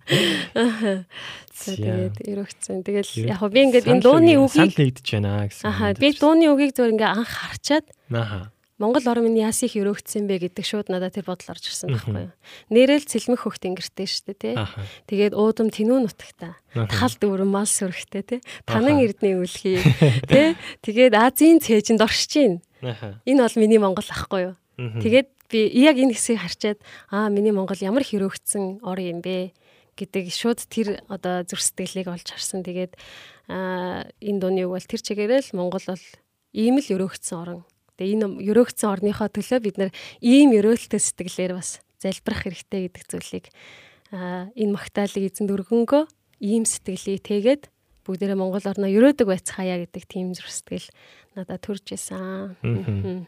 Тэгээд 1.57 2.21
өрөвцөн. 2.21 2.85
Тэгэл 2.85 3.11
яг 3.33 3.41
би 3.49 3.61
ингээд 3.65 3.87
энэ 3.89 4.03
дууны 4.05 4.35
үгийг- 4.37 4.71
санал 4.71 4.77
нэгдэж 4.77 5.07
байна 5.17 5.49
гэсэн. 5.49 5.67
Аха 5.67 5.95
би 5.97 6.09
дууны 6.13 6.47
үгийг 6.53 6.73
зөв 6.77 6.93
ингээ 6.93 7.11
анх 7.17 7.33
харчаад 7.33 7.87
Аха. 8.13 8.53
Монгол 8.77 9.09
орн 9.09 9.25
минь 9.25 9.41
яас 9.41 9.65
их 9.65 9.73
өрөөгдсөн 9.73 10.29
бэ 10.29 10.37
гэдэг 10.53 10.61
шууд 10.69 10.93
надад 10.93 11.17
тэр 11.17 11.25
бодол 11.25 11.49
орж 11.49 11.65
ирсэн 11.65 11.97
байхгүй 11.97 12.29
юу. 12.29 12.33
Нэрэл 12.69 13.09
цэлмэх 13.09 13.41
хөхт 13.49 13.65
ингэртэй 13.65 14.05
шүү 14.05 14.37
дээ 14.37 14.37
тий. 14.37 14.55
Тэгээд 15.09 15.33
уудам 15.33 15.73
тэнүү 15.73 15.97
нутагта. 16.05 16.61
Аха. 16.77 16.85
Тахал 16.93 17.17
дүүрэн 17.17 17.49
мал 17.49 17.65
сүрхтэй 17.65 18.21
тий. 18.37 18.41
Танан 18.69 19.01
эрдний 19.01 19.33
үлхий 19.41 19.81
тий. 20.29 20.61
Тэгээд 20.85 21.17
Азийн 21.17 21.57
цээжинд 21.65 22.05
оршиж 22.05 22.37
гин. 22.37 22.61
Энэ 23.25 23.41
бол 23.49 23.57
миний 23.57 23.81
Монгол 23.81 24.05
ахгүй 24.13 24.53
юу. 24.53 24.55
Тэгээд 24.77 25.33
би 25.51 25.71
яг 25.73 25.97
энэ 25.97 26.15
хэсгийг 26.15 26.41
харчаад 26.43 26.79
аа 27.11 27.29
миний 27.31 27.55
Монгол 27.55 27.79
ямар 27.81 28.03
хэрөөгцсөн 28.03 28.83
ор 28.83 28.99
юм 28.99 29.23
бэ 29.23 29.53
гэдэг 29.97 30.25
шууд 30.29 30.61
тэр 30.69 31.01
одоо 31.09 31.43
зүрх 31.49 31.65
сэтгэлийг 31.65 32.13
олж 32.13 32.29
харсан. 32.29 32.61
Тэгээд 32.61 32.95
аа 33.49 34.05
энэ 34.21 34.41
дууны 34.43 34.69
үг 34.69 34.77
бол 34.77 34.87
тэр 34.87 35.01
чигээрээ 35.01 35.41
л 35.51 35.57
Монгол 35.57 35.85
бол 35.87 36.05
ийм 36.53 36.77
л 36.77 36.93
өрөөгцсөн 36.93 37.37
орн. 37.41 37.61
Тэгээ 37.97 38.15
энэ 38.21 38.27
өрөөгцсөн 38.45 38.93
орныхоо 38.93 39.29
төлөө 39.33 39.61
бид 39.65 39.77
нар 39.81 39.91
ийм 40.21 40.53
өрөөлтөй 40.53 41.01
сэтгэлээр 41.01 41.57
бас 41.57 41.81
залбирах 41.97 42.45
хэрэгтэй 42.45 42.81
гэдэг 42.93 43.05
зүйлийг 43.09 43.47
аа 44.13 44.53
энэ 44.53 44.75
магтаалыг 44.77 45.25
эзэн 45.33 45.49
дөргөнгөө 45.49 46.05
ийм 46.45 46.69
сэтгэлийг 46.69 47.25
тэгээд 47.25 47.63
бүгдээрээ 48.05 48.39
Монгол 48.39 48.63
орноо 48.69 48.91
өрөөдөг 48.93 49.27
байцгаая 49.27 49.83
гэдэг 49.89 50.05
тийм 50.05 50.37
зүрх 50.37 50.53
сэтгэл 50.53 50.89
надад 51.35 51.65
төрж 51.65 51.97
исэн. 51.97 53.27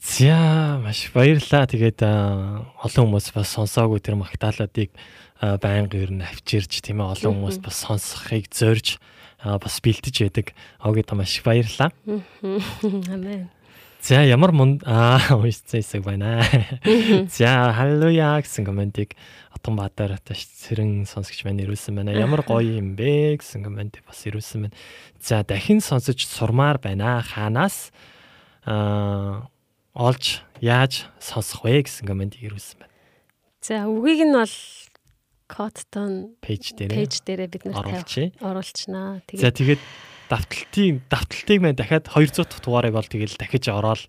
За 0.00 0.78
маш 0.82 1.10
баярлалаа. 1.12 1.66
Тэгээд 1.66 2.00
олон 2.04 3.04
хүмүүс 3.10 3.32
бас 3.34 3.52
сонсоогүй 3.56 4.00
тэр 4.00 4.20
магтаалуудыг 4.20 4.92
аа, 5.40 5.56
байнга 5.58 5.98
ер 5.98 6.12
нь 6.12 6.24
авчирч 6.24 6.80
тийм 6.84 7.00
ээ 7.00 7.12
олон 7.16 7.44
хүмүүс 7.44 7.58
бас 7.64 7.84
сонсохыг 7.84 8.48
зорж 8.52 9.00
бас 9.42 9.80
бэлтэж 9.80 10.16
байдаг. 10.28 10.52
Оогоо 10.80 11.16
маш 11.16 11.40
баярлалаа. 11.42 11.90
Амен. 12.04 13.50
За 14.06 14.22
ямар 14.22 14.52
мунд 14.52 14.84
аа 14.86 15.18
уншсан 15.34 15.82
хэсэг 15.82 16.04
байна. 16.04 16.38
За 17.26 17.74
халелуя 17.74 18.38
гэсэн 18.38 18.62
комментиг 18.62 19.16
Отонбаатар 19.50 20.20
таш 20.22 20.46
цэрэн 20.46 21.10
сонсогч 21.10 21.42
маань 21.42 21.64
ирүүлсэн 21.64 21.96
байна. 21.96 22.14
Ямар 22.14 22.46
гоё 22.46 22.78
юм 22.78 22.94
бэ 22.94 23.40
гэсэн 23.42 23.66
комментиг 23.66 24.06
бас 24.06 24.22
ирүүлсэн 24.22 24.68
байна. 24.68 24.76
За 25.18 25.42
дахин 25.42 25.82
сонсож 25.82 26.22
сурмаар 26.22 26.78
байна. 26.78 27.18
Хаанаас 27.24 27.90
аа 28.62 29.50
олж 29.96 30.44
яаж 30.60 31.08
сонсох 31.18 31.64
вэ 31.64 31.82
гэсэн 31.88 32.04
комментиг 32.04 32.44
ирүүлсэн 32.44 32.84
байна. 32.84 32.92
За 33.64 33.88
үгийг 33.88 34.28
нь 34.28 34.36
бол 34.36 34.56
Коттон 35.46 36.36
Пэйж 36.42 36.74
дээр 36.74 36.90
пэйж 36.92 37.22
дээрээ 37.22 37.48
бид 37.48 37.64
нар 37.70 37.86
оруулчих. 37.86 38.34
тавь 38.34 38.44
оруулчнаа. 38.44 39.22
За 39.30 39.54
Тэгээд 39.54 39.56
тэгээд 39.56 39.82
давталтын 40.26 40.94
давталтыг 41.06 41.58
маань 41.62 41.78
дахиад 41.78 42.10
200 42.10 42.50
дахь 42.50 42.62
дугаарыг 42.66 42.92
бол 42.98 43.06
тэгэл 43.06 43.38
дахиж 43.38 43.64
ороод 43.70 44.02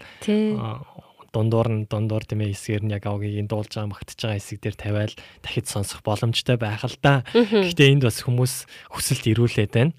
дундуур 1.34 1.68
нь 1.70 1.86
дундуур 1.86 2.26
тийм 2.26 2.42
ээ 2.42 2.58
хэсгээр 2.58 2.84
нь 2.90 2.94
яг 2.98 3.06
авгийн 3.06 3.46
дуулж 3.46 3.70
байгаа 3.70 3.94
магтж 3.94 4.18
байгаа 4.18 4.40
хэсэг 4.42 4.58
дээр 4.66 4.78
тавиал 4.82 5.14
дахиж 5.46 5.66
сонсох 5.70 6.02
боломжтой 6.02 6.58
байх 6.58 6.82
л 6.82 6.98
да. 7.06 7.22
Гэхдээ 7.38 7.94
энд 7.94 8.04
бас 8.10 8.26
хүмүүс 8.26 8.66
хүсэлт 8.90 9.26
ирүүлээд 9.30 9.72
байна. 9.78 9.94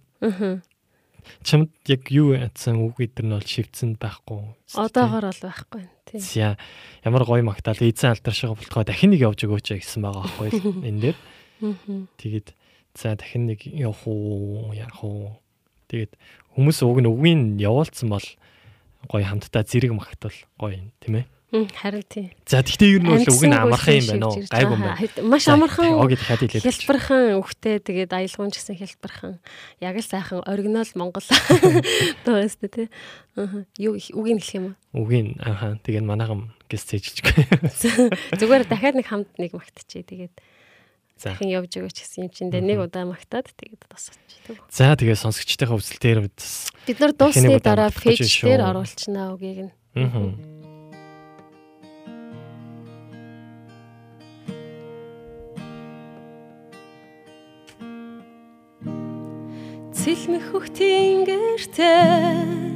Чамд 1.42 1.70
яг 1.86 2.08
юу 2.10 2.34
ятсан 2.34 2.80
үг 2.82 3.00
эдэр 3.00 3.26
нь 3.26 3.34
бол 3.36 3.46
шивцэн 3.46 3.96
байхгүй. 4.00 4.54
одоогоор 4.74 5.30
бол 5.30 5.42
байхгүй. 5.44 5.84
Тий. 6.08 6.20
За 6.20 6.56
ямар 7.04 7.24
гоё 7.24 7.42
магтаал 7.44 7.80
эзэн 7.80 8.16
алдаршгаа 8.16 8.56
болтгоо 8.56 8.84
дахин 8.84 9.12
нэг 9.12 9.22
явж 9.24 9.44
өгөөч 9.44 9.78
гэсэн 9.78 10.02
байгаа 10.02 10.24
байхгүй 10.24 10.50
энэ 10.88 11.00
дээр. 11.00 11.18
Тэгээд 12.20 12.48
за 12.94 13.14
дахин 13.14 13.46
нэг 13.46 13.66
явах 13.66 14.02
уу 14.06 14.72
яах 14.74 15.04
уу. 15.04 15.38
Тэгээд 15.88 16.16
хүмүүс 16.58 16.78
уг 16.84 16.98
нь 17.00 17.08
үгийн 17.08 17.42
явуулсан 17.60 18.08
бол 18.10 18.26
гоё 19.08 19.24
хамтдаа 19.24 19.62
зэрэг 19.62 19.92
магтвал 19.94 20.36
гоё 20.58 20.74
юм 20.76 20.90
тийм 21.00 21.22
ээ. 21.22 21.26
Харин 21.49 22.05
тий. 22.05 22.28
За 22.44 22.61
тэгтээ 22.61 23.01
ер 23.01 23.01
нь 23.01 23.09
бол 23.09 23.24
үг 23.24 23.44
нь 23.49 23.57
амархан 23.57 23.96
юм 23.96 24.09
байна 24.12 24.26
уу? 24.28 24.36
Гайгүй 24.53 24.76
юм 24.76 24.84
байна. 24.84 25.01
Маш 25.24 25.49
амархан. 25.49 25.96
Хялбархан 25.96 27.40
өвгтэй 27.40 27.80
тэгээд 27.80 28.12
аялгуун 28.12 28.53
гэсэн 28.53 28.76
хялбархан. 28.76 29.40
Яг 29.80 29.96
л 29.96 30.05
сайхан 30.05 30.44
оригинал 30.44 30.84
Монгол 30.92 31.24
дуу 32.28 32.36
өстэй 32.44 32.68
тий. 32.68 32.86
Аа. 33.40 33.64
Юу 33.80 33.96
үгийг 33.96 34.44
хэлэх 34.44 34.61
юм 34.61 34.76
уу? 34.92 35.09
Үгийн 35.09 35.40
ааха 35.40 35.80
тэгээд 35.80 36.05
манайхан 36.05 36.53
гэс 36.68 36.84
цэжилж. 36.84 37.24
Зүгээр 38.36 38.68
дахиад 38.68 39.01
нэг 39.01 39.09
хамт 39.09 39.32
нэг 39.40 39.57
магтчихъя. 39.57 40.05
Тэгээд 40.05 40.36
За. 41.16 41.32
дахин 41.32 41.49
явж 41.49 41.72
өгөөч 41.80 41.96
гэсэн 41.96 42.28
юм 42.28 42.32
чинь 42.36 42.53
дээ 42.53 42.61
нэг 42.61 42.84
удаа 42.84 43.09
магтаад 43.09 43.49
тэгээд 43.57 43.88
тосчихдаг. 43.88 44.61
За 44.68 44.92
тэгээд 44.92 45.16
сонсогчдийнхаа 45.16 45.80
үзэл 45.80 45.96
дээр 45.96 46.28
Бид 46.84 47.01
нар 47.01 47.16
дуусны 47.16 47.57
дараа 47.57 47.88
шүү. 47.88 48.53
дээр 48.53 48.68
оруулчихнаа 48.68 49.32
үгийг 49.32 49.72
нь. 49.72 49.72
аа 49.96 50.57
Цэлмэх 59.99 60.44
хөхтийн 60.51 61.26
гэртээ. 61.28 62.68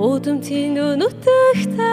Удамтын 0.00 0.76
өнөтөхтә 0.80 1.92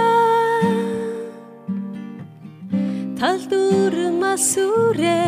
Тал 3.19 3.41
дүрм 3.51 4.21
асүрэ 4.33 5.27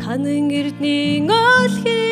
Танын 0.00 0.44
гэрдний 0.52 1.22
олхи 1.30 2.04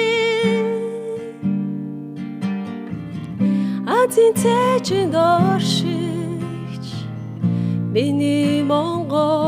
Азин 3.98 4.32
цэжэнд 4.40 5.14
оршигч 5.18 6.86
Миний 7.92 8.62
Монгол 8.62 9.43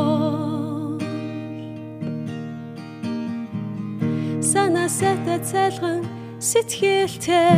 сата 4.97 5.37
цайлган 5.45 6.01
сэтгэлтэй. 6.41 7.53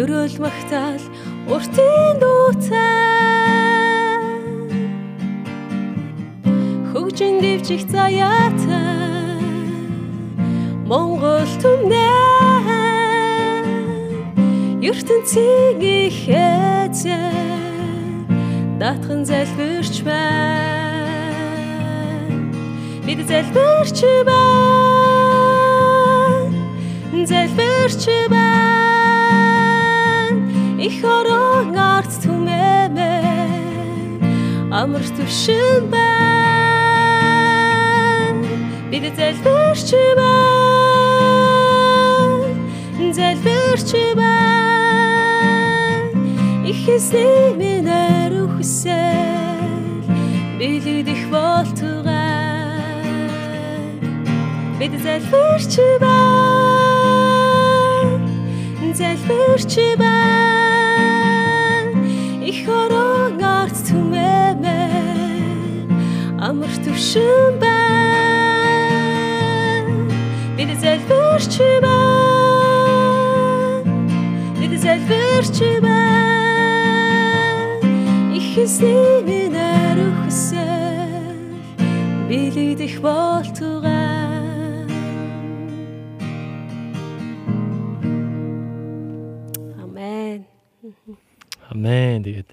Ерөөл 0.00 0.36
магтаал 0.44 1.02
уртын 1.50 2.20
дуутай. 2.22 2.78
Хөгжин 6.92 7.34
дэвжих 7.42 7.82
заяатай. 7.90 9.42
Монгол 10.86 11.50
түмнээ. 11.58 12.06
Ертөнцийн 14.86 15.82
ихэзээ 15.82 17.34
Датхан 18.78 19.20
залбирч 19.26 20.06
байна 20.06 20.85
Бид 23.06 23.28
залбирч 23.28 24.00
байна. 24.26 25.46
Залбирч 27.30 28.04
байна. 28.30 29.56
Их 30.86 31.04
орон 31.04 31.76
арт 31.78 32.12
түмэмэ. 32.24 33.14
Амар 34.74 35.06
төвшин 35.16 35.82
байна. 35.94 36.16
Бид 38.90 39.04
залбирч 39.14 39.90
байна. 40.18 40.66
Залбирч 43.18 43.90
байна. 44.18 44.34
Их 46.66 46.82
эсний 46.88 47.54
минер 47.54 48.32
үхсэл 48.42 50.02
Билэгдэх 50.58 51.22
болтугай 51.30 51.95
Бид 54.80 54.92
залбирч 55.02 55.76
байна. 56.00 56.10
Залбирч 58.94 59.76
байна. 59.98 62.00
Их 62.44 62.68
орон 62.68 63.40
арт 63.40 63.76
түмэмэ. 63.88 64.80
Амар 66.46 66.68
төвшин 66.84 67.58
байна. 67.58 67.72
Бид 70.58 70.70
залбирч 70.82 71.56
байна. 71.80 71.96
Бид 74.60 74.72
залбирч 74.84 75.58
байна. 75.80 75.96
Их 78.36 78.58
эсний 78.60 79.24
минер 79.24 79.96
үхсэл 80.04 81.40
Билэгдэх 82.28 83.00
болтугай 83.00 83.75
Амен. 91.76 92.24
Тэгээд 92.24 92.50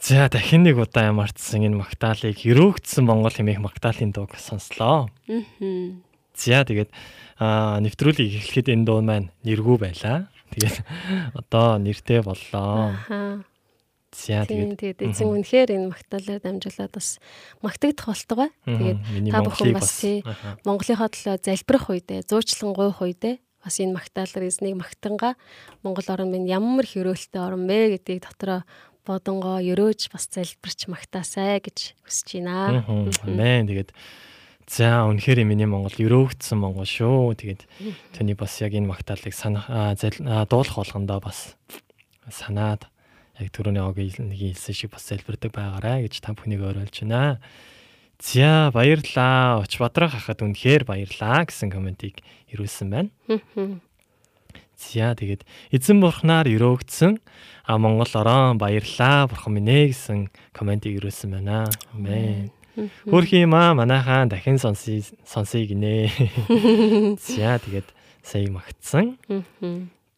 за 0.00 0.26
дахин 0.32 0.64
нэг 0.64 0.80
удаа 0.80 1.12
ямарчсан 1.12 1.68
энэ 1.68 1.76
магтаалыг 1.76 2.40
өрөөгдсөн 2.40 3.04
Монгол 3.04 3.36
хэмээх 3.36 3.60
магтаалын 3.60 4.10
дууг 4.10 4.34
сонслоо. 4.40 5.12
Мгм. 5.28 6.00
За 6.32 6.64
тэгээд 6.64 6.90
аа 7.36 7.78
нэвтрүүлгийг 7.84 8.40
эхлэхэд 8.40 8.72
энэ 8.72 8.86
дуу 8.88 9.04
маань 9.04 9.28
нэргүй 9.44 9.76
байлаа. 9.76 10.32
Тэгээд 10.56 10.76
одоо 11.36 11.76
нэртэй 11.76 12.24
боллоо. 12.24 12.96
Аха. 12.96 13.44
За 14.12 14.44
тэгээд 14.48 14.80
тэгээд 14.80 15.00
эзэн 15.06 15.28
үнэхээр 15.28 15.70
энэ 15.76 15.88
магтаалаар 15.92 16.40
дамжуулаад 16.40 16.92
бас 16.92 17.20
магтагдах 17.60 18.08
болтугай. 18.10 18.50
Тэгээд 18.64 19.00
та 19.28 19.40
бүхэн 19.44 19.72
бас. 19.76 19.92
Монголынхоо 20.64 21.08
төлөө 21.08 21.36
залбирах 21.40 21.86
үедээ, 21.88 22.20
зуучлан 22.28 22.72
гуйх 22.76 23.00
үедээ 23.00 23.36
бас 23.62 23.78
энэ 23.78 23.94
магтаалаар 23.96 24.50
эзнийг 24.50 24.76
магтангаа 24.76 25.38
Монгол 25.86 26.06
орн 26.10 26.30
минь 26.34 26.50
ямар 26.50 26.84
их 26.84 26.98
өрөөлтөй 26.98 27.40
орн 27.40 27.64
бэ 27.70 27.96
гэдгийг 27.96 28.26
дотроо 28.26 28.66
бодонгоо 29.06 29.62
өрөөж 29.62 30.10
бас 30.12 30.28
залбирч 30.30 30.86
магтаасай 30.86 31.58
гэж 31.62 31.94
хүсэж 32.06 32.42
байна. 32.42 32.82
Амен. 33.26 33.66
Тэгээд 33.66 33.90
за 34.66 35.06
үнэхээр 35.10 35.42
миний 35.42 35.66
Монгол 35.66 35.94
өрөөгдсөн 35.94 36.58
Монгол 36.58 36.86
шүү. 36.86 37.34
Тэгээд 37.34 37.62
тэний 38.14 38.38
бас 38.38 38.58
яг 38.62 38.74
энэ 38.74 38.86
магтаалыг 38.90 39.34
аа, 39.34 40.46
дуулах 40.46 40.78
болгондоо 40.78 41.18
бас 41.18 41.58
санаад 42.30 42.86
яг 43.42 43.50
түрүүний 43.50 43.82
огийн 43.82 44.30
нэг 44.30 44.38
хэлсэн 44.54 44.74
шиг 44.74 44.94
бас 44.94 45.10
залбирдаг 45.10 45.50
байгаарай 45.50 46.06
гэж 46.06 46.22
та 46.22 46.34
бүхнийг 46.34 46.62
уриалж 46.62 47.02
байна. 47.02 47.42
За 48.22 48.70
баярлаа. 48.70 49.58
Оч 49.66 49.82
бадрах 49.82 50.14
хахад 50.14 50.46
үнэхээр 50.46 50.86
баярлаа 50.86 51.42
гэсэн 51.42 51.74
комментиг 51.74 52.22
ирүүлсэн 52.54 52.86
байна. 52.86 53.10
За 54.78 55.18
тэгээд 55.18 55.42
эзэн 55.74 55.98
бурхнаар 55.98 56.46
өрөөгдсөн 56.46 57.18
а 57.66 57.78
Монгол 57.82 58.14
орон 58.14 58.62
баярлаа 58.62 59.26
бурхан 59.26 59.58
минь 59.58 59.90
гэсэн 59.90 60.30
комментиг 60.54 61.02
ирүүлсэн 61.02 61.34
байна. 61.34 61.66
Амен. 61.90 62.54
Хөрх 63.10 63.34
юм 63.34 63.58
аа 63.58 63.74
манайхаа 63.74 64.30
дахин 64.30 64.62
сонсъё 64.62 65.02
сонсъё 65.26 65.66
гинэ. 65.66 66.14
За 67.18 67.58
тэгээд 67.58 67.90
сая 68.22 68.46
магтсан. 68.54 69.18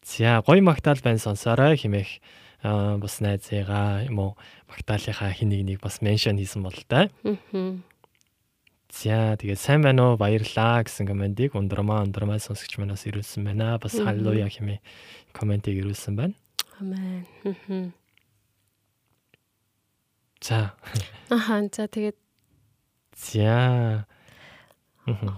За 0.04 0.44
гоё 0.44 0.60
магтаал 0.60 1.00
байна 1.00 1.18
сонсоорой 1.24 1.80
хэмээх 1.80 2.20
аа, 2.64 3.00
бас 3.00 3.24
найзыгаа 3.24 4.04
юм 4.12 4.18
уу 4.20 4.32
магтаалынхаа 4.68 5.32
хин 5.32 5.56
нэг 5.56 5.80
бас 5.80 6.04
меншн 6.04 6.36
хийсэн 6.36 6.60
бололтой. 6.60 7.08
Мгм. 7.24 7.93
За 8.94 9.34
тэгээд 9.34 9.58
сайн 9.58 9.82
байна 9.82 10.14
уу 10.14 10.16
баярлаа 10.20 10.86
гэсэн 10.86 11.10
комментиг 11.10 11.58
ундрмаа 11.58 12.06
ундрмаа 12.06 12.38
сонсогч 12.38 12.78
манаас 12.78 13.02
ирүүлсэн 13.10 13.42
байна. 13.42 13.74
Бас 13.82 13.98
Мгм. 13.98 14.06
халлуя 14.06 14.46
хэмээх 14.46 14.80
комментиг 15.34 15.74
ирүүлсэн 15.82 16.14
байна. 16.14 16.34
Амен. 16.78 17.26
За 20.40 20.72
Аха 21.28 21.66
за 21.74 21.90
тэгээд 21.90 22.16
за 23.18 24.06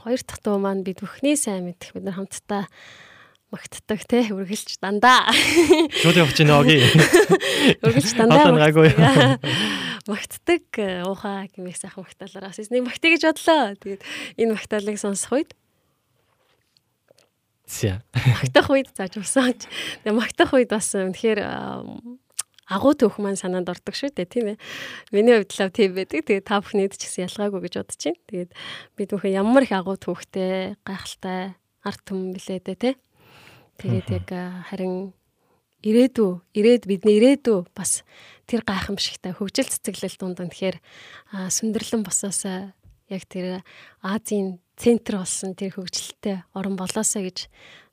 хоёр 0.04 0.20
дахь 0.20 0.42
дуу 0.44 0.58
маань 0.60 0.84
бид 0.84 1.00
бүхний 1.00 1.36
сайн 1.40 1.64
мэдэх 1.64 1.96
бид 1.96 2.04
нар 2.04 2.14
хамтдаа 2.20 2.68
магтдаг 3.50 4.04
те 4.04 4.26
үргэлж 4.36 4.78
дандаа 4.84 5.32
шууд 6.02 6.16
явж 6.18 6.34
гинэ 6.38 6.52
оги. 6.60 6.76
үргэлж 7.80 8.12
дандаа 8.20 8.52
Одоо 8.52 8.58
гайгүй. 8.60 8.90
магтдаг. 10.08 10.62
магтдаг 10.62 10.64
э, 10.78 11.04
уухаа 11.04 11.46
гэмэх 11.50 11.76
сайхан 11.76 12.06
магтаалаар 12.06 12.48
бас 12.50 12.58
эзнийг 12.58 12.86
магтъя 12.86 13.14
гэж 13.14 13.22
бодлоо. 13.26 13.74
Тэгээд 13.76 14.02
энэ 14.38 14.54
магтаалыг 14.54 14.98
сонсох 14.98 15.32
үед 15.34 15.50
За 17.66 17.98
магтах 18.14 18.70
үед 18.70 18.94
зааж 18.94 19.18
усаач. 19.18 19.66
Тэгээ 20.06 20.14
магтах 20.14 20.54
үед 20.54 20.70
бас 20.70 20.94
үнэхээр 20.94 21.42
ам, 21.42 22.22
агуу 22.70 22.94
төөх 22.94 23.18
маань 23.18 23.34
санаанд 23.34 23.66
ордог 23.66 23.90
шүү 23.90 24.14
дээ 24.14 24.30
тийм 24.30 24.46
ээ. 24.54 24.62
Миний 25.10 25.34
хувьд 25.34 25.50
л 25.50 25.74
тийм 25.74 25.98
байдаг. 25.98 26.22
Тэгээ 26.30 26.46
та 26.46 26.62
бүхнийд 26.62 26.94
ч 26.94 27.10
гэсэн 27.10 27.26
ялгаагүй 27.26 27.66
гэж 27.66 27.74
бодож 27.82 28.02
байна. 28.06 28.22
Тэгээд 28.30 28.50
бид 28.94 29.08
бүхэн 29.10 29.34
ямар 29.34 29.66
их 29.66 29.74
агуу 29.74 29.98
төөхтэй, 29.98 30.78
гайхалтай, 30.86 31.58
арт 31.82 32.02
түмэн 32.06 32.30
билээ 32.38 32.62
дээ 32.62 32.78
те. 32.78 32.90
Тэгээд 33.82 34.08
яг 34.14 34.28
а, 34.30 34.62
харин 34.70 35.10
ирээдүй 35.82 36.38
ирээд 36.54 36.86
бидний 36.86 37.18
ирээдүй 37.18 37.66
бас 37.74 38.06
тэр 38.46 38.62
гайхамшигтай 38.62 39.34
хөгжил 39.34 39.68
цэцэглэл 39.68 40.16
дунд 40.16 40.38
үнэхээр 40.40 40.76
а, 41.34 41.50
сүндэрлэн 41.50 42.06
босоосаа 42.06 42.72
яг 43.10 43.22
тэр 43.26 43.66
Азийн 44.02 44.62
центр 44.78 45.18
болсон 45.18 45.54
тэр 45.58 45.74
хөгжилтэй 45.74 46.46
орон 46.54 46.78
болоосаа 46.78 47.22
гэж 47.26 47.50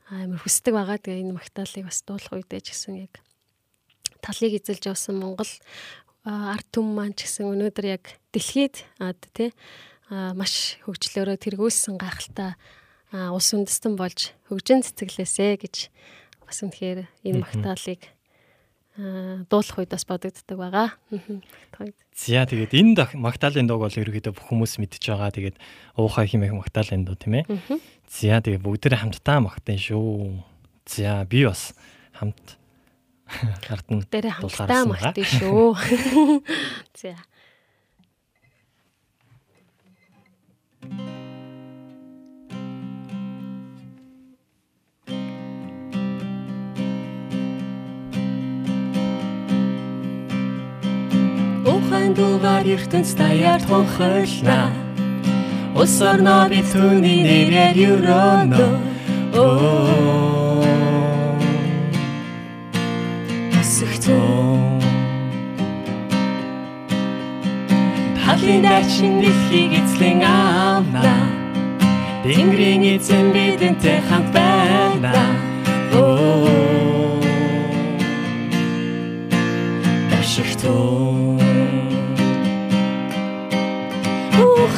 амар 0.10 0.42
хүсдэг 0.42 0.74
байгаа. 0.74 0.98
Тэгээ 1.02 1.24
энэ 1.26 1.38
магтаалыг 1.38 1.86
бас 1.90 2.02
дуулах 2.06 2.34
үедээ 2.34 2.62
ч 2.62 2.68
гэсэн 2.74 3.10
яг 3.10 3.14
талыг 4.22 4.54
эзэлж 4.62 4.94
явсан 4.94 5.18
Монгол 5.20 5.52
арт 6.24 6.68
түм 6.72 6.96
маань 6.96 7.18
ч 7.18 7.28
гэсэн 7.28 7.50
өнөөдөр 7.52 7.86
яг 7.88 8.04
дэлхийд 8.32 8.86
тий 9.34 9.52
маш 10.10 10.80
хөгжлөөрөө 10.88 11.38
тэргүүлсэн 11.40 12.00
гайхалтай 12.00 12.56
улс 13.12 13.50
үндэстэн 13.52 14.00
болж 14.00 14.32
хөгжин 14.48 14.86
цэцэглээсэ 14.86 15.60
гэж 15.60 15.76
бас 16.48 16.58
үнэхээр 16.64 17.06
энэ 17.28 17.42
магтаалыг 17.44 18.02
дуулах 18.98 19.78
үед 19.82 19.90
бас 19.90 20.06
бодогддог 20.06 20.58
байгаа. 20.58 20.94
За 22.14 22.46
тэгээд 22.46 22.78
энэ 22.78 23.18
магтаалын 23.18 23.66
дууг 23.66 23.90
бол 23.90 23.98
ерөөдөө 23.98 24.34
бүх 24.38 24.46
хүмүүс 24.54 24.78
мэдж 24.78 25.02
байгаа. 25.10 25.34
Тэгээд 25.34 25.58
уухай 25.98 26.30
химэх 26.30 26.54
магтаалын 26.54 27.02
дуу 27.02 27.18
тийм 27.18 27.42
ээ. 27.42 27.50
За 28.06 28.38
тэгээд 28.38 28.62
бүгдээрээ 28.62 29.02
хамтдаа 29.02 29.42
магтана 29.42 29.82
шүү. 29.82 30.46
За 30.86 31.26
би 31.26 31.42
бас 31.50 31.74
хамт 32.14 32.62
дээрээ 34.14 34.38
хамтдаа 34.38 34.86
магтъя 34.86 35.26
шүү. 35.26 35.74
За. 37.02 37.18
Ухаан 51.64 52.12
дугаар 52.14 52.66
ертөнц 52.76 53.16
даяар 53.16 53.62
тунхаглана. 53.64 54.68
Ус 55.80 55.96
орноо 56.12 56.44
би 56.52 56.60
түүний 56.60 57.24
нэрээр 57.24 57.76
юроно. 57.92 58.68
Оо. 59.32 60.60
Өсөгцөө 63.60 64.44
Талын 68.20 68.62
дачин 68.68 69.14
дэлхийг 69.24 69.72
эзлэн 69.80 70.20
авна. 70.20 71.16
Тэнгэрийн 72.24 72.84
эзэн 73.00 73.32
бидэнтэй 73.32 74.00
хамт 74.08 74.30
байна. 74.36 75.16
Оо 75.96 76.64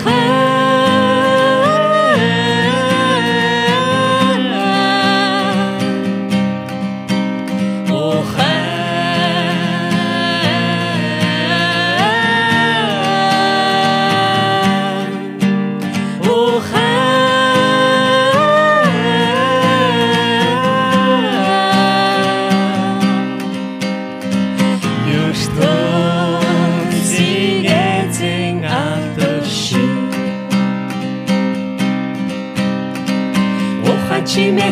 clear. 0.05 0.44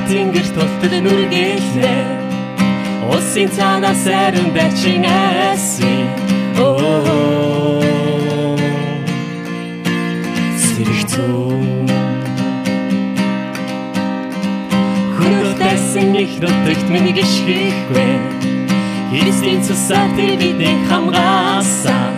Чимээ 0.03 0.07
тэнгэр 0.07 0.47
тултал 0.55 0.95
нүргэлээ 1.01 2.03
Усын 3.13 3.49
цаанаас 3.49 4.07
арин 4.07 4.49
бачин 4.55 5.05
аси 5.05 6.07
оо. 6.57 7.81
Сэрэгцүү 10.57 11.51
Хүнөлтэйсэн 15.15 16.15
их 16.15 16.33
нутагт 16.41 16.87
миний 16.89 17.13
гიშгэхгүй 17.13 18.11
Христийн 19.11 19.61
цусаар 19.61 20.09
тэр 20.15 20.39
биднийг 20.39 20.79
хамгаасан 20.89 22.12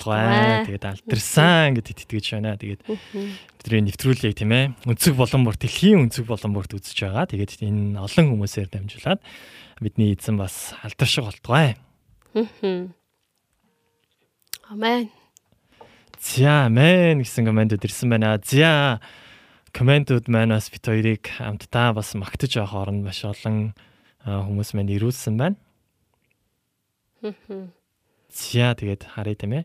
болтугай. 0.00 0.64
Тэгээд 0.64 0.84
алдарсан 0.88 1.76
гэдэгт 1.76 2.00
итгэж 2.08 2.26
байна. 2.40 2.56
Тэгээд 2.56 2.82
бидний 2.88 3.92
нэвтрүүлгийг 3.92 4.36
тийм 4.40 4.52
ээ 4.56 4.64
өнцөг 4.88 5.14
болон 5.20 5.44
бүр 5.44 5.56
дэлхийн 5.60 6.08
өнцөг 6.08 6.24
болон 6.24 6.56
бүрт 6.56 6.72
үзэж 6.72 6.96
байгаа. 7.04 7.28
Тэгээд 7.28 7.60
энэ 7.60 8.00
олон 8.00 8.26
хүмүүсээр 8.32 8.72
дамжуулаад 8.72 9.20
бидний 9.80 10.16
эзэн 10.16 10.40
бас 10.40 10.72
алдарших 10.80 11.28
болтугай. 11.28 11.76
Амен. 14.72 15.10
За 16.20 16.66
амен 16.68 17.20
гэсэн 17.20 17.44
комментууд 17.44 17.84
ирсэн 17.84 18.08
байна. 18.08 18.40
За 18.40 19.00
комментууд 19.72 20.28
манаас 20.28 20.70
бит 20.72 20.84
хоёрыг 20.84 21.28
хамтдаа 21.28 21.92
бас 21.92 22.14
магтаж 22.14 22.56
авах 22.56 22.88
оронд 22.88 23.04
маш 23.04 23.24
олон 23.24 23.76
хүмүүс 24.24 24.72
маань 24.76 24.94
ирүүлсэн 24.96 25.36
байна. 25.36 25.56
За 28.30 28.74
тэгээд 28.76 29.02
харъя 29.16 29.34
тийм 29.34 29.52
ээ. 29.58 29.64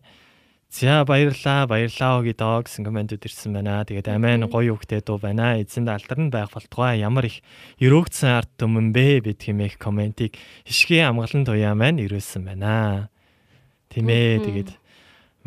За 0.76 1.05
баярлаа, 1.07 1.71
баярлаа 1.71 2.19
гэдэг 2.19 2.67
гэсэн 2.67 2.84
комментууд 2.84 3.23
ирсэн 3.23 3.55
байна. 3.55 3.88
Тэгээд 3.88 4.11
амен 4.11 4.51
гоё 4.51 4.76
үгтэй 4.76 4.99
дуу 4.99 5.15
байна. 5.23 5.55
Эзэнд 5.55 5.88
алдарн 5.88 6.28
байх 6.28 6.51
болтугай 6.51 6.99
ямар 6.99 7.32
их 7.32 7.39
өрөөгдсөн 7.80 8.43
арт 8.43 8.51
түмэн 8.59 8.91
бэ 8.91 9.23
бид 9.23 9.39
хэмээх 9.39 9.80
комментиг 9.80 10.36
хишгийн 10.67 11.15
амгалан 11.15 11.47
туяа 11.47 11.71
маань 11.80 12.03
ирүүлсэн 12.03 12.43
байна. 12.43 13.07
Тийм 13.88 14.11
ээ. 14.11 14.43
Тэгээд 14.43 14.71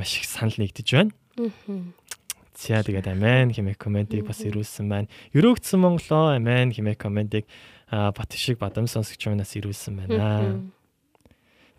маш 0.01 0.17
их 0.17 0.25
санал 0.25 0.57
нэгдэж 0.57 0.89
байна. 0.97 1.13
За 2.57 2.81
тэгээд 2.81 3.13
амен 3.13 3.53
хэмээх 3.53 3.77
комментиг 3.77 4.25
бас 4.25 4.41
ирүүлсэн 4.49 4.89
байна. 4.89 5.13
Өрөөгдсөн 5.37 5.77
Монголоо 5.77 6.41
амен 6.41 6.73
хэмээх 6.73 6.97
комментиг 6.97 7.45
а, 7.93 8.17
бат 8.17 8.33
шиг 8.33 8.65
бадам 8.65 8.89
сонсогч 8.89 9.29
манаас 9.29 9.53
ирүүлсэн 9.61 9.93
байна. 9.93 10.73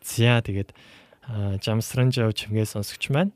За 0.05 0.37
тэгээд 0.37 0.69
жамсран 1.65 2.13
жав 2.13 2.37
чимгээ 2.37 2.69
сонсогч 2.69 3.09
маань 3.09 3.33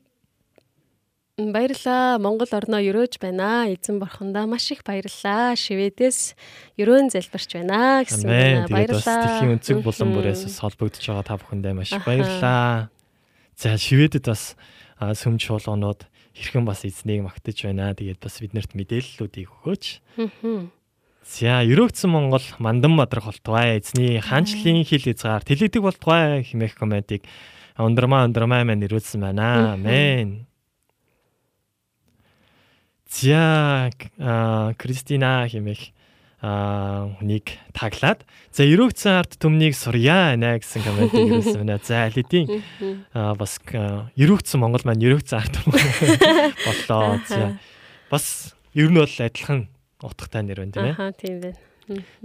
Баярлаа. 1.34 2.22
Монгол 2.22 2.46
орноо 2.46 2.78
өрөөж 2.78 3.18
байна. 3.18 3.66
Эзэн 3.66 3.98
борхондоо 3.98 4.46
маш 4.46 4.70
их 4.70 4.86
баярлаа. 4.86 5.58
Шведээс 5.58 6.38
өрөөн 6.78 7.10
залбирч 7.10 7.58
байна 7.58 8.06
гэсэн 8.06 8.70
Баярлаа. 8.70 9.42
дэлхийн 9.42 9.58
өнцөг 9.58 9.82
булан 9.82 10.14
бүрээс 10.14 10.46
бас 10.46 10.62
холбогдож 10.62 11.02
байгаа 11.02 11.26
та 11.26 11.34
бүхэндээ 11.42 11.74
маш 11.74 11.90
их 11.90 12.06
баярлалаа. 12.06 12.86
За 13.58 13.74
Шведэд 13.74 14.30
бас 14.30 14.54
а, 14.94 15.10
сүм 15.18 15.42
чуулганууд 15.42 16.06
хэрхэн 16.38 16.62
бас 16.62 16.86
эзнийг 16.86 17.26
магтаж 17.26 17.66
байна. 17.66 17.98
Тэгээд 17.98 18.22
бас 18.22 18.38
биднэрт 18.38 18.78
мэдээллүүдийг 18.78 19.50
өгөөч. 19.58 19.84
За 20.14 21.66
өрөөгдсөн 21.66 22.14
Монгол 22.14 22.46
мандан 22.62 22.94
мадрах 22.94 23.26
болтугай 23.26 23.82
эзний 23.82 24.22
хаанчлалын 24.22 24.86
хил 24.86 25.02
хязгаар 25.02 25.42
тэлэгдэг 25.42 25.82
болтугай 25.82 26.46
хэмээх 26.46 26.78
комментиг 26.78 27.26
ундрмаа 27.74 28.22
ундрмаа 28.22 28.62
маань 28.62 28.86
ирүүлсэн 28.86 29.18
байна. 29.18 29.74
Амен. 29.74 30.46
За 33.14 33.90
а, 34.18 34.74
Кристина 34.74 35.46
хэмээх 35.46 35.94
хүнийг 36.44 37.56
таглаад 37.72 38.26
за 38.52 38.66
өрөөгдсөн 38.68 39.16
арт 39.16 39.38
түмнийг 39.40 39.72
сурья 39.72 40.36
нэ 40.36 40.60
гэсэн 40.60 40.84
комментиг 40.84 41.24
ирүүлсэн 41.24 41.64
байна. 41.64 41.80
За 41.80 42.04
алидийн 42.04 42.60
а, 43.16 43.32
бас 43.38 43.56
өрөөгдсөн 43.64 44.60
Монгол 44.60 44.84
маань 44.84 45.00
өрөөгдсөн 45.00 45.40
арт 45.40 45.56
боллоо. 45.64 47.16
За 47.30 47.56
бас 48.10 48.52
ер 48.76 48.92
нь 48.92 48.98
бол 48.98 49.08
адилхан 49.08 49.70
утгатай 50.04 50.42
нэр 50.44 50.66
байна 50.66 50.74
тийм 50.74 50.84
ээ. 50.84 50.92
Аха 50.92 51.06
тийм 51.16 51.34
байна. 51.40 51.58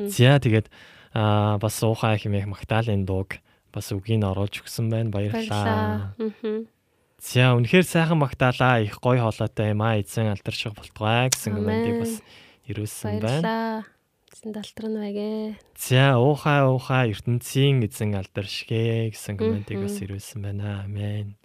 За 0.10 0.36
тэгээд 0.42 0.68
аа 1.16 1.56
бас 1.62 1.80
уухай 1.80 2.20
хэмээх 2.20 2.50
магтаалын 2.50 3.08
дууг 3.08 3.40
бас 3.72 3.94
үгийг 3.96 4.26
оруулж 4.26 4.66
өгсөн 4.66 4.92
байна. 4.92 5.14
Баярлалаа. 5.14 6.18
Баярлалаа. 6.20 6.79
За 7.20 7.52
үнэхээр 7.54 7.84
сайхан 7.84 8.24
магтаалаа. 8.24 8.80
Их 8.80 9.04
гоё 9.04 9.28
хоолойтой 9.28 9.76
юм 9.76 9.84
аа. 9.84 10.00
Эзэн 10.00 10.32
алдарших 10.32 10.74
болтугай 10.74 11.28
гэсэн 11.28 11.52
комментиг 11.52 12.00
бас 12.00 12.14
ирүүлсэн 12.72 13.20
байна. 13.20 13.84
Эзэн 14.32 14.52
далтран 14.56 14.96
байгээ. 15.04 15.60
За 15.76 16.16
уухай 16.16 16.64
уухай 16.64 17.12
ертөнцийн 17.12 17.84
эзэн 17.84 18.16
алдаршгэ 18.16 19.12
гэсэн 19.12 19.36
комментиг 19.36 19.84
бас 19.84 20.00
ирүүлсэн 20.00 20.40
байна. 20.40 20.88
Амен. 20.88 21.36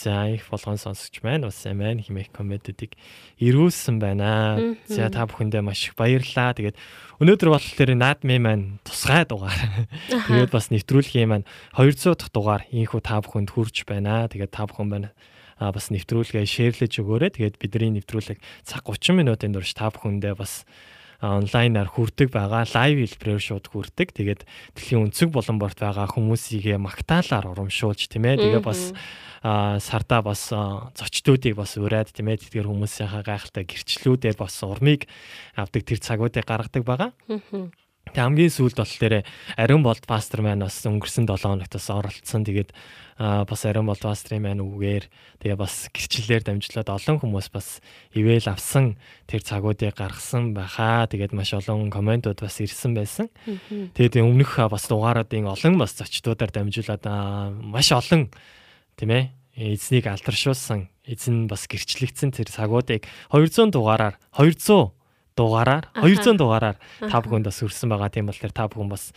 За 0.00 0.32
их 0.32 0.48
болгон 0.48 0.80
сонсогч 0.80 1.20
маань 1.20 1.44
бас 1.44 1.60
амен 1.68 2.00
хэмээх 2.00 2.32
комментүүдийг 2.32 2.96
ирүүлсэн 3.36 4.00
байна. 4.00 4.56
За 4.88 5.12
та 5.12 5.28
бүхэндээ 5.28 5.60
маш 5.60 5.92
их 5.92 5.94
баярлалаа. 6.00 6.56
Тэгээд 6.56 6.80
өнөөдөр 7.20 7.50
болохоор 7.52 7.92
наадмын 8.00 8.40
маань 8.40 8.64
тусгай 8.80 9.28
дугаар. 9.28 9.60
Тэгээд 10.08 10.56
бас 10.56 10.72
нэвтрүүлгийн 10.72 11.28
маань 11.28 11.46
200 11.76 12.16
дахь 12.16 12.32
дугаар 12.32 12.64
ийхүү 12.72 13.00
та 13.04 13.20
бүхэнд 13.20 13.52
хүрч 13.52 13.84
байна. 13.84 14.24
Тэгээд 14.32 14.56
та 14.56 14.64
бүхэн 14.64 14.88
байна 14.88 15.10
а 15.60 15.68
бас 15.76 15.92
нэвтрүүлгээ 15.92 16.48
шеэрлэж 16.48 17.04
өгөөрэй. 17.04 17.36
Тэгээд 17.36 17.60
бидний 17.60 18.00
нэвтрүүлэг 18.00 18.40
цаг 18.64 18.88
30 18.88 19.20
минутын 19.20 19.52
турш 19.52 19.76
та 19.76 19.92
бүхэндээ 19.92 20.32
бас 20.32 20.64
онлайнаар 21.20 21.88
хүрдэг 21.88 22.32
байгаа. 22.32 22.64
Лайв 22.64 22.96
хэлбэрээр 23.04 23.40
шууд 23.40 23.66
хүрдэг. 23.68 24.16
Тэгээд 24.16 24.42
дэлхийн 24.76 25.08
өнцөг 25.08 25.28
болон 25.32 25.60
борт 25.60 25.80
байгаа 25.80 26.08
хүмүүсийгээ 26.08 26.80
магтаалаар 26.80 27.52
урамшуулж 27.52 28.08
тийм 28.08 28.24
ээ. 28.24 28.40
Тэгээ 28.40 28.64
бас 28.64 28.92
сардаа 29.40 30.20
бас 30.24 30.52
зочдуудыг 30.96 31.56
бас 31.56 31.76
ураад 31.76 32.12
тийм 32.12 32.32
ээ. 32.32 32.44
Тэгэхээр 32.44 32.68
хүмүүсийнхаа 32.68 33.24
гайхалтай 33.24 33.64
гэрчлүүдээр 33.68 34.36
бас 34.36 34.56
урмыг 34.64 35.08
авдаг 35.56 35.82
тэр 35.84 36.00
цагуудыг 36.00 36.44
гаргадаг 36.44 36.84
байгаа. 36.84 37.10
Тэг 38.10 38.26
хамгийн 38.26 38.50
сүүлд 38.50 38.74
болохоор 38.82 39.22
Ариун 39.54 39.86
болд 39.86 40.02
пастор 40.02 40.42
маань 40.42 40.66
бас 40.66 40.82
өнгөрсөн 40.82 41.30
7 41.30 41.46
хоногт 41.46 41.70
бас 41.70 41.86
оролцсон. 41.94 42.42
Тэгээд 42.42 42.74
бас 43.20 43.62
Ариун 43.68 43.86
болд 43.86 44.02
пастрын 44.02 44.42
маань 44.42 44.58
үгээр 44.58 45.06
тэгээ 45.38 45.54
бас 45.54 45.86
гэрчлэлээр 45.94 46.42
дамжуулаад 46.42 46.90
олон 46.90 47.16
хүмүүс 47.22 47.54
бас 47.54 47.78
ивэл 48.10 48.50
авсан 48.50 48.98
тэр 49.30 49.46
цагуудыг 49.46 49.94
гаргасан 49.94 50.58
байхаа. 50.58 51.06
Тэгээд 51.06 51.30
маш 51.38 51.54
олон 51.54 51.86
комментууд 51.86 52.42
бас 52.42 52.58
ирсэн 52.58 52.98
байсан. 52.98 53.30
Тэгээд 53.94 54.26
өмнөх 54.26 54.58
бас 54.66 54.90
дугаараадын 54.90 55.46
олон 55.46 55.78
бас 55.78 55.94
зочдуудаар 55.94 56.50
дамжуулаад 56.50 57.04
аа, 57.06 57.54
маш 57.54 57.94
олон 57.94 58.32
тийм 58.98 59.14
ээ 59.14 59.30
эзнийг 59.54 60.10
алдаршуулсан 60.10 60.90
эзэн 61.06 61.46
бас 61.46 61.68
гэрчлэгдсэн 61.70 62.34
тэр 62.34 62.48
цагуудыг 62.50 63.06
200 63.30 63.70
дугаараар 63.70 64.18
200 64.34 64.98
дугаараар 65.36 65.84
Аха. 65.94 66.06
200 66.06 66.38
дугаараар 66.38 66.76
та 66.98 67.16
бүхэнд 67.20 67.46
бас 67.50 67.58
хүрсэн 67.60 67.88
байгаа 67.90 68.10
тийм 68.10 68.26
бол 68.30 68.38
тэр 68.38 68.52
та 68.54 68.66
бүхэн 68.66 68.90
бас 68.90 69.14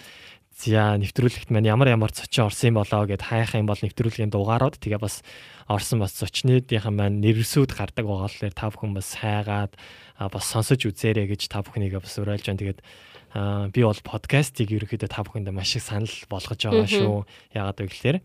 зя 0.53 0.93
нэвтрүүлэгт 1.01 1.49
маань 1.49 1.65
ямар 1.65 1.89
ямар 1.89 2.13
зочин 2.13 2.45
орсон 2.45 2.73
юм 2.73 2.77
болоо 2.77 3.09
гэд 3.09 3.25
хайх 3.25 3.57
юм 3.57 3.65
бол 3.65 3.81
нэвтрүүлгийн 3.81 4.29
дугаарууд 4.29 4.77
тэгээ 4.77 5.01
бас 5.01 5.25
орсон 5.65 5.99
бас 6.05 6.13
зочнуудынхаа 6.13 6.93
маань 6.93 7.21
нэрсүүд 7.25 7.73
гардаг 7.73 8.05
байгаа 8.05 8.29
л 8.29 8.53
та 8.53 8.69
бүхэн 8.69 8.93
бас 8.93 9.17
хайгаад 9.17 9.73
бас 10.19 10.45
сонсож 10.45 10.85
үзээрэй 10.85 11.25
гэж 11.33 11.49
та 11.49 11.65
бүхнийг 11.65 11.97
бас 11.97 12.15
уриалж 12.21 12.45
байна. 12.45 12.61
Тэгээд 12.61 12.79
би 13.73 13.81
бол 13.81 14.01
подкастыг 14.05 14.69
ерөөхдөө 14.69 15.09
та 15.09 15.25
бүхэндээ 15.25 15.57
маш 15.57 15.73
их 15.73 15.83
санал 15.83 16.13
болгож 16.29 16.59
байгаа 16.61 16.85
шүү. 16.85 17.25
Яагаад 17.57 17.81
вэ 17.81 17.89
гэхээр 17.89 18.17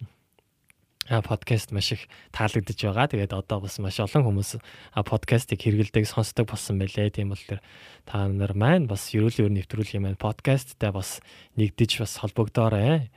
подкаст 1.09 1.73
маш 1.73 1.93
их 1.97 2.05
таалагдж 2.37 2.77
байгаа. 2.77 3.09
Тэгээд 3.09 3.33
одоо 3.33 3.65
бас 3.65 3.81
маш 3.81 3.97
олон 3.97 4.29
хүмүүс 4.29 4.61
подкастыг 5.09 5.57
хэрэгэлдэг, 5.65 6.05
сонсдог 6.05 6.53
болсон 6.53 6.77
байлээ. 6.77 7.09
Тийм 7.09 7.33
бол 7.33 7.41
тэр 7.41 7.65
та 8.05 8.29
нар 8.29 8.53
маань 8.53 8.85
бас 8.85 9.09
ерөөлөөр 9.17 9.49
нэвтрүүлэх 9.49 9.97
юм 9.97 10.05
байна. 10.05 10.21
Подкасттай 10.21 10.93
бас 10.93 11.25
нэгдэж 11.57 12.05
бас 12.05 12.21
холбогдоорой 12.21 13.09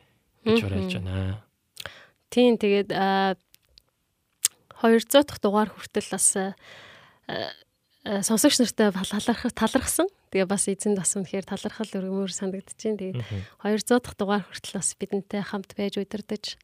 гэж 0.48 0.58
Мгм. 0.64 0.68
уриалж 0.72 0.94
байна. 1.04 1.44
Тийм 2.32 2.56
тэгээд 2.56 2.96
аа, 2.96 3.36
200 4.80 5.28
дахь 5.28 5.44
дугаар 5.44 5.70
хүртэл 5.70 6.16
бас 6.16 6.28
сонсогч 8.08 8.56
нартай 8.64 8.89
талархах 8.96 9.52
талархсан. 9.52 10.08
Тэгээ 10.32 10.48
бас 10.48 10.64
эзэнд 10.72 10.96
бас 10.96 11.12
үнэхээр 11.20 11.44
талархал 11.44 11.92
өргөмөр 11.92 12.32
санагдаж 12.32 12.80
байна. 12.80 12.98
Тэгээд 13.04 13.20
Мгм. 13.20 13.39
200 13.68 14.00
дахь 14.00 14.16
дугаар 14.16 14.44
хүртэл 14.48 14.80
бас 14.80 14.96
бидэнтэй 14.96 15.44
хамт 15.44 15.76
байж 15.76 16.00
удирдах 16.00 16.56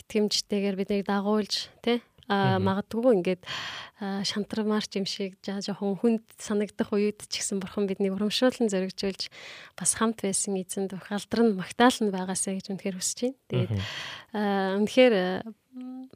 итгэмжтэйгээр 0.00 0.76
биднийг 0.80 1.04
дагуулж 1.06 1.68
тий 1.84 2.00
а 2.30 2.62
магадгүй 2.62 3.18
ингээд 3.18 3.42
аа, 3.98 4.22
шантармаарч 4.22 4.94
юм 4.94 5.06
шиг 5.06 5.34
жоохон 5.42 5.98
хүнд 5.98 6.22
санагдах 6.38 6.94
үед 6.94 7.26
ч 7.26 7.42
гэсэн 7.42 7.58
бурхан 7.58 7.90
биднийг 7.90 8.14
урамшуулан 8.14 8.70
зоригжуулж 8.70 9.26
бас 9.74 9.98
хамт 9.98 10.22
байсан 10.22 10.54
эзэнд 10.54 10.94
бүх 10.94 11.10
алдар 11.10 11.42
нь 11.42 11.58
магтаал 11.58 11.98
нь 11.98 12.14
байгаасаа 12.14 12.54
гэж 12.54 12.70
үнэхээр 12.70 12.96
хүсэж 13.02 13.18
байна. 13.34 13.34
Тэгээд 13.50 13.72
үнэхээр 14.78 15.14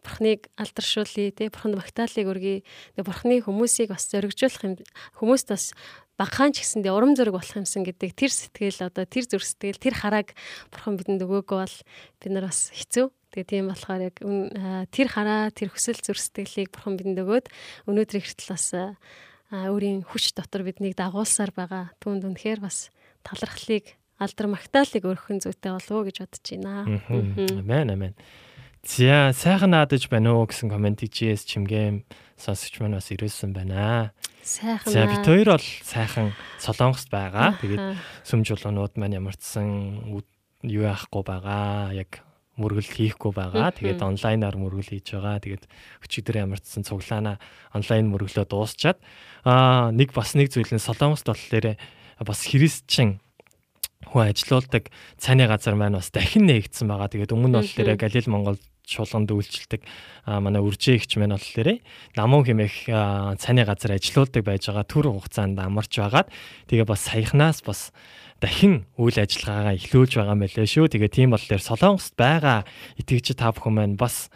бурхныг 0.07 0.41
алдаршуулъя 0.55 1.35
те 1.35 1.51
бурханд 1.51 1.83
магтаалыг 1.83 2.27
өргөе. 2.31 2.63
Тэгээ 2.95 3.07
бурхны 3.11 3.35
хүмүүсийг 3.43 3.91
бас 3.91 4.07
зоригжуулах 4.07 4.63
юм 4.63 4.75
хүмүүст 5.19 5.51
бас 5.51 5.75
багахан 6.19 6.55
ч 6.55 6.63
гэсэндээ 6.63 6.95
урам 6.95 7.19
зориг 7.19 7.35
болох 7.35 7.55
юмсан 7.59 7.83
гэдэг 7.83 8.15
тэр 8.15 8.31
сэтгэл 8.31 8.87
одоо 8.87 9.05
тэр 9.05 9.25
зүрх 9.27 9.47
сэтгэл 9.47 9.83
тэр 9.83 9.95
харааг 9.99 10.35
бурхан 10.71 10.95
бидэнд 10.95 11.27
өгөөгүй 11.27 11.59
бол 11.59 11.77
бид 12.23 12.31
нар 12.31 12.47
бас 12.47 12.71
хэцүү. 12.71 13.11
Тэгээ 13.35 13.51
тийм 13.51 13.67
болохоор 13.75 14.03
яг 14.09 14.17
тэр 14.95 15.09
хараа 15.11 15.51
тэр 15.51 15.75
хүсэл 15.75 15.99
зүрх 15.99 16.23
сэтгэлийг 16.23 16.71
бурхан 16.71 16.95
бидэнд 16.95 17.19
өгөөд 17.19 17.47
өнөөдөр 17.91 18.19
ихтэл 18.23 18.55
бас 18.55 18.67
өөрийн 19.51 20.07
хүч 20.07 20.39
дотор 20.39 20.63
биднийг 20.63 20.95
дагуулсаар 20.95 21.51
байгаа. 21.51 21.91
Түүнд 21.99 22.27
үнэхээр 22.31 22.63
бас 22.63 22.95
талархлыг 23.27 23.99
алдар 24.23 24.47
магтаалыг 24.47 25.03
өргөхөн 25.03 25.43
зүйтэй 25.43 25.75
болов 25.75 25.91
уу 25.91 26.07
гэж 26.07 26.17
бодож 26.23 26.47
байна. 26.47 26.87
Амен 27.11 27.91
амен. 27.91 28.15
За 28.85 29.33
сайхан 29.35 29.75
наадаж 29.75 30.07
байна 30.13 30.39
уу 30.39 30.47
гэсэн 30.47 30.71
комент 30.71 31.03
хийжээс 31.03 31.49
чимгэм 31.49 32.07
сонсогч 32.39 32.81
маань 32.81 32.99
бас 32.99 33.11
ирүүлсэн 33.15 33.55
байна. 33.55 34.13
Сайхан. 34.45 34.93
За 34.93 35.07
бид 35.09 35.25
хоёр 35.25 35.57
бол 35.57 35.67
сайхан 35.83 36.33
солонгост 36.61 37.09
байгаа. 37.09 37.57
Тэгээд 37.63 37.97
сүм 38.29 38.45
жуулуунууд 38.45 39.01
маань 39.01 39.17
ямарчсан 39.17 40.05
юу 40.13 40.23
яахгүй 40.63 41.23
байгаа. 41.25 41.97
Яг 41.97 42.21
мөргөл 42.61 42.87
хийхгүй 42.87 43.33
байгаа. 43.35 43.73
Тэгээд 43.75 44.05
онлайнаар 44.05 44.57
мөргөл 44.61 44.93
хийж 44.95 45.17
байгаа. 45.17 45.41
Тэгээд 45.43 45.65
өчигдөр 46.05 46.45
ямарчсан 46.45 46.85
цуглаана 46.85 47.41
онлайн 47.73 48.13
мөргөлөө 48.13 48.47
дуусчаад 48.47 48.99
аа 49.49 49.91
нэг 49.91 50.13
бас 50.13 50.37
нэг 50.37 50.53
зүйл 50.53 50.71
нь 50.71 50.83
солонгост 50.83 51.27
болохоор 51.27 51.81
бас 52.23 52.41
христчин 52.47 53.19
хүн 54.07 54.31
ажилуулдаг 54.31 54.93
цайны 55.19 55.49
газар 55.49 55.75
маань 55.75 55.99
бас 55.99 56.13
дахин 56.15 56.47
нээгдсэн 56.47 56.87
байгаа. 56.87 57.11
Тэгээд 57.11 57.35
өмнө 57.35 57.49
нь 57.49 57.59
болохоор 57.59 57.97
Галил 57.97 58.29
Монгол 58.31 58.59
чуулганд 58.85 59.33
үйлчлдэг 59.33 59.83
манай 60.29 60.61
үржээ 60.61 61.01
ихч 61.01 61.17
мэн 61.17 61.35
болохоор 61.35 61.81
намун 62.17 62.45
хэмээх 62.45 62.89
цайны 63.41 63.65
газар 63.65 63.97
ажилуулдаг 63.97 64.43
байж 64.45 64.69
байгаа 64.69 64.87
төр 64.87 65.07
хугацаанд 65.11 65.59
амарч 65.59 65.99
байгаад 65.99 66.29
тэгээ 66.69 66.87
бас 66.87 67.01
саяхнаас 67.09 67.65
бас 67.65 67.93
дахин 68.45 68.85
үйл 69.01 69.17
ажиллагаагаа 69.17 69.79
эхлүүлж 69.81 70.13
байгаа 70.21 70.37
мэлээ 70.37 70.69
шүү. 70.69 70.93
Тэгээ 70.93 71.11
тийм 71.13 71.33
болохоор 71.33 71.63
Солонгост 71.65 72.13
байгаа 72.19 72.69
итгэгч 73.01 73.33
та 73.39 73.55
бүхэн 73.57 73.75
маань 73.75 73.97
бас 73.97 74.29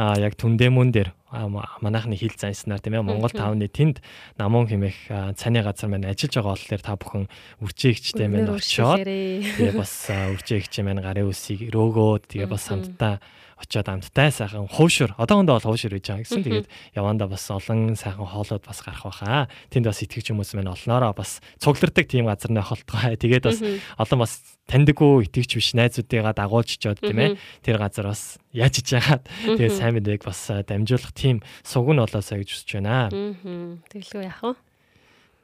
а 0.00 0.16
яг 0.16 0.32
түндэмүн 0.40 0.96
дээр 0.96 1.12
манайхны 1.30 2.16
хил 2.16 2.32
занснаар 2.32 2.80
тийм 2.80 2.96
ээ 2.96 3.04
Монгол 3.04 3.30
тавны 3.36 3.68
тэнд 3.68 4.00
намун 4.40 4.64
хэмээх 4.64 5.36
цааны 5.36 5.60
газар 5.60 5.92
маань 5.92 6.08
ажиллаж 6.08 6.40
байгаа 6.40 6.54
болохоор 6.56 6.80
та 6.82 6.96
бүхэн 6.96 7.24
үржээгчтэй 7.60 8.28
маань 8.32 8.48
очиод 8.48 9.04
тэгээ 9.04 9.76
бас 9.76 9.92
үржээгчтэй 10.08 10.82
маань 10.88 11.04
гарын 11.04 11.28
үсийг 11.28 11.68
рөөгөөд 11.68 12.32
тэгээ 12.32 12.48
бас 12.48 12.64
хамтдаа 12.72 13.20
очиод 13.60 13.88
амттай 13.88 14.32
сайхан 14.32 14.66
хуушур 14.66 15.12
одоохондоо 15.20 15.60
бол 15.60 15.68
хуушур 15.76 15.92
гэж 15.92 16.04
байгаа 16.08 16.24
гэсэн. 16.24 16.42
Тэгээд 16.42 16.68
явандаа 16.96 17.28
бас 17.28 17.44
олон 17.52 17.92
сайхан 17.94 18.24
хоолууд 18.24 18.64
бас 18.64 18.80
гарах 18.80 19.04
байхаа. 19.04 19.52
Тэнд 19.68 19.86
бас 19.86 20.00
итгэж 20.00 20.32
хүмүүс 20.32 20.56
маань 20.56 20.72
олноороо 20.72 21.12
бас 21.12 21.44
цуглардаг 21.60 22.08
тийм 22.08 22.24
газар 22.24 22.50
нэ 22.50 22.64
холтгоо. 22.64 23.12
Тэгээд 23.20 23.44
бас 23.44 23.60
олон 24.00 24.18
бас 24.24 24.32
таньдаггүй 24.64 25.28
итгэж 25.28 25.50
биш 25.60 25.68
найзуудыгаа 25.76 26.32
дагуулж 26.32 26.80
чод 26.80 27.04
тийм 27.04 27.20
ээ. 27.20 27.36
Тэр 27.60 27.76
газар 27.76 28.08
бас 28.08 28.40
яаж 28.56 28.80
иж 28.80 28.96
яагаад 28.96 29.28
тэгээд 29.44 29.76
сайн 29.76 29.94
мэдээг 30.00 30.24
бас 30.24 30.40
дамжуулах 30.64 31.12
тийм 31.12 31.44
суг 31.60 31.92
нь 31.92 32.00
болоосаа 32.00 32.40
гэж 32.40 32.48
хүсэж 32.48 32.70
байна. 32.80 33.12
Аа. 33.12 33.76
Тэглгүй 33.92 34.24
яах 34.24 34.40
вэ? 34.40 34.69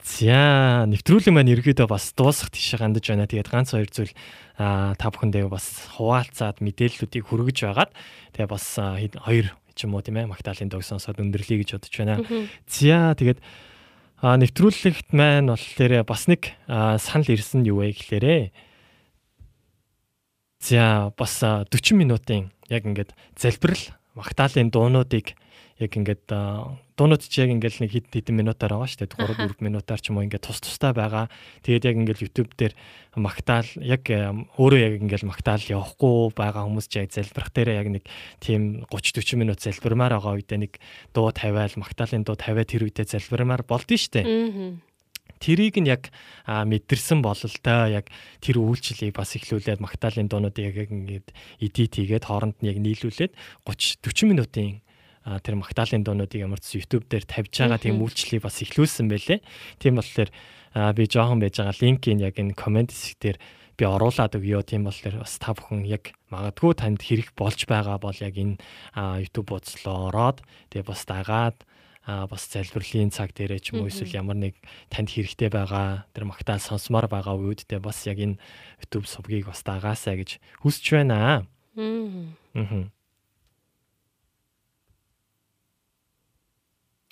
За 0.07 0.87
нэвтрүүлэг 0.87 1.35
маань 1.35 1.51
ерөөдөө 1.51 1.91
бас 1.91 2.15
дуусах 2.15 2.55
тийш 2.55 2.79
гандаж 2.79 3.11
байна. 3.11 3.27
Тэгээд 3.27 3.51
ганц 3.51 3.75
хоёр 3.75 3.91
зүйл 3.91 4.15
та 4.55 4.95
бүхэндээ 5.03 5.51
бас 5.51 5.67
хуваалцаад 5.99 6.63
мэдээллүүдийг 6.63 7.27
хүргэж 7.27 7.67
байгаад 7.67 7.91
тэгээ 8.39 8.47
бас 8.47 8.79
хоёр 8.79 9.51
ч 9.75 9.79
юм 9.83 9.99
уу 9.99 10.07
тийм 10.07 10.23
ээ 10.23 10.31
Магдалины 10.31 10.71
дог 10.71 10.87
сонсоод 10.87 11.19
өндөрлөе 11.19 11.59
гэж 11.59 11.71
бодож 11.75 11.95
байна. 11.99 12.23
За 12.71 13.19
тэгээд 13.19 13.43
нэвтрүүлэгт 14.23 15.11
маань 15.11 15.51
болохоор 15.51 16.07
бас 16.07 16.31
нэг 16.31 16.55
санал 16.71 17.27
ирсэн 17.27 17.67
юу 17.67 17.83
вэ 17.83 17.99
гэхлээрээ 17.99 18.55
За 20.63 21.13
бас 21.19 21.43
40 21.43 21.95
минутын 21.95 22.51
яг 22.71 22.87
ингээд 22.87 23.13
залбирал 23.37 23.95
Магдалины 24.15 24.71
дуунуудыг 24.71 25.37
яг 25.77 25.93
ингээд 25.93 26.25
дуунууд 26.97 27.21
чи 27.21 27.45
яг 27.45 27.53
ингээд 27.53 27.85
нэг 27.85 27.93
хэд 27.93 28.07
хэдэн 28.09 28.41
минутаар 28.41 28.81
байгаа 28.81 28.89
шүү 28.89 29.05
дээ 29.05 29.13
3 29.37 29.61
4 29.61 29.61
минутаар 29.61 30.01
ч 30.01 30.09
юм 30.09 30.17
уу 30.17 30.25
ингээд 30.25 30.49
тус 30.49 30.65
тустай 30.65 30.97
байгаа. 30.97 31.29
Тэгээд 31.69 31.85
яг 31.85 31.97
ингээд 32.01 32.23
YouTube 32.25 32.51
дээр 32.57 32.73
магтаал 33.21 33.69
яг 33.85 34.09
өөрөө 34.09 34.81
яг 34.81 34.95
ингээд 35.05 35.29
магтаал 35.29 35.61
явахгүй 35.61 36.33
байгаа 36.33 36.65
хүмүүс 36.65 36.89
ч 36.89 37.05
яг 37.05 37.13
залбирах 37.13 37.53
дээр 37.53 37.69
яг 37.77 37.89
нэг 37.93 38.05
тийм 38.41 38.89
30 38.89 39.21
40 39.21 39.37
минут 39.37 39.61
залбирмаар 39.61 40.17
байгаа 40.17 40.41
үедээ 40.41 40.61
нэг 40.65 40.73
дуу 41.13 41.29
тавиал 41.29 41.77
магтаалын 41.77 42.25
дуу 42.25 42.41
тавиад 42.41 42.73
тэр 42.73 42.89
үедээ 42.89 43.13
залбирмаар 43.13 43.61
болдсон 43.69 44.01
шүү 44.01 44.13
дээ. 44.17 44.81
Тэрийг 45.37 45.77
нь 45.77 45.93
яг 45.93 46.09
мэдэрсэн 46.49 47.21
бололтой 47.21 47.93
яг 47.93 48.09
тэр 48.41 48.57
үйлчлэлийг 48.57 49.13
бас 49.13 49.37
эхлүүлээд 49.37 49.85
магтаалын 49.85 50.33
дуунуудыг 50.33 50.73
яг 50.73 50.89
ингээд 50.89 51.29
эдит 51.61 51.93
хийгээд 51.93 52.25
хооронд 52.25 52.57
нь 52.65 52.73
яг 52.73 52.81
нийлүүлээд 52.81 53.37
30 53.69 54.01
40 54.01 54.33
минутын 54.33 54.81
тэр 55.27 55.59
Магдалины 55.59 56.07
дуунуудыг 56.07 56.39
ямар 56.39 56.63
ч 56.63 56.79
YouTube 56.79 57.11
дээр 57.11 57.27
тавьж 57.27 57.51
байгаа 57.51 57.83
тийм 57.83 57.99
үйлчлэлийг 57.99 58.47
бас 58.47 58.63
эхлүүлсэн 58.63 59.11
байлээ. 59.11 59.43
Тийм 59.83 59.99
болохоор 59.99 60.31
би 60.95 61.03
жоохон 61.11 61.43
байж 61.43 61.59
байгаа 61.59 61.83
линкийг 61.83 62.23
яг 62.23 62.39
энэ 62.39 62.55
комент 62.55 62.95
хэсгээр 62.95 63.39
би 63.77 63.85
оруулаад 63.85 64.39
өгье. 64.39 64.63
Тийм 64.63 64.87
болохоор 64.87 65.27
бас 65.27 65.35
та 65.43 65.51
бүхэн 65.51 65.83
яг 65.83 66.15
магадгүй 66.31 66.73
танд 66.79 67.03
хэрэг 67.03 67.35
болж 67.35 67.67
байгаа 67.67 67.99
бол 67.99 68.15
яг 68.15 68.39
энэ 68.39 68.63
YouTube 68.95 69.51
буудлаа 69.51 70.15
ороод 70.15 70.39
тэгээ 70.71 70.87
бас 70.87 71.03
дагаад 71.05 71.59
а 72.07 72.31
бас 72.31 72.47
залбирлын 72.47 73.11
цаг 73.11 73.35
дээрээ 73.35 73.59
ч 73.59 73.75
юм 73.75 73.83
уу 73.83 73.91
эсвэл 73.91 74.15
ямар 74.15 74.39
нэг 74.39 74.55
танд 74.95 75.11
хэрэгтэй 75.11 75.51
байгаа 75.51 76.07
тэр 76.15 76.31
магтаал 76.31 76.63
сонсомоор 76.63 77.11
байгаа 77.11 77.35
үедээ 77.35 77.83
бас 77.83 78.07
яг 78.07 78.23
энэ 78.23 78.39
YouTube 78.79 79.11
сувгийг 79.11 79.51
бас 79.51 79.67
дагаасаа 79.67 80.15
гэж 80.15 80.39
хүсэж 80.63 80.87
байна. 81.03 81.15
Аа. 81.19 81.41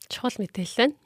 Чухал 0.08 0.36
мэдээлэл 0.38 0.78
байна. 0.80 0.96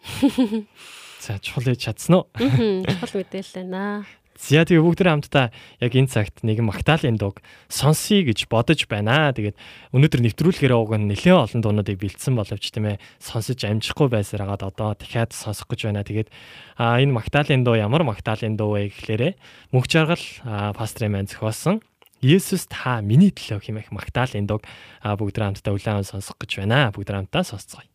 За 1.21 1.39
чухал 1.39 1.67
хийж 1.71 1.83
чадсан 1.87 2.23
уу? 2.23 2.25
Чухал 2.39 3.15
мэдээлэл 3.19 3.67
байна. 3.67 4.07
За 4.39 4.63
тэгээ 4.63 4.87
бүгдээ 4.87 5.11
хамтдаа 5.11 5.51
яг 5.83 5.93
энэ 5.99 6.07
цагт 6.15 6.47
нэгэн 6.47 6.71
Магдалины 6.71 7.19
дуг 7.19 7.43
сонсъё 7.67 8.23
гэж 8.23 8.47
бодож 8.47 8.87
байна. 8.87 9.35
Тэгээд 9.35 9.59
өнөөдөр 9.91 10.23
нэвтрүүлгээр 10.31 10.79
ууг 10.79 10.95
нь 10.95 11.11
нэлээд 11.11 11.59
олон 11.59 11.59
дуунуудыг 11.59 11.99
бэлдсэн 11.99 12.39
боловч 12.39 12.71
тийм 12.71 12.87
ээ 12.87 13.03
сонсож 13.19 13.59
амжихгүй 13.67 14.07
байсаар 14.07 14.47
хагаад 14.47 14.63
одоо 14.71 14.95
дахиад 14.95 15.35
сонсох 15.35 15.67
гэж 15.67 15.91
байна. 15.91 16.07
Тэгээд 16.07 16.31
а 16.79 17.03
энэ 17.03 17.19
Магдалины 17.19 17.67
дуу 17.67 17.75
ямар 17.75 18.07
Магдалины 18.07 18.55
дуу 18.55 18.79
вэ 18.79 18.95
гэхлээрэ 18.95 19.35
мөнх 19.75 19.91
жаргал 19.91 20.23
пастрын 20.79 21.19
маань 21.19 21.27
зохиосон 21.27 21.83
Есүс 22.23 22.71
та 22.71 23.03
миний 23.03 23.35
төлөө 23.35 23.59
хэмээх 23.59 23.91
Магдалины 23.91 24.47
дуг 24.47 24.63
бүгдээ 25.03 25.51
хамтдаа 25.51 25.75
улаан 25.75 26.07
сонсох 26.07 26.39
гэж 26.39 26.63
байна. 26.63 26.95
Бүгдээ 26.95 27.27
хамтдаа 27.27 27.43
сонсцгоё. 27.43 27.91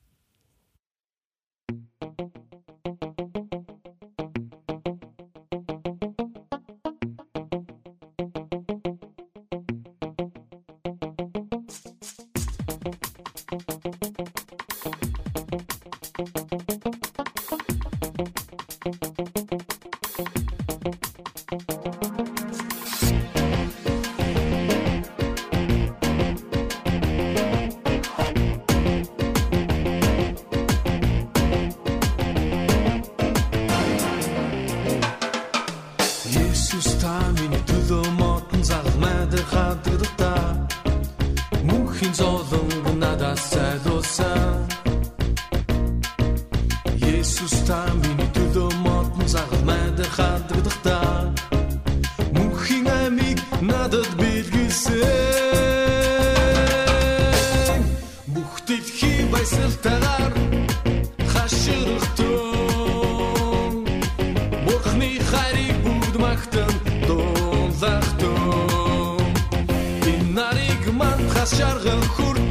las 71.43 71.57
chargen 71.57 71.99
goed. 72.15 72.42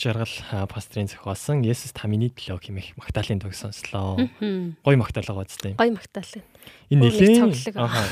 А 0.00 0.12
мөнх 0.14 0.24
жаргал 0.24 0.34
а, 0.50 0.66
пастрын 0.66 1.08
зохиолсон 1.08 1.62
Есүс 1.62 1.92
та 1.92 2.08
миний 2.08 2.30
төлөө 2.30 2.60
хэмэх 2.64 2.96
магтаалын 2.96 3.40
тог 3.40 3.52
сонслоо. 3.54 4.16
Гой 4.40 4.96
магтаалгаа 4.96 5.44
үстэй. 5.44 5.74
Гой 5.76 5.90
магтаал. 5.92 6.40
Энэ 6.88 7.00
нэлийн 7.04 7.52
ааха. 7.76 8.04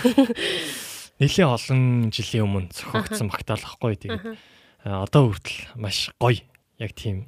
Нэлийн 1.18 1.48
олон 1.48 2.12
жилийн 2.12 2.44
өмнө 2.44 2.68
зохиогдсон 2.76 3.32
магтаал 3.32 3.64
ахгүй 3.64 3.96
тэгээд 3.96 4.36
одоо 4.84 5.32
хүртэл 5.32 5.80
маш 5.80 6.12
гоё. 6.20 6.44
Яг 6.78 6.92
тийм 6.92 7.26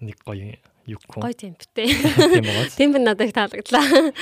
нэг 0.00 0.16
гоё 0.24 0.56
юу 0.86 0.98
гоо. 1.06 1.28
Гой 1.28 1.34
темптэй. 1.34 1.92
Тийм 2.32 2.44
байгаа. 2.44 2.72
Темп 2.72 2.96
нь 2.96 3.04
надад 3.04 3.28
их 3.28 3.36
таалагдлаа. 3.36 4.12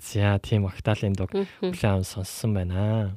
За 0.00 0.38
тийм 0.44 0.68
магтаалын 0.68 1.16
дуг 1.16 1.32
бүлээн 1.32 2.04
сонссон 2.04 2.52
байна. 2.52 3.16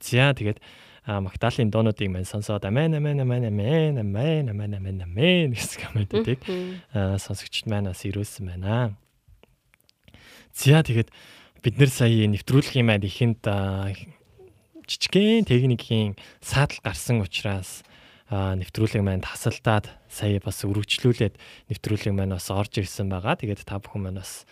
За 0.00 0.30
тэгээд 0.30 0.62
а 1.08 1.24
магтаалын 1.24 1.72
дуунуудыг 1.72 2.12
мань 2.12 2.28
сонсоод 2.28 2.68
амен 2.68 2.92
амен 3.00 3.24
амен 3.24 3.48
амен 3.48 3.96
амен 3.96 4.52
амен 4.52 4.72
амен 4.76 4.98
амен 5.08 5.56
гэсэн 5.56 5.80
комментүүдийг 5.80 6.44
сонсогчд 6.92 7.64
маань 7.64 7.88
бас 7.88 8.04
ирүүлсэн 8.04 8.44
байна. 8.44 8.92
За 10.52 10.84
тэгээд 10.84 11.08
бид 11.64 11.74
нэр 11.80 11.88
сая 11.88 12.28
нэвтрүүлгийн 12.28 12.84
маань 12.84 13.08
ихэнд 13.08 13.40
а, 13.48 13.88
жижигхэн 14.84 15.48
техникийн 15.48 16.12
саатал 16.44 16.84
гарсан 16.84 17.24
учраас 17.24 17.88
нэвтрүүлэг 18.28 19.00
маань 19.00 19.24
тасалдаад 19.24 19.88
сая 20.12 20.36
бас 20.44 20.60
өргөжлүүлээд 20.68 21.40
нэвтрүүлэг 21.72 22.12
маань 22.12 22.36
бас 22.36 22.52
орж 22.52 22.84
ирсэн 22.84 23.08
байгаа. 23.08 23.40
Тэгээд 23.40 23.64
та 23.64 23.80
бүхэн 23.80 24.04
маань 24.04 24.20
бас 24.20 24.44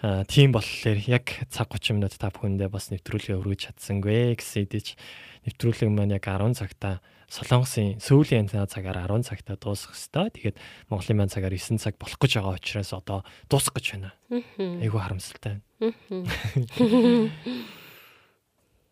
тийм 0.00 0.56
болохоор 0.56 0.98
яг 1.04 1.44
цаг 1.52 1.68
30 1.76 2.00
минут 2.00 2.16
та 2.16 2.32
бүхэндээ 2.32 2.72
бас 2.72 2.88
нэвтрүүлгээ 2.88 3.36
өргөж 3.36 3.60
чадсангүй 3.68 4.32
гэсэн 4.40 4.64
идэж 4.64 4.96
нэвтрүүлэг 5.44 5.92
маань 5.92 6.16
яг 6.16 6.24
10 6.24 6.56
цагта 6.56 7.04
Солонгосын 7.30 8.02
сүүлийн 8.02 8.50
цагаар 8.50 9.06
10 9.06 9.22
цагта 9.22 9.54
дуусах 9.54 9.94
хэвээр. 9.94 10.34
Тэгээд 10.34 10.56
Монголын 10.90 11.14
маань 11.20 11.30
цагаар 11.30 11.54
9 11.54 11.78
цаг 11.78 11.94
болох 11.94 12.18
гэж 12.18 12.42
байгаа 12.42 12.58
учраас 12.58 12.90
одоо 12.90 13.22
дуусах 13.46 13.78
гэж 13.78 13.86
байна. 13.94 14.10
Айгу 14.58 14.98
харамсалтай 14.98 15.62
байна. 15.78 15.94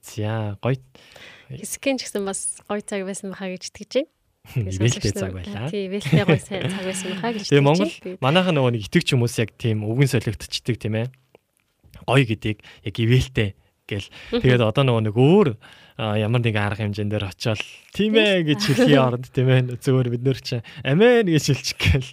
За 0.06 0.54
гоё 0.62 0.78
Хэсгэн 1.50 1.98
ч 1.98 2.06
гэсэн 2.06 2.22
бас 2.22 2.62
гой 2.70 2.84
цаг 2.84 3.02
байсан 3.02 3.34
байхаа 3.34 3.56
гэж 3.56 3.74
итгэж 3.74 3.90
байна. 4.06 4.12
Нэлээд 4.56 5.16
цаг 5.18 5.32
байлаа. 5.36 5.68
Тий, 5.68 5.88
вэлтэй 5.92 6.24
сайн 6.40 6.70
цаг 6.72 6.84
байсан 6.86 7.06
байхаа 7.12 7.32
гэж 7.36 7.48
Тэгээ 7.52 7.66
Монгол 7.66 7.92
манайхан 8.22 8.54
нөгөө 8.56 8.72
нэг 8.78 8.82
итгэвч 8.88 9.08
хүмүүс 9.12 9.34
яг 9.42 9.50
тийм 9.60 9.84
өвгөн 9.84 10.08
солигдчихдаг 10.08 10.76
тийм 10.80 10.94
ээ. 10.96 11.06
Гоё 12.08 12.24
гэдгийг 12.24 12.64
яг 12.64 12.94
ивэлтэй 12.96 13.48
гэл. 13.88 14.08
Тэгээд 14.32 14.62
одоо 14.62 14.84
нөгөө 14.84 15.02
нэг 15.08 15.16
өөр 15.16 15.48
ямар 15.98 16.40
нэгэн 16.44 16.62
арга 16.62 16.84
хэмжээнд 16.84 17.10
дээр 17.10 17.26
очиод 17.26 17.62
тийм 17.96 18.14
ээ 18.14 18.46
гэж 18.46 18.60
хэлхий 18.62 19.00
оронд 19.00 19.26
тийм 19.32 19.48
ээ 19.50 19.80
зөвөр 19.82 20.08
бид 20.14 20.22
нэр 20.22 20.38
чинь 20.38 20.62
амен 20.84 21.26
гэж 21.26 21.44
хэлчих 21.50 21.78
гээл. 21.80 22.10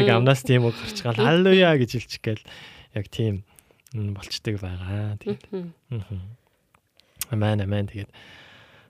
Яг 0.00 0.08
амнаас 0.10 0.42
тийм 0.42 0.66
үг 0.66 0.74
гарч 0.74 0.98
гал 1.04 1.20
халлелуя 1.20 1.76
гэж 1.78 1.90
хэлчих 1.94 2.22
гээл. 2.24 2.44
Яг 2.96 3.06
тийм 3.12 3.44
болчдөг 3.94 4.58
байгаа. 4.58 5.14
Тэгээд 5.22 5.44
амен 7.30 7.60
амен 7.62 7.86
тэгээд 7.86 8.10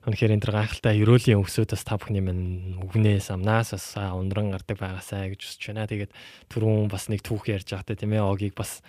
Үнэхээр 0.00 0.32
энэ 0.32 0.44
төр 0.48 0.56
гайхалтай 0.56 0.96
ерөөлийн 1.04 1.44
өксүүдээс 1.44 1.84
та 1.84 2.00
бүхний 2.00 2.24
минь 2.24 2.80
үгнээс 2.80 3.28
амнаас 3.36 3.76
бас 3.76 3.86
ундран 4.00 4.48
гардаг 4.48 4.80
байгаасаа 4.80 5.28
гэж 5.28 5.40
хүсэж 5.44 5.62
байна. 5.76 5.84
Тэгээд 5.84 6.12
түрүүн 6.48 6.88
бас 6.88 7.12
нэг 7.12 7.20
түүх 7.20 7.52
ярьж 7.52 7.68
байхдаа 7.68 8.00
тийм 8.00 8.16
ээ 8.16 8.24
огийг 8.24 8.56
бас 8.56 8.80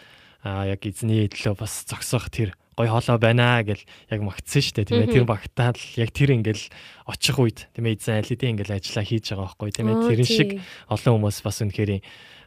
яг 0.48 0.80
эзний 0.88 1.28
төлөө 1.28 1.60
бас 1.60 1.84
зогсох 1.84 2.32
тэр 2.32 2.56
гой 2.82 2.90
хоолой 2.90 3.22
байна 3.22 3.62
гэл 3.62 3.86
яг 4.10 4.22
магтсан 4.26 4.62
шүү 4.66 4.76
дээ 4.82 4.90
тийм 4.90 5.02
ээ 5.06 5.14
тэр 5.22 5.26
багтаал 5.30 5.78
яг 6.02 6.10
тэр 6.10 6.34
ингээл 6.34 6.66
очих 7.06 7.38
үед 7.38 7.70
тийм 7.78 7.86
ээ 7.86 7.96
эзэн 8.02 8.18
аль 8.18 8.30
хэдийн 8.34 8.58
ингээл 8.58 8.78
ажиллаа 8.82 9.06
хийж 9.06 9.26
байгаа 9.30 9.46
байхгүй 9.54 9.70
тийм 9.70 9.88
ээ 9.94 9.98
тэрэн 10.10 10.26
шиг 10.26 10.50
олон 10.90 11.14
хүмүүс 11.22 11.38
бас 11.46 11.62
үнэхээр 11.62 12.02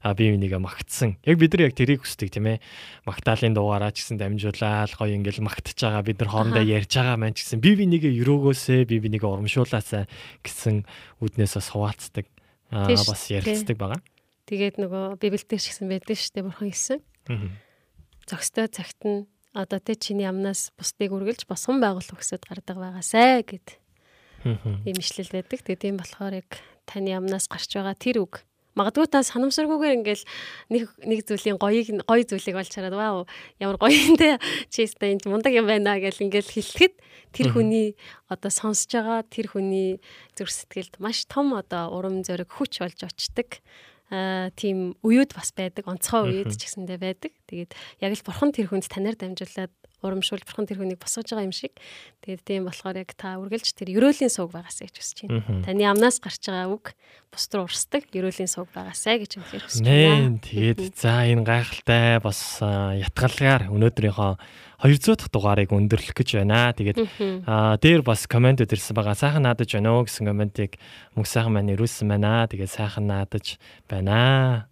а 0.04 0.12
бие 0.12 0.36
бинийгээ 0.36 0.60
магтсан. 0.60 1.16
Яг 1.24 1.40
бид 1.40 1.56
нар 1.56 1.72
яг 1.72 1.74
тэрийг 1.80 2.04
хүсдэг 2.04 2.28
тийм 2.28 2.44
ээ. 2.44 2.58
Магтаалын 3.08 3.56
дугаараа 3.56 3.88
ч 3.88 4.04
гэсэн 4.04 4.20
дамжуулаад 4.20 4.92
гоё 5.00 5.16
ингээл 5.16 5.40
магтж 5.40 5.80
байгаа 5.80 6.04
бид 6.04 6.20
нар 6.20 6.28
хоорондоо 6.28 6.60
ярьж 6.60 6.92
байгаа 6.92 7.16
маань 7.16 7.32
ч 7.32 7.48
гэсэн 7.48 7.64
бие 7.64 7.80
бинийгээ 7.80 8.12
өрөөгөөсөө 8.20 8.84
бие 8.84 9.00
бинийгээ 9.00 9.32
урамшуулаасаа 9.32 10.04
гэсэн 10.44 10.84
үднээс 11.24 11.56
бас 11.56 11.68
хуваалцдаг. 11.72 12.28
Аа 12.68 12.92
бас 12.92 13.32
ярилцдаг 13.32 13.76
байгаа. 13.80 14.00
Тэгээд 14.44 14.76
нөгөө 14.76 15.24
библиотек 15.24 15.56
ч 15.64 15.72
гэсэн 15.72 15.88
байдаг 15.88 16.20
шүү 16.20 16.32
дээ 16.36 16.44
бурхан 16.52 16.68
хэлсэн. 16.68 17.00
Мгм. 17.32 17.48
Зөкстэй 18.28 18.68
цагт 18.68 19.00
нь 19.08 19.24
одоо 19.54 19.78
тэ 19.78 19.94
чиний 19.94 20.26
амнаас 20.26 20.74
бусдыг 20.74 21.14
үргэлж 21.14 21.46
босгон 21.46 21.78
байгуул 21.78 22.10
өгсөд 22.10 22.42
гардаг 22.42 22.76
байгаасай 22.76 23.46
гэд 23.46 23.78
ийм 24.84 24.98
ишлэл 24.98 25.30
байдаг. 25.30 25.62
Тэгээд 25.62 25.82
тийм 25.82 25.96
болохоор 25.96 26.42
яг 26.42 26.50
таны 26.84 27.14
амнаас 27.14 27.46
гарч 27.46 27.78
байгаа 27.78 27.94
тэр 27.94 28.26
үг. 28.26 28.42
Магадгүй 28.74 29.06
та 29.06 29.22
санамсаргүйгээр 29.22 30.02
ингээл 30.02 30.24
нэг 30.74 30.82
нэг 31.06 31.18
зүйлийн 31.30 31.62
гоёыг 31.62 32.02
гоё 32.10 32.22
зүйлийг 32.26 32.58
олж 32.58 32.74
хараад 32.74 32.98
вау 32.98 33.18
ямар 33.62 33.78
гоё 33.78 33.94
юм 33.94 34.18
те. 34.18 34.42
Чи 34.66 34.90
өстой 34.90 35.14
энэ 35.14 35.30
мундаг 35.30 35.54
юм 35.54 35.70
байна 35.70 36.02
гэл 36.02 36.26
ингээл 36.26 36.50
хэлэхэд 36.50 36.94
тэр 37.30 37.54
хүний 37.54 37.94
одоо 38.26 38.50
сонсож 38.50 38.90
байгаа 38.90 39.22
тэр 39.30 39.46
хүний 39.54 40.02
зүрх 40.34 40.50
сэтгэлд 40.50 40.98
маш 40.98 41.22
том 41.30 41.54
одоо 41.54 41.94
урам 41.94 42.26
зориг 42.26 42.50
хүч 42.50 42.82
болж 42.82 42.98
очдөг 42.98 43.62
тийм 44.10 44.96
үеуд 45.00 45.32
бас 45.32 45.52
байдаг 45.56 45.88
онцгой 45.88 46.44
үед 46.44 46.52
ч 46.56 46.68
гэсэндээ 46.68 46.98
байдаг. 47.00 47.32
Тэгээд 47.48 47.72
яг 48.04 48.12
л 48.12 48.26
бурхан 48.26 48.52
тэр 48.52 48.68
хүнд 48.68 48.88
танаар 48.88 49.16
дамжуулаад 49.16 49.72
урамшуул 50.04 50.44
бурхан 50.44 50.68
тэр 50.68 50.84
хүнийг 50.84 51.00
босгож 51.00 51.32
байгаа 51.32 51.48
юм 51.48 51.56
шиг. 51.56 51.72
Тэгээд 52.22 52.42
тийм 52.44 52.62
болохоор 52.68 53.00
яг 53.00 53.10
та 53.16 53.40
үргэлж 53.40 53.72
тэр 53.72 53.88
ерөөлийн 53.96 54.28
сууг 54.28 54.52
байгаасаа 54.52 54.86
гэж 54.86 54.96
хүсэж 55.00 55.18
байна. 55.24 55.64
Таны 55.64 55.84
амнаас 55.88 56.20
гарч 56.20 56.44
байгаа 56.44 56.68
үг 56.68 56.92
бус 57.32 57.44
руу 57.50 57.64
урсдаг 57.64 58.04
ерөөлийн 58.12 58.50
сууг 58.52 58.68
байгаасаа 58.70 59.16
гэж 59.18 59.30
үнэхээр 59.40 59.64
хүсэж 59.64 59.82
байна. 59.82 60.38
Тэгээд 60.44 60.94
за 60.94 61.24
энэ 61.24 61.44
гайхалтай 61.48 62.20
бас 62.20 62.60
ятгалгаар 62.62 63.72
өнөөдрийнхөө 63.72 64.32
200 64.84 65.16
дахь 65.16 65.32
дугаарыг 65.32 65.72
өндөрлөх 65.72 66.12
гэж 66.12 66.44
байна. 66.44 66.76
Тэгээд 66.76 66.98
аа 67.48 67.80
дээр 67.80 68.04
бас 68.04 68.28
комментүүд 68.28 68.68
ирсэн 68.68 68.92
байгаа. 68.92 69.16
Сайхан 69.16 69.48
наадаж 69.48 69.72
байна 69.72 69.96
уу 69.96 70.04
гэсэн 70.04 70.28
комментиг 70.28 70.76
мөнх 71.16 71.24
сайхан 71.24 71.56
маань 71.56 71.72
ирүүлсэн 71.72 72.04
байна. 72.12 72.44
Тэгээд 72.44 72.68
сайхан 72.68 73.08
наадаж 73.08 73.56
байна. 73.88 74.68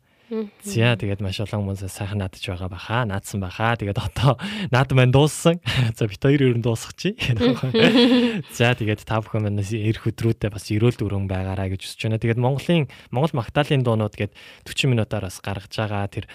Зя 0.65 0.97
тэгээд 0.97 1.21
маш 1.21 1.45
олон 1.45 1.69
хүмүүс 1.69 1.93
сайхан 1.93 2.25
наадаж 2.25 2.41
байгаа 2.41 2.73
баха. 2.73 3.05
Наадсан 3.05 3.45
баха. 3.45 3.77
Тэгээд 3.77 4.01
одоо 4.01 4.41
наад 4.73 4.89
маань 4.97 5.13
дууссан. 5.13 5.61
За 5.99 6.09
бит 6.09 6.25
хоёр 6.25 6.41
ер 6.41 6.57
нь 6.57 6.65
дуусгачих. 6.65 7.21
За 8.57 8.73
тэгээд 8.73 9.05
та 9.05 9.21
бүхэн 9.21 9.45
манаас 9.45 9.77
эх 9.77 10.09
өдрүүдэд 10.09 10.49
бас 10.49 10.73
эрүүл 10.73 10.97
дүрэн 10.97 11.29
байгаараа 11.29 11.69
гэж 11.69 11.85
хүсэж 11.85 12.01
байна. 12.09 12.17
Тэгээд 12.17 12.41
Монголын 12.41 12.89
Монгол 13.13 13.37
магтаалын 13.37 13.85
дуунууд 13.85 14.17
гээд 14.17 14.33
40 14.65 14.89
минутаар 14.97 15.29
бас 15.29 15.37
гаргаж 15.45 15.73
байгаа 15.77 16.09
тэр 16.09 16.27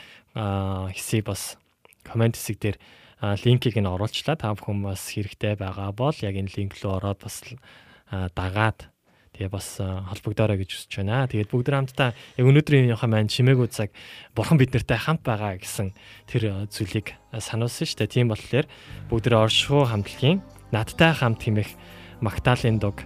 хэсийг 0.93 1.25
бас 1.25 1.57
комент 2.05 2.37
хэсэг 2.37 2.57
дээр 2.61 2.77
линкийг 3.17 3.81
нь 3.81 3.89
оруулчлаа. 3.89 4.37
Та 4.37 4.53
бүхэн 4.53 4.85
бас 4.85 5.09
хэрэгтэй 5.09 5.57
байгаа 5.57 5.89
бол 5.89 6.13
яг 6.21 6.37
энэ 6.37 6.53
линк 6.53 6.77
рүү 6.77 7.01
ороод 7.01 7.25
бас 7.25 7.41
дагаад 8.13 8.93
тэгээ 9.37 9.53
бас 9.53 9.77
холбогдоорой 9.77 10.57
гэж 10.57 10.69
хүсэж 10.73 10.91
байна. 11.05 11.29
Тэгээд 11.29 11.53
бүгд 11.53 11.69
хамтдаа 11.69 12.17
яг 12.17 12.45
өнөөдрийн 12.49 12.89
явахаа 12.89 13.09
маань 13.13 13.29
чимээгүй 13.29 13.69
цаг 13.69 13.93
бурхан 14.33 14.57
биднэртэй 14.57 14.97
хамт 14.97 15.21
байгаа 15.21 15.61
гэсэн 15.61 15.93
тэр 16.25 16.65
зүйлийг 16.73 17.13
сануулсан 17.29 17.85
шүү 17.85 18.01
дээ. 18.01 18.13
Тийм 18.17 18.33
болохоор 18.33 18.65
бүгд 19.13 19.29
оршихуу 19.29 19.85
хамтлагийн 19.85 20.41
надтай 20.73 21.13
хамт 21.13 21.45
химэх 21.45 21.69
Магдалины 22.17 22.81
дуг 22.81 23.05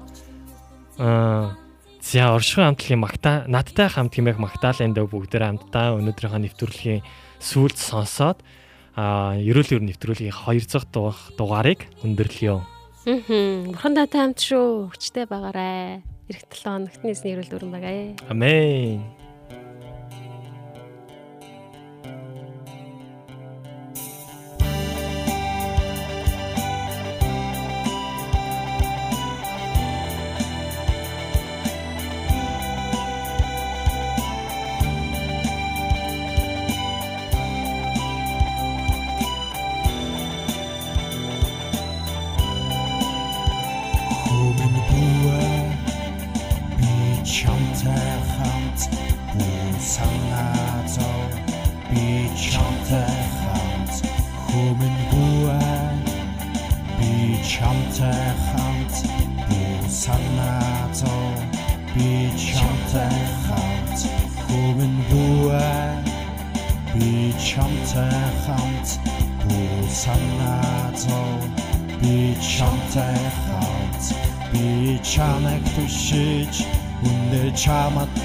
аа 0.96 1.60
За 2.02 2.34
оршихуй 2.34 2.66
хамтлагийн 2.66 2.98
магтаа 2.98 3.46
надтай 3.46 3.86
хамт 3.86 4.16
химэх 4.16 4.42
Магдалины 4.42 4.98
дуг 4.98 5.14
бүгд 5.14 5.38
хамтдаа 5.38 5.94
өнөөдрийнхөө 6.02 6.42
нэвтрүүлгийн 6.50 7.06
сүүлд 7.38 7.78
сонсоод 7.78 8.42
а 8.98 9.38
ерөөл 9.38 9.78
ер 9.78 9.84
нэвтрүүлгийн 9.86 10.34
200 10.34 10.90
дугаар 10.90 11.20
дугаарыг 11.38 11.86
өндөрлөё. 12.02 12.81
Аа. 13.06 13.66
Бурхан 13.72 13.98
татай 13.98 14.22
хамт 14.22 14.40
шүү. 14.46 14.94
Хүчтэй 14.94 15.26
байгаарай. 15.26 16.06
Ирэх 16.30 16.46
7 16.54 16.62
хоногт 16.70 17.02
нийсний 17.02 17.34
ерөөл 17.34 17.50
дүрэн 17.50 17.72
байгаа. 17.74 18.30
Амен. 18.30 19.21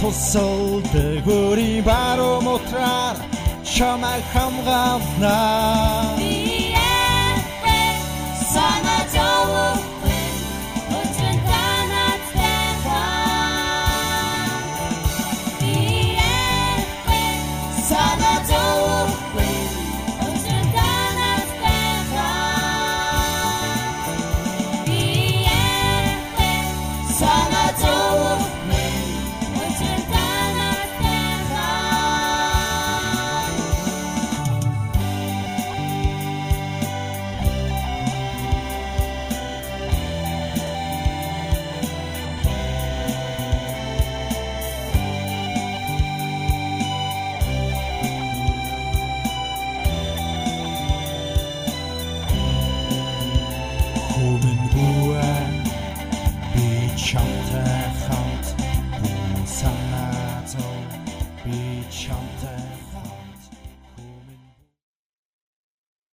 Тусалдаг 0.06 1.26
өөрийн 1.26 1.82
баруун 1.88 2.44
мотраар 2.46 3.16
чамайг 3.72 4.24
хамгаалнаа 4.32 5.65